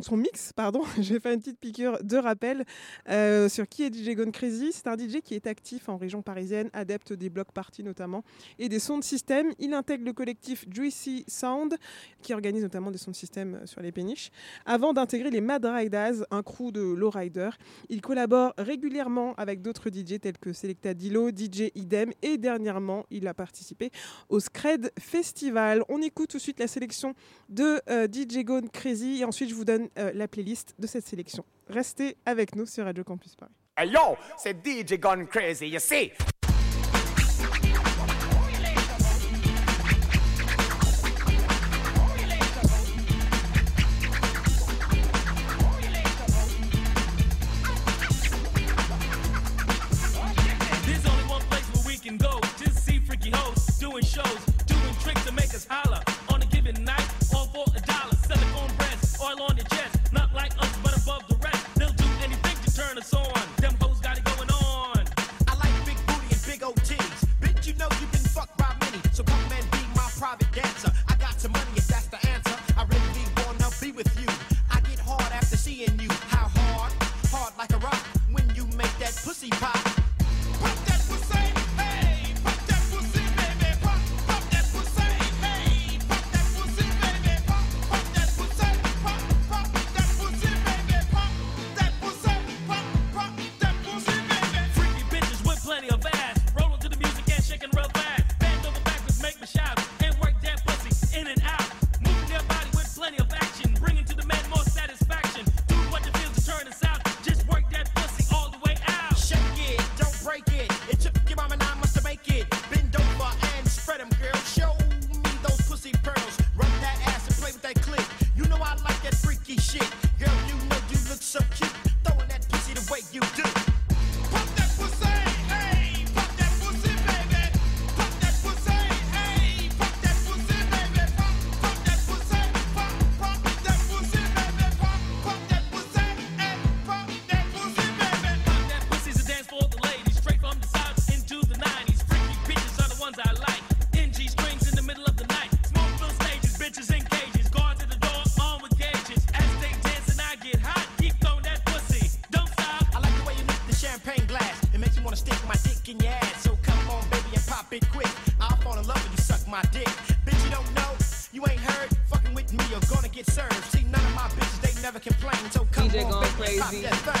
son 0.00 0.16
mix 0.16 0.52
pardon, 0.56 0.82
je 1.00 1.12
vais 1.14 1.20
faire 1.20 1.32
une 1.32 1.38
petite 1.38 1.60
piqûre 1.60 2.02
de 2.02 2.16
rappel 2.16 2.64
euh, 3.08 3.48
sur 3.48 3.68
qui 3.68 3.84
est 3.84 3.94
DJ 3.94 4.16
Gone 4.16 4.32
Crazy. 4.32 4.72
C'est 4.72 4.88
un 4.88 4.96
DJ 4.96 5.20
qui 5.22 5.34
est 5.34 5.46
actif 5.46 5.88
en 5.88 5.96
région 5.96 6.22
parisienne, 6.22 6.70
adepte 6.72 7.12
des 7.12 7.28
block 7.28 7.52
parties 7.52 7.84
notamment 7.84 8.24
et 8.58 8.68
des 8.68 8.78
sons 8.78 8.98
de 8.98 9.04
système. 9.04 9.52
Il 9.58 9.74
intègre 9.74 10.04
le 10.04 10.12
collectif 10.12 10.64
Juicy 10.68 11.24
Sound 11.28 11.76
qui 12.22 12.32
organise 12.32 12.62
notamment 12.62 12.90
des 12.90 12.98
sons 12.98 13.10
de 13.10 13.16
système 13.16 13.60
sur 13.66 13.82
les 13.82 13.92
péniches 13.92 14.30
avant 14.64 14.94
d'intégrer 14.94 15.30
les 15.30 15.42
Mad 15.42 15.64
Riders, 15.64 16.24
un 16.30 16.42
crew 16.42 16.72
de 16.72 16.80
lowrider. 16.80 17.50
Il 17.90 18.00
collabore 18.00 18.54
régulièrement 18.56 19.34
avec 19.34 19.60
d'autres 19.60 19.90
DJ 19.90 20.18
tels 20.20 20.38
que 20.38 20.54
Selecta 20.54 20.94
Dilo, 20.94 21.28
DJ 21.28 21.70
Idem 21.74 22.12
et 22.22 22.38
dernièrement 22.38 23.04
il 23.10 23.28
a 23.28 23.34
participé 23.34 23.90
au 24.30 24.40
Scred 24.40 24.90
Festival. 24.98 25.84
On 25.90 26.00
écoute 26.00 26.30
tout 26.30 26.38
de 26.38 26.42
suite 26.42 26.60
la 26.60 26.66
sélection 26.66 27.14
de 27.50 27.78
euh, 27.90 28.08
DJ 28.10 28.42
Gone 28.42 28.70
Crazy 28.70 29.20
et 29.20 29.24
ensuite 29.24 29.50
je 29.50 29.54
vous 29.54 29.66
donne 29.66 29.88
euh, 29.98 30.12
la 30.14 30.26
playlist 30.26 30.45
de 30.78 30.86
cette 30.86 31.06
sélection. 31.06 31.44
Restez 31.68 32.16
avec 32.24 32.54
nous 32.54 32.66
sur 32.66 32.84
Radio 32.84 33.02
Campus 33.02 33.34
Paris. 33.34 33.52
Hey 33.76 33.90
yo, 33.90 34.16
c'est 34.38 34.56
DJ 34.64 34.98
Gone 34.98 35.26
Crazy, 35.26 35.68
you 35.68 35.80
see? 35.80 36.12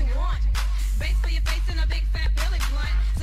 what 0.00 0.08
you 0.08 0.18
want. 0.18 0.40
Base 0.98 1.18
for 1.20 1.28
your 1.28 1.42
face 1.42 1.68
and 1.70 1.80
a 1.80 1.86
big 1.86 2.04
fat 2.12 2.30
belly 2.36 2.58
blunt. 2.70 3.19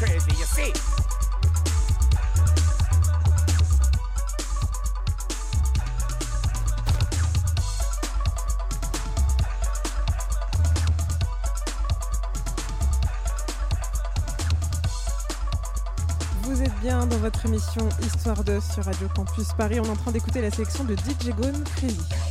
crazy, 0.00 0.30
you 0.38 0.46
see. 0.46 0.72
Vous 16.42 16.62
êtes 16.62 16.74
bien 16.80 17.06
dans 17.06 17.16
votre 17.18 17.44
émission 17.44 17.86
Histoire 18.02 18.42
2 18.42 18.58
sur 18.60 18.84
Radio 18.84 19.06
Campus 19.14 19.48
Paris. 19.56 19.80
On 19.80 19.84
est 19.84 19.90
en 19.90 19.96
train 19.96 20.12
d'écouter 20.12 20.40
la 20.40 20.50
sélection 20.50 20.84
de 20.84 20.94
DJ 20.94 21.30
Gone 21.36 21.62
Crazy. 21.76 22.29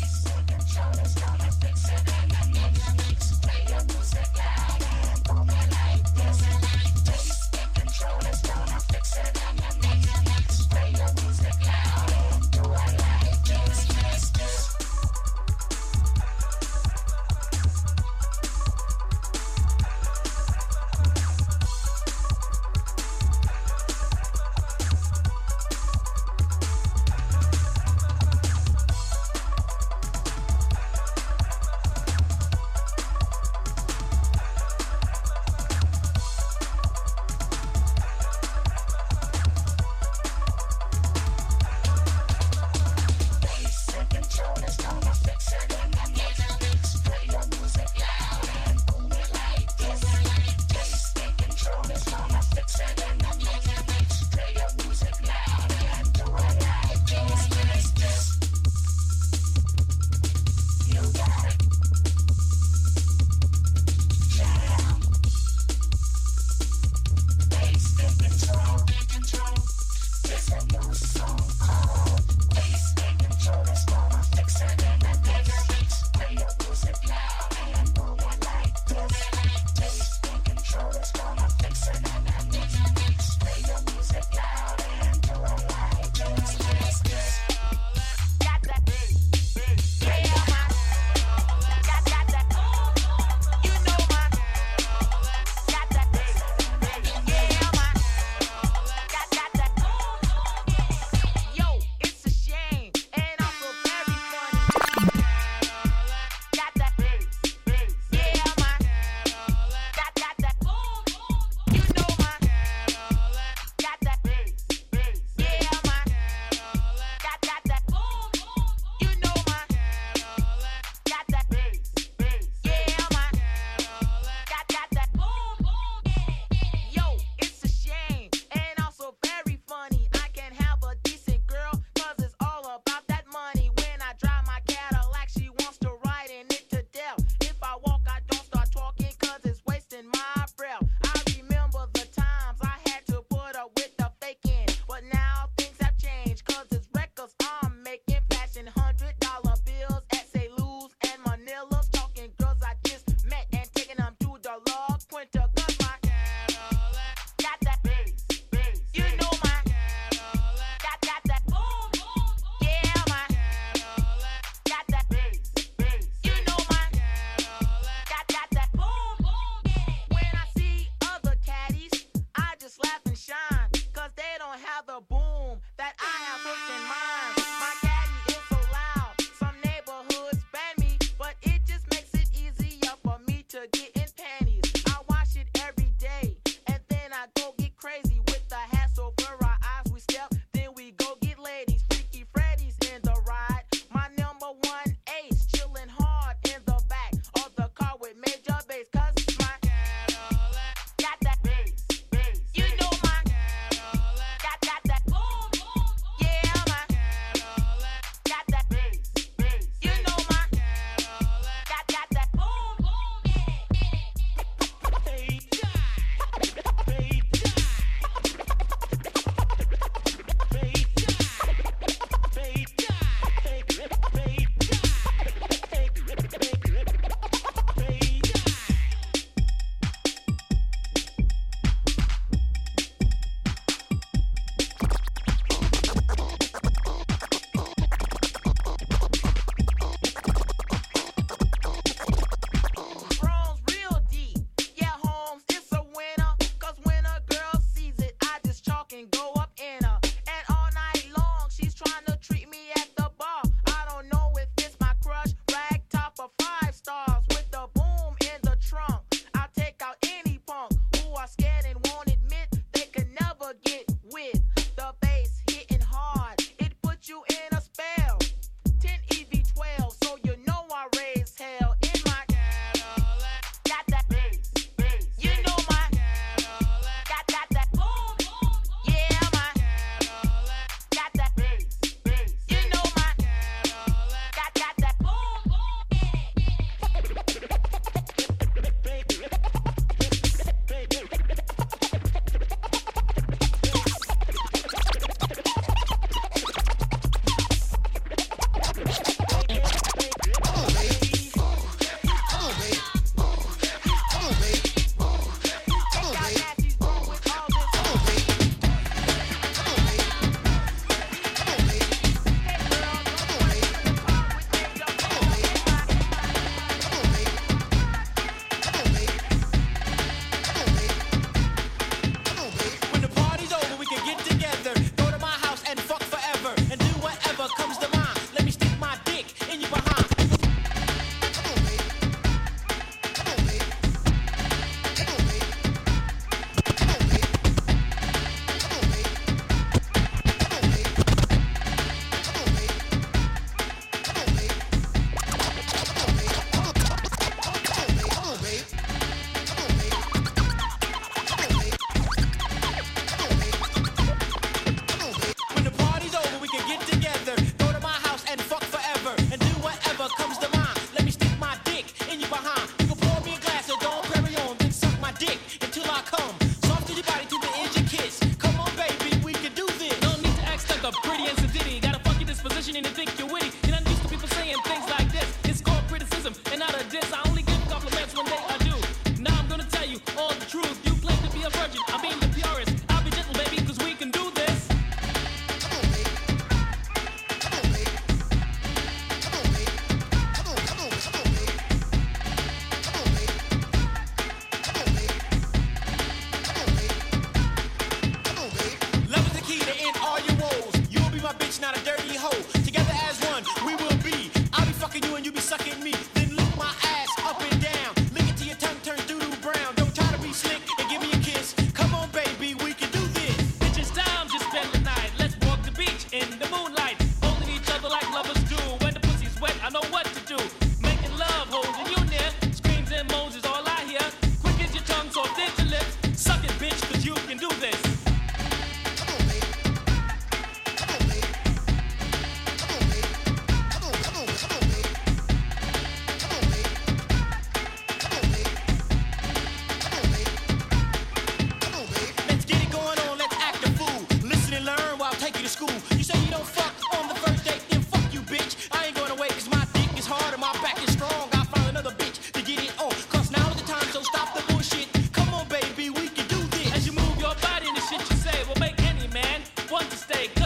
Want 459.72 459.90
to 459.92 459.98
stay. 459.98 460.39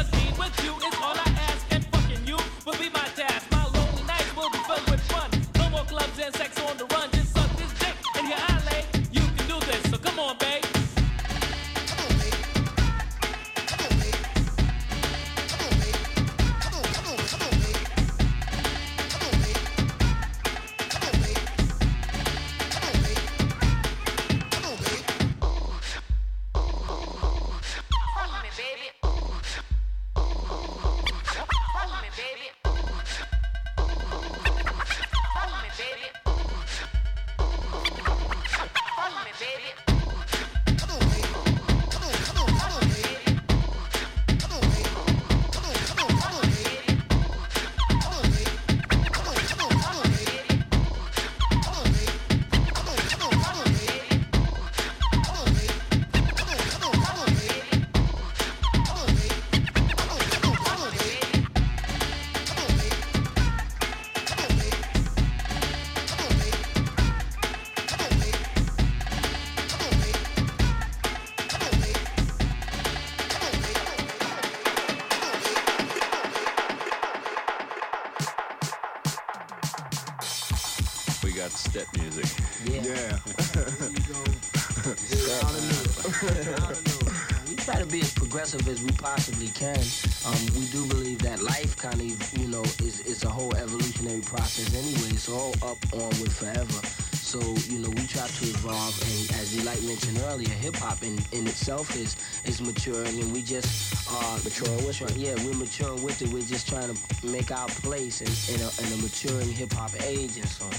Itself 101.63 101.95
is 101.95 102.17
is 102.43 102.61
maturing. 102.61 103.21
And 103.21 103.31
we 103.31 103.41
just 103.41 104.11
are 104.11 104.37
maturing 104.43 104.85
with 104.85 105.01
it. 105.01 105.15
Yeah, 105.15 105.35
we're 105.45 105.53
maturing 105.53 106.03
with 106.03 106.21
it. 106.21 106.27
We're 106.27 106.41
just 106.41 106.67
trying 106.67 106.93
to 106.93 107.25
make 107.25 107.51
our 107.51 107.67
place 107.67 108.19
in, 108.19 108.27
in, 108.53 108.59
a, 108.59 108.69
in 108.81 108.99
a 108.99 109.01
maturing 109.01 109.47
hip 109.47 109.71
hop 109.71 109.91
age 110.03 110.35
and 110.35 110.47
so. 110.47 110.69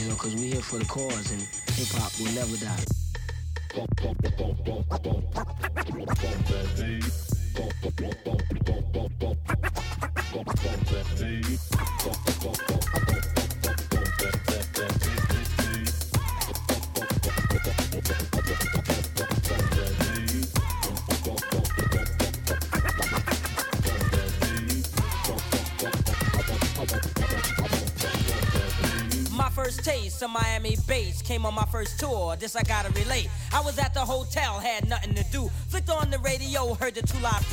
You 0.00 0.08
know, 0.08 0.14
because 0.14 0.34
we're 0.34 0.54
here 0.54 0.62
for 0.62 0.78
the 0.78 0.84
cause 0.86 1.30
and 1.30 1.40
hip 1.76 1.88
hop 1.94 2.10
will 2.18 2.32
never 2.32 2.56
die. 2.56 3.01
This 32.42 32.56
I 32.56 32.64
gotta 32.64 32.90
relate. 32.94 33.28
I 33.54 33.60
was 33.60 33.78
at 33.78 33.94
the 33.94 34.00
hotel, 34.00 34.58
had 34.58 34.88
nothing 34.88 35.14
to 35.14 35.22
do. 35.30 35.48
Flicked 35.68 35.90
on 35.90 36.10
the 36.10 36.18
radio, 36.18 36.74
heard 36.74 36.96
the 36.96 37.02
two 37.02 37.16
live 37.18 37.48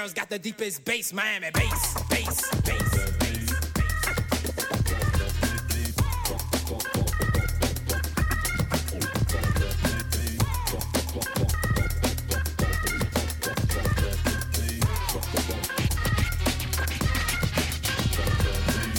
girls 0.00 0.14
got 0.14 0.30
the 0.30 0.38
deepest 0.38 0.82
bass. 0.86 1.12
Miami 1.12 1.50
bass, 1.52 1.94
bass, 2.08 2.50
bass. 2.64 2.94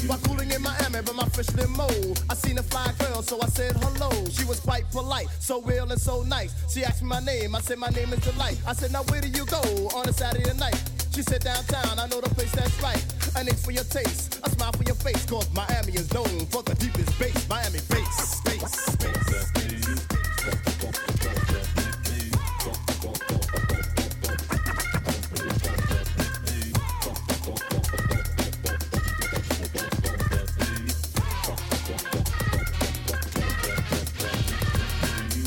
While 0.05 0.19
cooling 0.19 0.51
in 0.51 0.61
Miami, 0.61 1.01
but 1.03 1.15
my 1.15 1.25
fish 1.29 1.47
didn't 1.47 1.71
mold. 1.71 2.23
I 2.29 2.35
seen 2.35 2.59
a 2.59 2.63
fly 2.63 2.93
girl, 2.99 3.23
so 3.23 3.41
I 3.41 3.47
said 3.47 3.75
hello. 3.77 4.11
She 4.29 4.43
was 4.45 4.59
quite 4.59 4.83
polite, 4.91 5.29
so 5.39 5.63
real 5.63 5.91
and 5.91 5.99
so 5.99 6.21
nice. 6.21 6.53
She 6.71 6.83
asked 6.83 7.01
me 7.01 7.07
my 7.07 7.21
name, 7.21 7.55
I 7.55 7.61
said 7.61 7.79
my 7.79 7.89
name 7.89 8.13
is 8.13 8.19
Delight. 8.19 8.59
I 8.67 8.73
said, 8.73 8.91
now 8.91 9.01
where 9.03 9.21
do 9.21 9.29
you 9.29 9.45
go 9.47 9.61
on 9.95 10.07
a 10.07 10.13
Saturday 10.13 10.53
night? 10.59 10.90
She 11.21 11.25
said 11.25 11.43
downtown, 11.43 11.99
I 11.99 12.07
know 12.07 12.19
the 12.19 12.33
place 12.33 12.51
that's 12.51 12.81
right. 12.81 13.05
An 13.35 13.47
ace 13.47 13.63
for 13.63 13.69
your 13.69 13.83
taste, 13.83 14.39
a 14.43 14.49
smile 14.49 14.71
for 14.71 14.81
your 14.81 14.95
face, 14.95 15.23
cause 15.27 15.47
Miami 15.53 15.93
is 15.93 16.11
known 16.11 16.47
for 16.47 16.63
the 16.63 16.73
deepest 16.73 17.19
bass. 17.19 17.47
Miami. 17.47 17.77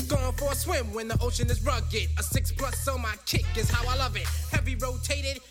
Going 0.07 0.33
for 0.37 0.51
a 0.51 0.55
swim 0.55 0.93
when 0.93 1.09
the 1.09 1.17
ocean 1.19 1.49
is 1.49 1.61
rugged. 1.65 2.07
A 2.17 2.23
six 2.23 2.53
plus, 2.53 2.77
so 2.77 2.97
my 2.97 3.13
kick 3.25 3.45
is 3.57 3.69
how 3.69 3.85
I 3.89 3.97
love 3.97 4.15
it. 4.15 4.25
Heavy 4.51 4.75
rotated, 4.75 5.41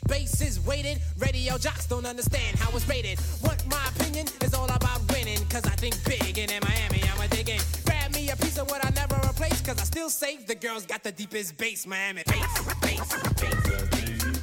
bass 0.84 0.94
weighted. 0.94 1.02
Radio 1.18 1.58
jocks 1.58 1.86
don't 1.86 2.06
understand 2.06 2.58
how 2.58 2.74
it's 2.76 2.88
rated. 2.88 3.18
What 3.40 3.64
my 3.68 3.82
opinion 3.88 4.26
is 4.42 4.54
all 4.54 4.70
about 4.70 5.00
winning. 5.12 5.38
Cause 5.48 5.64
I 5.64 5.76
think 5.76 5.94
big 6.04 6.38
and 6.38 6.50
in 6.50 6.60
Miami, 6.62 7.02
I'm 7.10 7.20
a 7.20 7.28
digging. 7.28 7.60
Grab 7.84 8.12
me 8.14 8.30
a 8.30 8.36
piece 8.36 8.58
of 8.58 8.70
what 8.70 8.84
I 8.84 8.90
never 8.90 9.16
replace. 9.28 9.60
Cause 9.60 9.80
I 9.80 9.84
still 9.84 10.10
say 10.10 10.38
the 10.44 10.54
girls 10.54 10.86
got 10.86 11.02
the 11.02 11.12
deepest 11.12 11.56
bass. 11.56 11.86
Miami 11.86 12.22
bass, 12.26 12.74
bass, 12.80 13.16
bass. 13.40 14.24
Now 14.24 14.33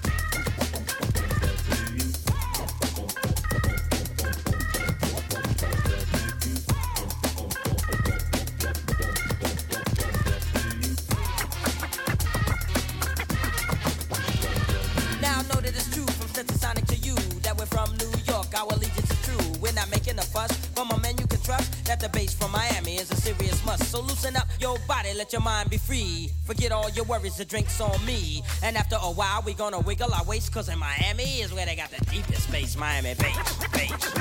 Forget 26.51 26.73
all 26.73 26.89
your 26.89 27.05
worries, 27.05 27.37
the 27.37 27.45
drink's 27.45 27.79
on 27.79 28.05
me. 28.05 28.43
And 28.61 28.75
after 28.75 28.97
a 29.01 29.09
while, 29.09 29.41
we 29.45 29.53
gonna 29.53 29.79
wiggle 29.79 30.13
our 30.13 30.25
waist, 30.25 30.51
cause 30.51 30.67
in 30.67 30.77
Miami 30.79 31.39
is 31.39 31.53
where 31.53 31.65
they 31.65 31.77
got 31.77 31.91
the 31.91 32.03
deepest 32.11 32.51
bass. 32.51 32.75
Miami 32.75 33.13
bass, 33.13 33.57
bass, 33.71 34.20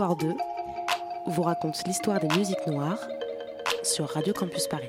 Histoire 0.00 0.16
2 0.16 0.34
vous 1.26 1.42
raconte 1.42 1.86
l'histoire 1.86 2.18
des 2.20 2.28
musiques 2.38 2.66
noires 2.66 3.06
sur 3.82 4.08
Radio 4.08 4.32
Campus 4.32 4.66
Paris. 4.66 4.88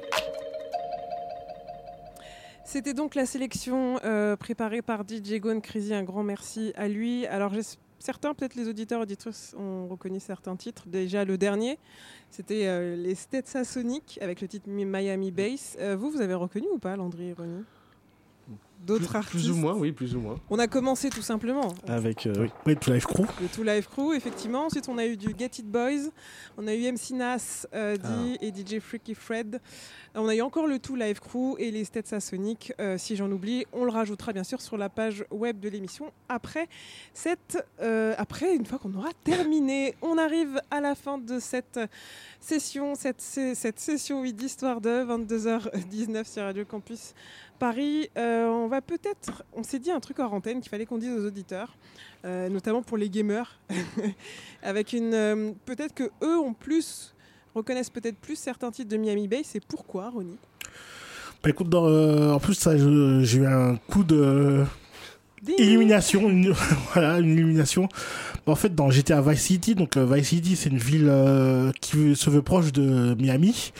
C'était 2.63 2.93
donc 2.93 3.15
la 3.15 3.25
sélection 3.25 3.99
euh, 4.05 4.38
préparée 4.38 4.81
par 4.81 5.01
DJ 5.01 5.41
Gone 5.41 5.61
Crazy. 5.61 5.93
Un 5.93 6.03
grand 6.03 6.23
merci 6.23 6.71
à 6.77 6.88
lui. 6.88 7.25
Alors, 7.25 7.51
certains, 7.99 8.33
peut-être 8.33 8.55
les 8.55 8.69
auditeurs, 8.69 9.01
auditrices, 9.01 9.53
ont 9.59 9.89
reconnu 9.89 10.21
certains 10.21 10.55
titres. 10.55 10.83
Déjà, 10.88 11.25
le 11.25 11.38
dernier, 11.38 11.77
c'était 12.29 12.67
euh, 12.67 12.95
les 12.95 13.15
Stetsasonic 13.15 14.17
avec 14.21 14.39
le 14.39 14.47
titre 14.47 14.69
Miami 14.69 15.31
Bass. 15.31 15.75
Euh, 15.81 15.97
vous, 15.97 16.09
vous 16.09 16.21
avez 16.21 16.35
reconnu 16.35 16.67
ou 16.73 16.79
pas, 16.79 16.95
Landry 16.95 17.31
et 17.31 17.33
D'autres 18.86 19.08
Plus- 19.10 19.16
artistes 19.16 19.34
Plus 19.45 19.52
ou 19.52 19.56
moins, 19.56 19.74
oui, 19.76 19.91
plus 19.91 20.16
ou 20.16 20.20
moins. 20.20 20.36
On 20.49 20.58
a 20.58 20.68
commencé 20.68 21.10
tout 21.10 21.22
simplement. 21.22 21.74
Avec, 21.88 22.26
euh, 22.26 22.48
oui. 22.66 22.76
Tout 22.76 22.91
Live 22.91 23.06
Crew. 23.06 23.26
Le 23.41 23.48
Two 23.48 23.64
Live 23.64 23.88
Crew, 23.88 24.14
effectivement. 24.16 24.66
Ensuite, 24.66 24.90
on 24.90 24.98
a 24.98 25.06
eu 25.06 25.18
du 25.18 25.36
Get 25.38 25.52
It 25.60 25.66
Boys. 25.68 26.10
On 26.58 26.68
a 26.68 26.74
eu 26.74 26.88
MC 26.91 27.12
Nas, 27.14 27.66
euh, 27.74 27.95
D 27.98 28.03
Ah. 28.03 28.38
et 28.41 28.52
DJ 28.52 28.80
Freaky 28.80 29.14
Fred. 29.14 29.62
On 30.16 30.28
a 30.28 30.36
eu 30.36 30.41
encore 30.41 30.68
le 30.68 30.80
Two 30.80 30.95
Live 30.95 31.20
Crew 31.20 31.56
et 31.60 31.70
les 31.72 31.86
Stetsasonic. 31.86 32.74
Euh, 32.82 32.98
si 32.98 33.16
j'en 33.16 33.32
oublie, 33.32 33.66
on 33.72 33.86
le 33.86 33.91
rajoutera 33.91 34.34
bien 34.34 34.44
sûr 34.44 34.62
sur 34.62 34.78
la 34.78 34.90
page 34.90 35.24
web 35.32 35.60
de 35.60 35.70
l'émission 35.70 36.12
après 36.28 36.68
cette, 37.14 37.64
euh, 37.82 38.14
après 38.18 38.56
une 38.56 38.66
fois 38.66 38.80
qu'on 38.80 38.94
aura 38.95 39.10
terminé. 39.24 39.95
On 40.02 40.18
arrive 40.18 40.60
à 40.72 40.82
la 40.82 40.95
fin 40.95 41.18
de 41.18 41.40
cette 41.40 41.80
session, 42.40 42.95
cette, 42.95 43.22
session 43.80 44.22
oui, 44.22 44.34
d'histoire 44.34 44.82
de 44.82 44.90
22h19 45.06 46.26
sur 46.28 46.44
Radio 46.44 46.66
Campus 46.66 47.14
Paris. 47.61 48.09
Euh, 48.17 48.47
on 48.47 48.67
va 48.67 48.81
peut-être, 48.81 49.43
on 49.53 49.61
s'est 49.61 49.77
dit 49.77 49.91
un 49.91 49.99
truc 49.99 50.17
hors 50.17 50.33
antenne 50.33 50.61
qu'il 50.61 50.69
fallait 50.69 50.88
qu'on 50.88 50.97
dise 50.97 51.13
aux 51.15 51.27
auditeurs, 51.27 51.77
euh, 52.25 52.49
notamment 52.49 52.81
pour 52.81 52.97
les 52.97 53.07
gamers, 53.07 53.59
avec 54.63 54.93
une, 54.93 55.13
euh, 55.13 55.51
peut-être 55.67 55.93
que 55.93 56.09
eux 56.23 56.39
ont 56.39 56.55
plus 56.55 57.13
reconnaissent 57.53 57.91
peut-être 57.91 58.17
plus 58.17 58.35
certains 58.35 58.71
titres 58.71 58.89
de 58.89 58.97
Miami 58.97 59.27
Bass. 59.27 59.55
Et 59.55 59.59
pourquoi, 59.59 60.09
Ronnie? 60.09 60.39
Bah 61.43 61.51
écoute, 61.51 61.71
en 61.75 62.39
plus, 62.39 62.67
j'ai 63.21 63.38
eu 63.38 63.45
un 63.45 63.75
coup 63.75 64.03
de. 64.03 64.65
Illumination, 65.47 66.31
voilà, 66.93 67.19
une 67.19 67.31
illumination. 67.31 67.89
En 68.45 68.55
fait, 68.55 68.76
dans 68.76 68.89
GTA 68.89 69.22
Vice 69.22 69.41
City, 69.41 69.76
donc 69.76 69.97
euh, 69.97 70.05
Vice 70.05 70.30
City, 70.30 70.55
c'est 70.55 70.69
une 70.69 70.77
ville 70.77 71.07
euh, 71.09 71.72
qui 71.80 72.15
se 72.15 72.30
veut 72.30 72.41
proche 72.41 72.72
de 72.72 73.15
Miami, 73.19 73.72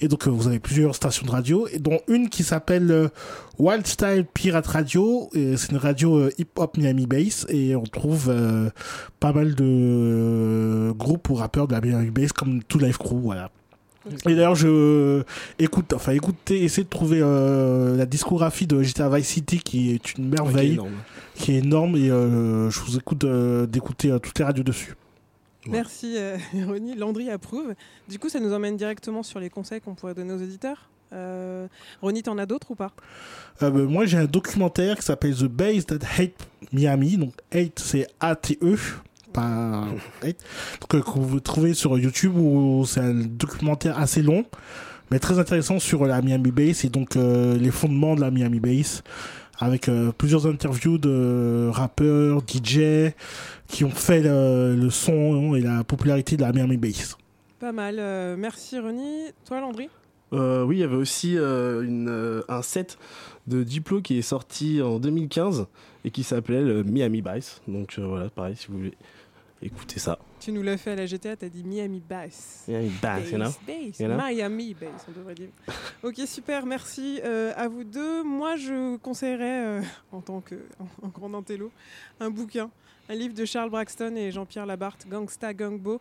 et 0.00 0.08
donc 0.08 0.26
euh, 0.26 0.30
vous 0.30 0.46
avez 0.46 0.58
plusieurs 0.60 0.94
stations 0.94 1.26
de 1.26 1.30
radio, 1.30 1.66
et 1.72 1.78
dont 1.78 2.00
une 2.08 2.28
qui 2.28 2.44
s'appelle 2.44 3.10
Wild 3.58 3.86
Style 3.86 4.26
Pirate 4.32 4.66
Radio, 4.66 5.28
c'est 5.32 5.70
une 5.70 5.78
radio 5.78 6.18
euh, 6.18 6.30
hip-hop 6.38 6.76
Miami 6.76 7.06
Bass, 7.06 7.46
et 7.48 7.74
on 7.74 7.84
trouve 7.84 8.32
pas 9.18 9.32
mal 9.32 9.54
de 9.54 10.92
groupes 10.96 11.30
ou 11.30 11.34
rappeurs 11.34 11.66
de 11.66 11.74
la 11.74 11.80
Miami 11.80 12.10
Bass 12.10 12.32
comme 12.32 12.62
Two 12.62 12.78
Life 12.78 12.98
Crew, 12.98 13.20
voilà. 13.20 13.50
Et 14.26 14.34
d'ailleurs, 14.34 14.54
je 14.54 15.22
écoute, 15.58 15.92
enfin 15.92 16.12
écoutez, 16.12 16.62
essayez 16.64 16.84
de 16.84 16.88
trouver 16.88 17.20
euh, 17.22 17.96
la 17.96 18.06
discographie 18.06 18.66
de 18.66 18.82
GTA 18.82 19.08
Vice 19.08 19.26
City 19.28 19.58
qui 19.58 19.90
est 19.92 20.14
une 20.14 20.28
merveille, 20.28 20.78
qui 21.34 21.52
est 21.52 21.58
énorme, 21.58 21.96
et 21.96 22.10
euh, 22.10 22.70
je 22.70 22.80
vous 22.80 22.96
écoute 22.96 23.24
euh, 23.24 23.66
d'écouter 23.66 24.10
euh, 24.10 24.18
toutes 24.18 24.38
les 24.38 24.44
radios 24.44 24.64
dessus. 24.64 24.94
Merci, 25.66 26.14
euh, 26.16 26.36
Ronnie. 26.66 26.94
Landry 26.94 27.30
approuve. 27.30 27.74
Du 28.08 28.18
coup, 28.18 28.28
ça 28.28 28.40
nous 28.40 28.52
emmène 28.52 28.76
directement 28.76 29.22
sur 29.22 29.40
les 29.40 29.50
conseils 29.50 29.80
qu'on 29.80 29.94
pourrait 29.94 30.14
donner 30.14 30.32
aux 30.32 30.42
auditeurs. 30.42 30.88
Euh, 31.12 31.66
Ronnie, 32.02 32.22
t'en 32.22 32.36
as 32.38 32.46
d'autres 32.46 32.70
ou 32.70 32.74
pas? 32.74 32.92
Euh, 33.62 33.70
bah, 33.70 33.80
moi, 33.80 34.06
j'ai 34.06 34.18
un 34.18 34.26
documentaire 34.26 34.96
qui 34.96 35.02
s'appelle 35.02 35.34
The 35.34 35.44
Base 35.44 35.86
That 35.86 35.98
Hate 36.18 36.46
Miami. 36.72 37.16
Donc, 37.16 37.32
hate, 37.52 37.78
c'est 37.78 38.06
A-T-E, 38.20 38.76
pas. 39.40 39.86
Donc, 40.80 40.94
euh, 40.94 41.00
que 41.02 41.18
vous 41.18 41.40
trouvez 41.40 41.74
sur 41.74 41.98
YouTube 41.98 42.36
où 42.36 42.84
c'est 42.86 43.00
un 43.00 43.14
documentaire 43.14 43.98
assez 43.98 44.22
long, 44.22 44.44
mais 45.10 45.18
très 45.18 45.38
intéressant 45.38 45.78
sur 45.78 46.06
la 46.06 46.20
Miami 46.22 46.50
Bass 46.50 46.84
et 46.84 46.88
donc 46.88 47.16
euh, 47.16 47.56
les 47.56 47.70
fondements 47.70 48.14
de 48.14 48.20
la 48.20 48.30
Miami 48.30 48.60
Bass. 48.60 49.02
Avec 49.60 49.88
euh, 49.88 50.12
plusieurs 50.16 50.46
interviews 50.46 50.98
de 50.98 51.68
rappeurs, 51.72 52.42
DJ, 52.46 53.10
qui 53.66 53.82
ont 53.84 53.90
fait 53.90 54.22
le, 54.22 54.76
le 54.76 54.88
son 54.88 55.56
et 55.56 55.60
la 55.60 55.82
popularité 55.82 56.36
de 56.36 56.42
la 56.42 56.52
Miami 56.52 56.76
Bass. 56.76 57.16
Pas 57.58 57.72
mal. 57.72 57.96
euh, 57.98 58.36
merci, 58.38 58.78
Ronnie. 58.78 59.24
Toi, 59.44 59.60
Landry? 59.60 59.88
Euh, 60.32 60.62
oui, 60.62 60.76
il 60.76 60.78
y 60.80 60.84
avait 60.84 60.94
aussi 60.94 61.36
euh, 61.36 61.82
une, 61.82 62.08
euh, 62.08 62.42
un 62.48 62.62
set 62.62 62.98
de 63.48 63.64
Diplo 63.64 64.00
qui 64.00 64.18
est 64.18 64.22
sorti 64.22 64.80
en 64.80 65.00
2015 65.00 65.66
et 66.04 66.10
qui 66.12 66.22
s'appelait 66.22 66.62
le 66.62 66.84
Miami 66.84 67.20
Bass. 67.22 67.60
Donc 67.66 67.96
euh, 67.98 68.06
voilà, 68.06 68.28
pareil, 68.30 68.54
si 68.54 68.68
vous 68.68 68.76
voulez 68.78 68.92
écouter 69.62 69.98
ça. 69.98 70.18
Tu 70.40 70.52
nous 70.52 70.62
l'as 70.62 70.76
fait 70.76 70.92
à 70.92 70.96
la 70.96 71.06
GTA, 71.06 71.36
t'as 71.36 71.48
dit 71.48 71.64
Miami 71.64 72.00
Bass. 72.00 72.64
Miami 72.68 72.92
Bass, 73.02 73.30
you 73.30 73.36
know? 73.38 73.50
Bass, 73.66 73.98
You 73.98 74.06
know? 74.06 74.16
Miami 74.16 74.74
Bass, 74.74 75.06
on 75.08 75.12
devrait 75.12 75.34
dire. 75.34 75.48
ok, 76.02 76.16
super, 76.26 76.64
merci 76.66 77.20
euh, 77.24 77.52
à 77.56 77.68
vous 77.68 77.84
deux. 77.84 78.22
Moi, 78.22 78.56
je 78.56 78.96
conseillerais, 78.98 79.66
euh, 79.66 79.82
en 80.12 80.20
tant 80.20 80.40
que 80.40 80.54
en, 80.78 81.06
en 81.06 81.08
grand 81.08 81.34
intello, 81.34 81.72
un 82.20 82.30
bouquin. 82.30 82.70
Un 83.10 83.14
livre 83.14 83.32
de 83.32 83.46
Charles 83.46 83.70
Braxton 83.70 84.14
et 84.16 84.30
Jean-Pierre 84.30 84.66
Labarthe, 84.66 85.08
Gangsta 85.08 85.54
Gangbo. 85.54 85.98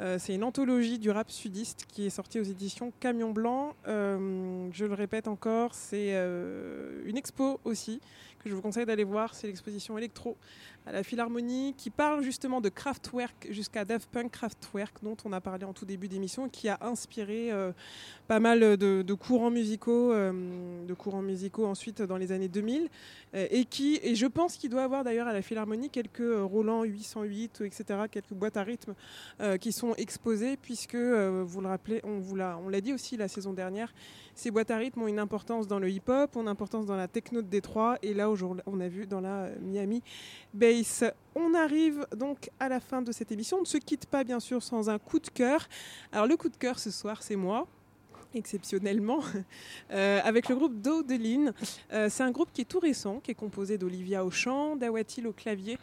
Euh, 0.00 0.18
c'est 0.18 0.34
une 0.34 0.42
anthologie 0.42 0.98
du 0.98 1.08
rap 1.08 1.30
sudiste 1.30 1.86
qui 1.86 2.06
est 2.06 2.10
sortie 2.10 2.40
aux 2.40 2.44
éditions 2.44 2.92
Camion 2.98 3.30
Blanc. 3.30 3.76
Je 3.86 4.84
le 4.84 4.94
répète 4.94 5.28
encore, 5.28 5.74
c'est 5.76 6.12
une 7.04 7.16
expo 7.16 7.60
aussi 7.64 8.00
que 8.42 8.50
je 8.50 8.54
vous 8.56 8.62
conseille 8.62 8.84
d'aller 8.84 9.04
voir. 9.04 9.32
C'est 9.34 9.46
l'exposition 9.46 9.96
Electro 9.96 10.36
à 10.86 10.92
la 10.92 11.02
Philharmonie 11.02 11.74
qui 11.76 11.90
parle 11.90 12.22
justement 12.22 12.60
de 12.60 12.68
Kraftwerk 12.68 13.48
jusqu'à 13.50 13.84
Daft 13.84 14.08
Punk 14.10 14.32
Kraftwerk 14.32 15.02
dont 15.02 15.16
on 15.24 15.32
a 15.32 15.40
parlé 15.40 15.64
en 15.64 15.72
tout 15.72 15.84
début 15.84 16.08
d'émission 16.08 16.48
qui 16.48 16.68
a 16.68 16.78
inspiré 16.80 17.52
euh, 17.52 17.72
pas 18.28 18.40
mal 18.40 18.76
de, 18.76 19.14
courants 19.14 19.50
musicaux, 19.50 20.12
euh, 20.12 20.32
de 20.86 20.94
courants 20.94 21.22
musicaux 21.22 21.66
ensuite 21.66 22.02
dans 22.02 22.16
les 22.16 22.32
années 22.32 22.48
2000 22.48 22.88
euh, 23.34 23.46
et 23.50 23.64
qui 23.64 24.00
et 24.02 24.14
je 24.14 24.26
pense 24.26 24.56
qu'il 24.56 24.70
doit 24.70 24.84
avoir 24.84 25.04
d'ailleurs 25.04 25.28
à 25.28 25.32
la 25.32 25.42
Philharmonie 25.42 25.90
quelques 25.90 26.22
Roland 26.22 26.84
808 26.84 27.62
etc 27.62 28.00
quelques 28.10 28.32
boîtes 28.32 28.56
à 28.56 28.62
rythme 28.62 28.94
qui 29.60 29.72
sont 29.72 29.94
exposées 29.96 30.56
puisque 30.56 30.96
vous 30.96 31.60
le 31.60 31.68
rappelez 31.68 32.00
on 32.04 32.18
vous 32.18 32.36
l'a 32.36 32.58
on 32.64 32.68
l'a 32.68 32.80
dit 32.80 32.92
aussi 32.92 33.16
la 33.16 33.28
saison 33.28 33.52
dernière 33.52 33.92
ces 34.40 34.50
boîtes 34.50 34.70
à 34.70 34.78
rythme 34.78 35.02
ont 35.02 35.06
une 35.06 35.18
importance 35.18 35.66
dans 35.66 35.78
le 35.78 35.90
hip-hop, 35.90 36.34
ont 36.34 36.40
une 36.40 36.48
importance 36.48 36.86
dans 36.86 36.96
la 36.96 37.08
techno 37.08 37.42
de 37.42 37.46
Détroit, 37.46 37.98
et 38.02 38.14
là, 38.14 38.30
aujourd'hui, 38.30 38.62
on 38.66 38.80
a 38.80 38.88
vu 38.88 39.06
dans 39.06 39.20
la 39.20 39.50
Miami 39.60 40.02
On 41.34 41.54
arrive 41.54 42.06
donc 42.16 42.50
à 42.58 42.68
la 42.68 42.80
fin 42.80 43.02
de 43.02 43.12
cette 43.12 43.32
émission. 43.32 43.58
On 43.58 43.62
ne 43.62 43.66
se 43.66 43.78
quitte 43.78 44.06
pas, 44.06 44.24
bien 44.24 44.40
sûr, 44.40 44.62
sans 44.62 44.88
un 44.90 44.98
coup 44.98 45.18
de 45.18 45.28
cœur. 45.28 45.68
Alors, 46.12 46.26
le 46.26 46.36
coup 46.36 46.48
de 46.48 46.56
cœur 46.56 46.78
ce 46.78 46.90
soir, 46.90 47.22
c'est 47.22 47.36
moi 47.36 47.66
exceptionnellement, 48.32 49.20
euh, 49.90 50.20
avec 50.22 50.48
le 50.48 50.54
groupe 50.54 50.80
Dodeline. 50.80 51.52
Euh, 51.92 52.08
c'est 52.08 52.22
un 52.22 52.30
groupe 52.30 52.50
qui 52.52 52.60
est 52.60 52.64
tout 52.64 52.78
récent, 52.78 53.18
qui 53.18 53.32
est 53.32 53.34
composé 53.34 53.76
d'Olivia 53.76 54.24
au 54.24 54.30
chant, 54.30 54.76
d'Awatil 54.76 55.26
au 55.26 55.32
clavier 55.32 55.78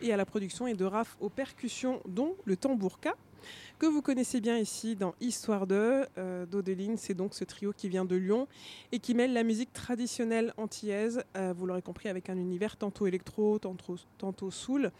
et 0.00 0.12
à 0.12 0.16
la 0.16 0.24
production 0.24 0.68
et 0.68 0.74
de 0.74 0.84
Raph 0.84 1.16
aux 1.20 1.28
percussions, 1.28 2.00
dont 2.06 2.36
le 2.44 2.56
tambourka. 2.56 3.16
Que 3.78 3.86
vous 3.86 4.02
connaissez 4.02 4.40
bien 4.40 4.58
ici 4.58 4.96
dans 4.96 5.14
Histoire 5.20 5.66
2. 5.66 6.06
Euh, 6.18 6.46
Dodeline, 6.46 6.96
c'est 6.96 7.14
donc 7.14 7.34
ce 7.34 7.44
trio 7.44 7.72
qui 7.72 7.88
vient 7.88 8.04
de 8.04 8.16
Lyon 8.16 8.48
et 8.92 8.98
qui 8.98 9.14
mêle 9.14 9.32
la 9.32 9.42
musique 9.42 9.72
traditionnelle 9.72 10.52
antillaise, 10.56 11.22
euh, 11.36 11.52
vous 11.56 11.66
l'aurez 11.66 11.82
compris, 11.82 12.08
avec 12.08 12.28
un 12.30 12.36
univers 12.36 12.76
tantôt 12.76 13.06
électro, 13.06 13.58
tantôt, 13.58 13.96
tantôt 14.18 14.50
soul, 14.50 14.90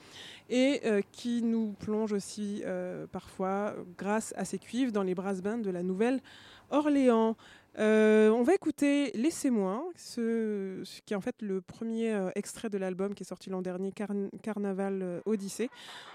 et 0.49 0.81
euh, 0.85 1.01
qui 1.13 1.43
nous 1.43 1.75
plonge 1.81 2.13
aussi 2.13 2.63
euh, 2.65 3.07
parfois, 3.11 3.75
grâce 3.97 4.33
à 4.37 4.45
ses 4.45 4.59
cuivres, 4.59 4.93
dans 4.93 5.03
les 5.03 5.15
brass 5.15 5.43
bands 5.43 5.59
de 5.59 5.71
la 5.71 5.83
Nouvelle-Orléans. 5.83 7.37
Euh, 7.79 8.31
on 8.31 8.43
va 8.43 8.55
écouter 8.55 9.13
Laissez-moi, 9.15 9.85
ce, 9.97 10.83
qui 11.07 11.13
est 11.15 11.17
en 11.17 11.21
fait 11.21 11.37
le 11.41 11.61
premier 11.61 12.13
euh, 12.13 12.31
extrait 12.35 12.69
de 12.69 12.79
l'album 12.79 13.15
qui 13.15 13.23
est 13.23 13.27
sorti 13.27 13.51
l'an 13.51 13.63
dernier, 13.63 13.93
Carn- 13.93 14.31
Carnaval 14.43 15.01
euh, 15.03 15.21
Odyssée. 15.27 15.71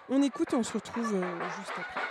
On 0.09 0.21
écoute 0.21 0.51
et 0.53 0.55
on 0.55 0.63
se 0.63 0.73
retrouve 0.73 1.05
juste 1.05 1.71
après. 1.77 2.01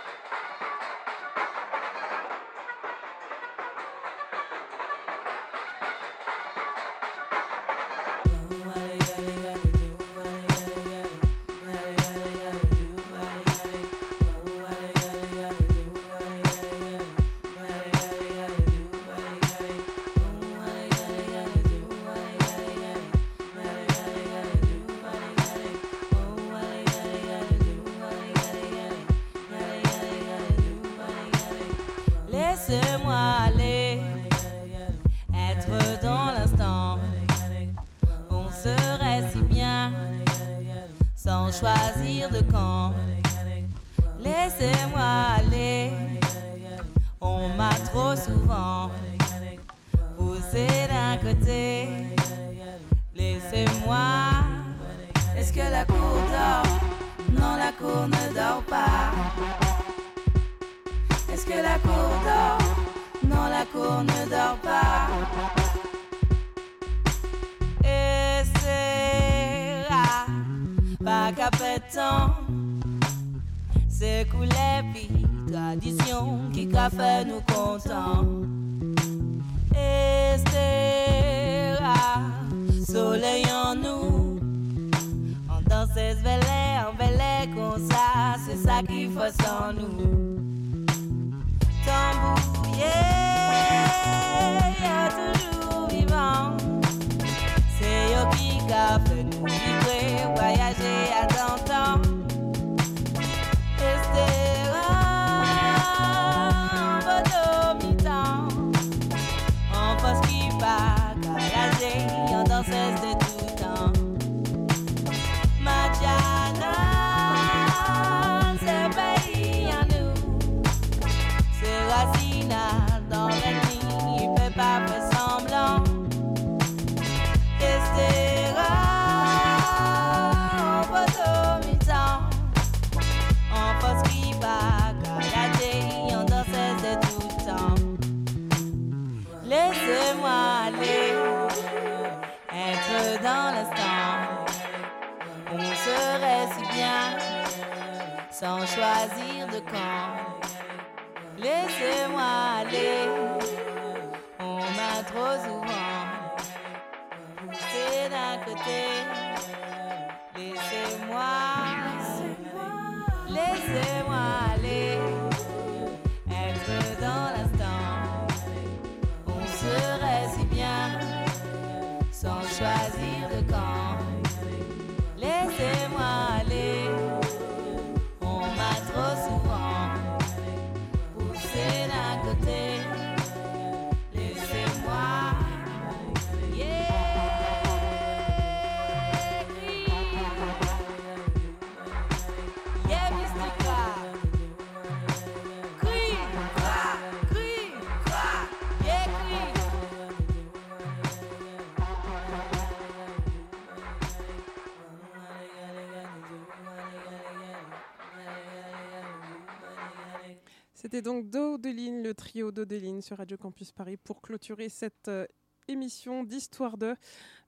C'était 210.93 211.09
donc 211.09 211.31
Dodeline, 211.31 212.03
le 212.03 212.13
trio 212.13 212.51
Dodeline 212.51 213.01
sur 213.01 213.17
Radio 213.17 213.35
Campus 213.35 213.71
Paris 213.71 213.97
pour 213.97 214.21
clôturer 214.21 214.69
cette 214.69 215.07
euh, 215.07 215.25
émission 215.67 216.23
d'Histoire 216.23 216.77
2. 216.77 216.93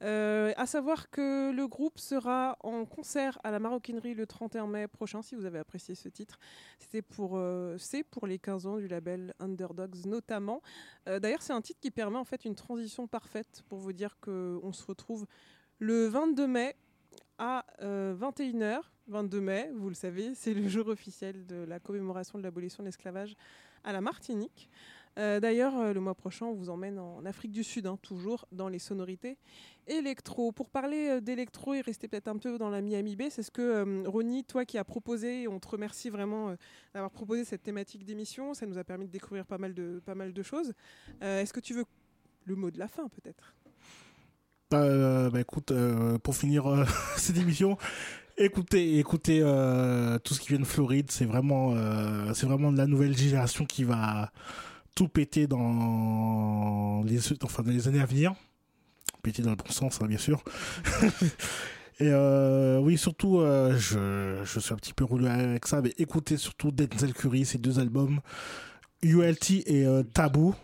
Euh, 0.02 0.52
à 0.58 0.66
savoir 0.66 1.12
que 1.12 1.52
le 1.52 1.68
groupe 1.68 2.00
sera 2.00 2.58
en 2.62 2.86
concert 2.86 3.38
à 3.44 3.52
la 3.52 3.60
Maroquinerie 3.60 4.16
le 4.16 4.26
31 4.26 4.66
mai 4.66 4.88
prochain, 4.88 5.22
si 5.22 5.36
vous 5.36 5.46
avez 5.46 5.60
apprécié 5.60 5.94
ce 5.94 6.10
titre. 6.10 6.40
C'était 6.80 7.04
pour, 7.04 7.34
euh, 7.38 7.78
c'est 7.78 8.04
pour 8.04 8.26
les 8.26 8.40
15 8.40 8.66
ans 8.66 8.78
du 8.78 8.88
label 8.88 9.36
Underdogs 9.40 10.08
notamment. 10.08 10.64
Euh, 11.08 11.20
D'ailleurs, 11.20 11.44
c'est 11.44 11.54
un 11.54 11.62
titre 11.62 11.80
qui 11.80 11.92
permet 11.92 12.18
en 12.18 12.26
fait 12.26 12.46
une 12.46 12.56
transition 12.56 13.06
parfaite 13.06 13.62
pour 13.70 13.78
vous 13.78 13.94
dire 13.94 14.18
qu'on 14.22 14.74
se 14.74 14.84
retrouve 14.88 15.28
le 15.78 16.08
22 16.08 16.48
mai 16.48 16.76
à 17.38 17.66
21h. 17.82 18.80
22 19.08 19.40
mai, 19.40 19.70
vous 19.76 19.90
le 19.90 19.96
savez, 19.96 20.34
c'est 20.34 20.54
le 20.54 20.68
jour 20.68 20.88
officiel 20.88 21.46
de 21.46 21.58
la 21.58 21.80
commémoration 21.80 22.40
de 22.40 22.44
l'abolition 22.44 22.82
de 22.82 22.88
l'esclavage 22.88 23.36
à 23.84 23.94
la 23.94 24.02
Martinique. 24.02 24.70
Euh, 25.18 25.40
D'ailleurs, 25.40 25.78
euh, 25.78 25.94
le 25.94 26.00
mois 26.02 26.16
prochain, 26.16 26.48
on 26.48 26.54
vous 26.54 26.70
emmène 26.70 27.00
en 27.00 27.24
Afrique 27.24 27.52
du 27.52 27.64
Sud, 27.64 27.86
hein, 27.88 27.98
toujours 28.02 28.46
dans 28.52 28.68
les 28.68 28.80
sonorités 28.80 29.38
électro. 29.88 30.52
Pour 30.52 30.70
parler 30.70 31.10
euh, 31.10 31.22
d'électro 31.22 31.74
et 31.74 31.82
rester 31.82 32.08
peut-être 32.08 32.28
un 32.28 32.38
peu 32.38 32.58
dans 32.58 32.70
la 32.70 32.82
Miami 32.82 33.16
Bay, 33.16 33.30
c'est 33.30 33.44
ce 33.44 33.52
que 33.52 33.62
euh, 33.62 34.04
Ronnie, 34.08 34.44
toi 34.44 34.66
qui 34.66 34.78
as 34.78 34.84
proposé, 34.84 35.48
on 35.48 35.60
te 35.60 35.68
remercie 35.68 36.10
vraiment 36.10 36.50
euh, 36.50 36.56
d'avoir 36.94 37.12
proposé 37.12 37.46
cette 37.46 37.64
thématique 37.64 38.04
d'émission. 38.06 38.54
Ça 38.54 38.66
nous 38.66 38.78
a 38.78 38.84
permis 38.84 39.06
de 39.06 39.12
découvrir 39.12 39.46
pas 39.46 39.58
mal 39.58 39.74
de, 39.74 40.02
pas 40.06 40.16
mal 40.16 40.34
de 40.34 40.44
choses. 40.44 40.74
Euh, 41.22 41.42
Est-ce 41.42 41.54
que 41.54 41.60
tu 41.60 41.74
veux 41.74 41.86
le 42.46 42.56
mot 42.56 42.72
de 42.72 42.80
la 42.80 42.88
fin, 42.88 43.08
peut-être? 43.08 43.56
Euh, 44.82 45.30
bah, 45.30 45.42
écoute, 45.42 45.72
euh, 45.72 46.18
pour 46.20 46.36
finir 46.36 46.68
euh, 46.68 46.86
cette 47.18 47.38
émission, 47.38 47.78
Écoutez, 48.38 49.00
écoutez, 49.00 49.40
tout 50.26 50.34
ce 50.34 50.42
qui 50.42 50.50
vient 50.50 50.60
de 50.60 50.66
Floride, 50.66 51.10
c'est 51.10 51.24
vraiment, 51.24 51.74
c'est 52.34 52.46
vraiment 52.46 52.70
de 52.70 52.78
la 52.78 52.86
nouvelle 52.86 53.16
génération 53.16 53.64
qui 53.64 53.86
va 53.86 54.30
tout 54.94 55.08
péter 55.08 55.48
dans 55.48 57.02
les, 57.06 57.32
enfin, 57.44 57.64
dans 57.64 57.72
les 57.72 57.88
années 57.88 58.02
à 58.02 58.06
venir. 58.06 58.34
Péter 59.24 59.42
dans 59.42 59.52
le 59.52 59.56
bon 59.56 59.72
sens, 59.72 60.02
hein, 60.02 60.08
bien 60.08 60.18
sûr. 60.18 60.44
Et 62.02 62.14
oui, 62.82 62.98
surtout, 62.98 63.40
je, 63.40 64.42
je 64.44 64.60
suis 64.60 64.74
un 64.74 64.78
petit 64.78 64.92
peu 64.92 65.06
roulé 65.06 65.30
avec 65.30 65.66
ça, 65.66 65.82
mais 65.82 65.94
écoutez 65.98 66.36
surtout 66.36 66.72
Denzel 66.72 67.14
Curry, 67.14 67.46
ces 67.46 67.58
deux 67.58 67.80
albums, 67.80 68.20
ULT 69.02 69.64
et 69.66 69.88
Taboo, 70.12 70.56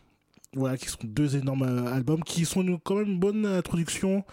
voilà, 0.53 0.77
qui 0.77 0.87
sont 0.87 0.97
deux 1.03 1.35
énormes 1.37 1.63
euh, 1.63 1.93
albums, 1.93 2.23
qui 2.23 2.45
sont 2.45 2.61
une- 2.61 2.79
quand 2.79 2.95
même 2.95 3.07
une 3.07 3.19
bonne 3.19 3.45
introduction 3.45 4.23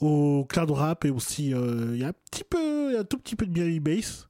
au 0.00 0.44
cloud 0.48 0.70
rap 0.70 1.04
et 1.04 1.10
aussi 1.10 1.52
euh, 1.54 1.90
il 1.92 2.00
y 2.00 2.04
a 2.04 2.08
un 2.08 2.12
petit 2.30 2.44
peu, 2.44 2.92
y 2.92 2.96
a 2.96 3.00
un 3.00 3.04
tout 3.04 3.18
petit 3.18 3.36
peu 3.36 3.46
de 3.46 3.52
Miami 3.52 3.80
Bass 3.80 4.26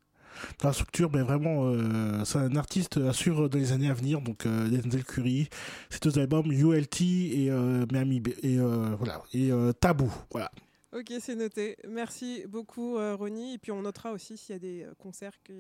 dans 0.61 0.69
la 0.69 0.73
structure, 0.73 1.11
mais 1.13 1.23
vraiment 1.23 1.67
euh, 1.67 2.25
c'est 2.25 2.39
un 2.39 2.57
artiste 2.57 2.97
assure 2.97 3.49
dans 3.49 3.59
les 3.59 3.73
années 3.73 3.89
à 3.91 3.95
venir. 3.95 4.21
Donc 4.21 4.47
euh, 4.47 4.69
Denzel 4.69 5.05
Curry, 5.05 5.49
ces 5.91 5.99
deux 6.01 6.19
albums 6.19 6.51
ULT 6.51 7.01
et 7.03 7.51
euh, 7.51 7.87
Miami 7.93 8.23
et 8.43 8.57
voilà 8.59 9.23
et 9.33 9.51
Taboo, 9.81 10.11
voilà. 10.33 10.51
Ok, 10.93 11.13
c'est 11.21 11.37
noté. 11.37 11.77
Merci 11.89 12.43
beaucoup, 12.49 12.97
Ronnie. 12.97 13.55
Et 13.55 13.59
puis 13.59 13.71
on 13.71 13.83
notera 13.83 14.11
aussi 14.13 14.37
s'il 14.37 14.55
y 14.55 14.57
a 14.57 14.59
des 14.59 14.87
concerts 14.99 15.41
qui, 15.45 15.53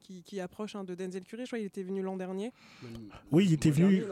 qui, 0.00 0.22
qui 0.22 0.40
approchent 0.40 0.76
hein, 0.76 0.84
de 0.84 0.94
Denzel 0.94 1.24
Curry. 1.24 1.42
Je 1.42 1.48
crois 1.48 1.58
qu'il 1.58 1.66
était 1.66 1.82
venu 1.82 2.02
l'an 2.02 2.16
dernier. 2.16 2.52
Oui, 3.30 3.46
il 3.46 3.52
était 3.52 3.70
venu. 3.70 4.04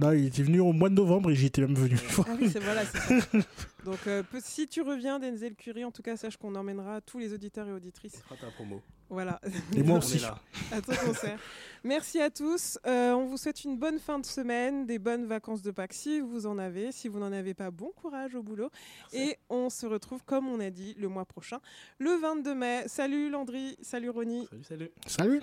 Non, 0.00 0.12
il 0.12 0.26
était 0.26 0.42
venu 0.42 0.60
au 0.60 0.72
mois 0.72 0.88
de 0.88 0.94
novembre 0.94 1.30
et 1.30 1.34
j'y 1.34 1.46
étais 1.46 1.60
même 1.60 1.74
venu. 1.74 1.92
une 1.92 1.96
fois. 1.98 2.24
Ah 2.28 2.36
oui, 2.40 2.48
c'est 2.50 2.62
voilà, 2.62 2.84
ça. 2.84 2.98
Donc, 3.88 4.06
euh, 4.06 4.22
si 4.40 4.68
tu 4.68 4.82
reviens, 4.82 5.18
Denzel 5.18 5.54
Curry, 5.54 5.82
en 5.82 5.90
tout 5.90 6.02
cas, 6.02 6.14
sache 6.18 6.36
qu'on 6.36 6.54
emmènera 6.54 7.00
tous 7.00 7.18
les 7.18 7.32
auditeurs 7.32 7.66
et 7.68 7.72
auditrices. 7.72 8.18
Fera 8.20 8.36
ta 8.36 8.50
promo. 8.50 8.82
Voilà. 9.08 9.40
Et 9.74 9.82
moi 9.82 9.96
On 9.96 9.98
aussi. 10.00 10.18
est 10.18 10.20
là. 10.20 10.38
À 10.70 10.82
ton 10.82 10.92
concert. 10.94 11.40
Merci 11.84 12.20
à 12.20 12.28
tous. 12.28 12.78
Euh, 12.86 13.12
on 13.12 13.24
vous 13.24 13.38
souhaite 13.38 13.64
une 13.64 13.78
bonne 13.78 13.98
fin 13.98 14.18
de 14.18 14.26
semaine, 14.26 14.84
des 14.84 14.98
bonnes 14.98 15.24
vacances 15.24 15.62
de 15.62 15.70
Pâques 15.70 15.94
si 15.94 16.20
vous 16.20 16.44
en 16.44 16.58
avez. 16.58 16.92
Si 16.92 17.08
vous 17.08 17.18
n'en 17.18 17.32
avez 17.32 17.54
pas, 17.54 17.70
bon 17.70 17.90
courage 17.96 18.34
au 18.34 18.42
boulot. 18.42 18.68
Et 19.14 19.38
on 19.48 19.70
se 19.70 19.86
retrouve, 19.86 20.22
comme 20.24 20.46
on 20.48 20.60
a 20.60 20.68
dit, 20.68 20.94
le 20.98 21.08
mois 21.08 21.24
prochain, 21.24 21.58
le 21.98 22.10
22 22.20 22.54
mai. 22.54 22.82
Salut 22.88 23.30
Landry, 23.30 23.78
salut 23.80 24.10
Ronnie. 24.10 24.46
Salut, 24.50 24.64
salut. 24.64 24.90
Salut. 25.06 25.40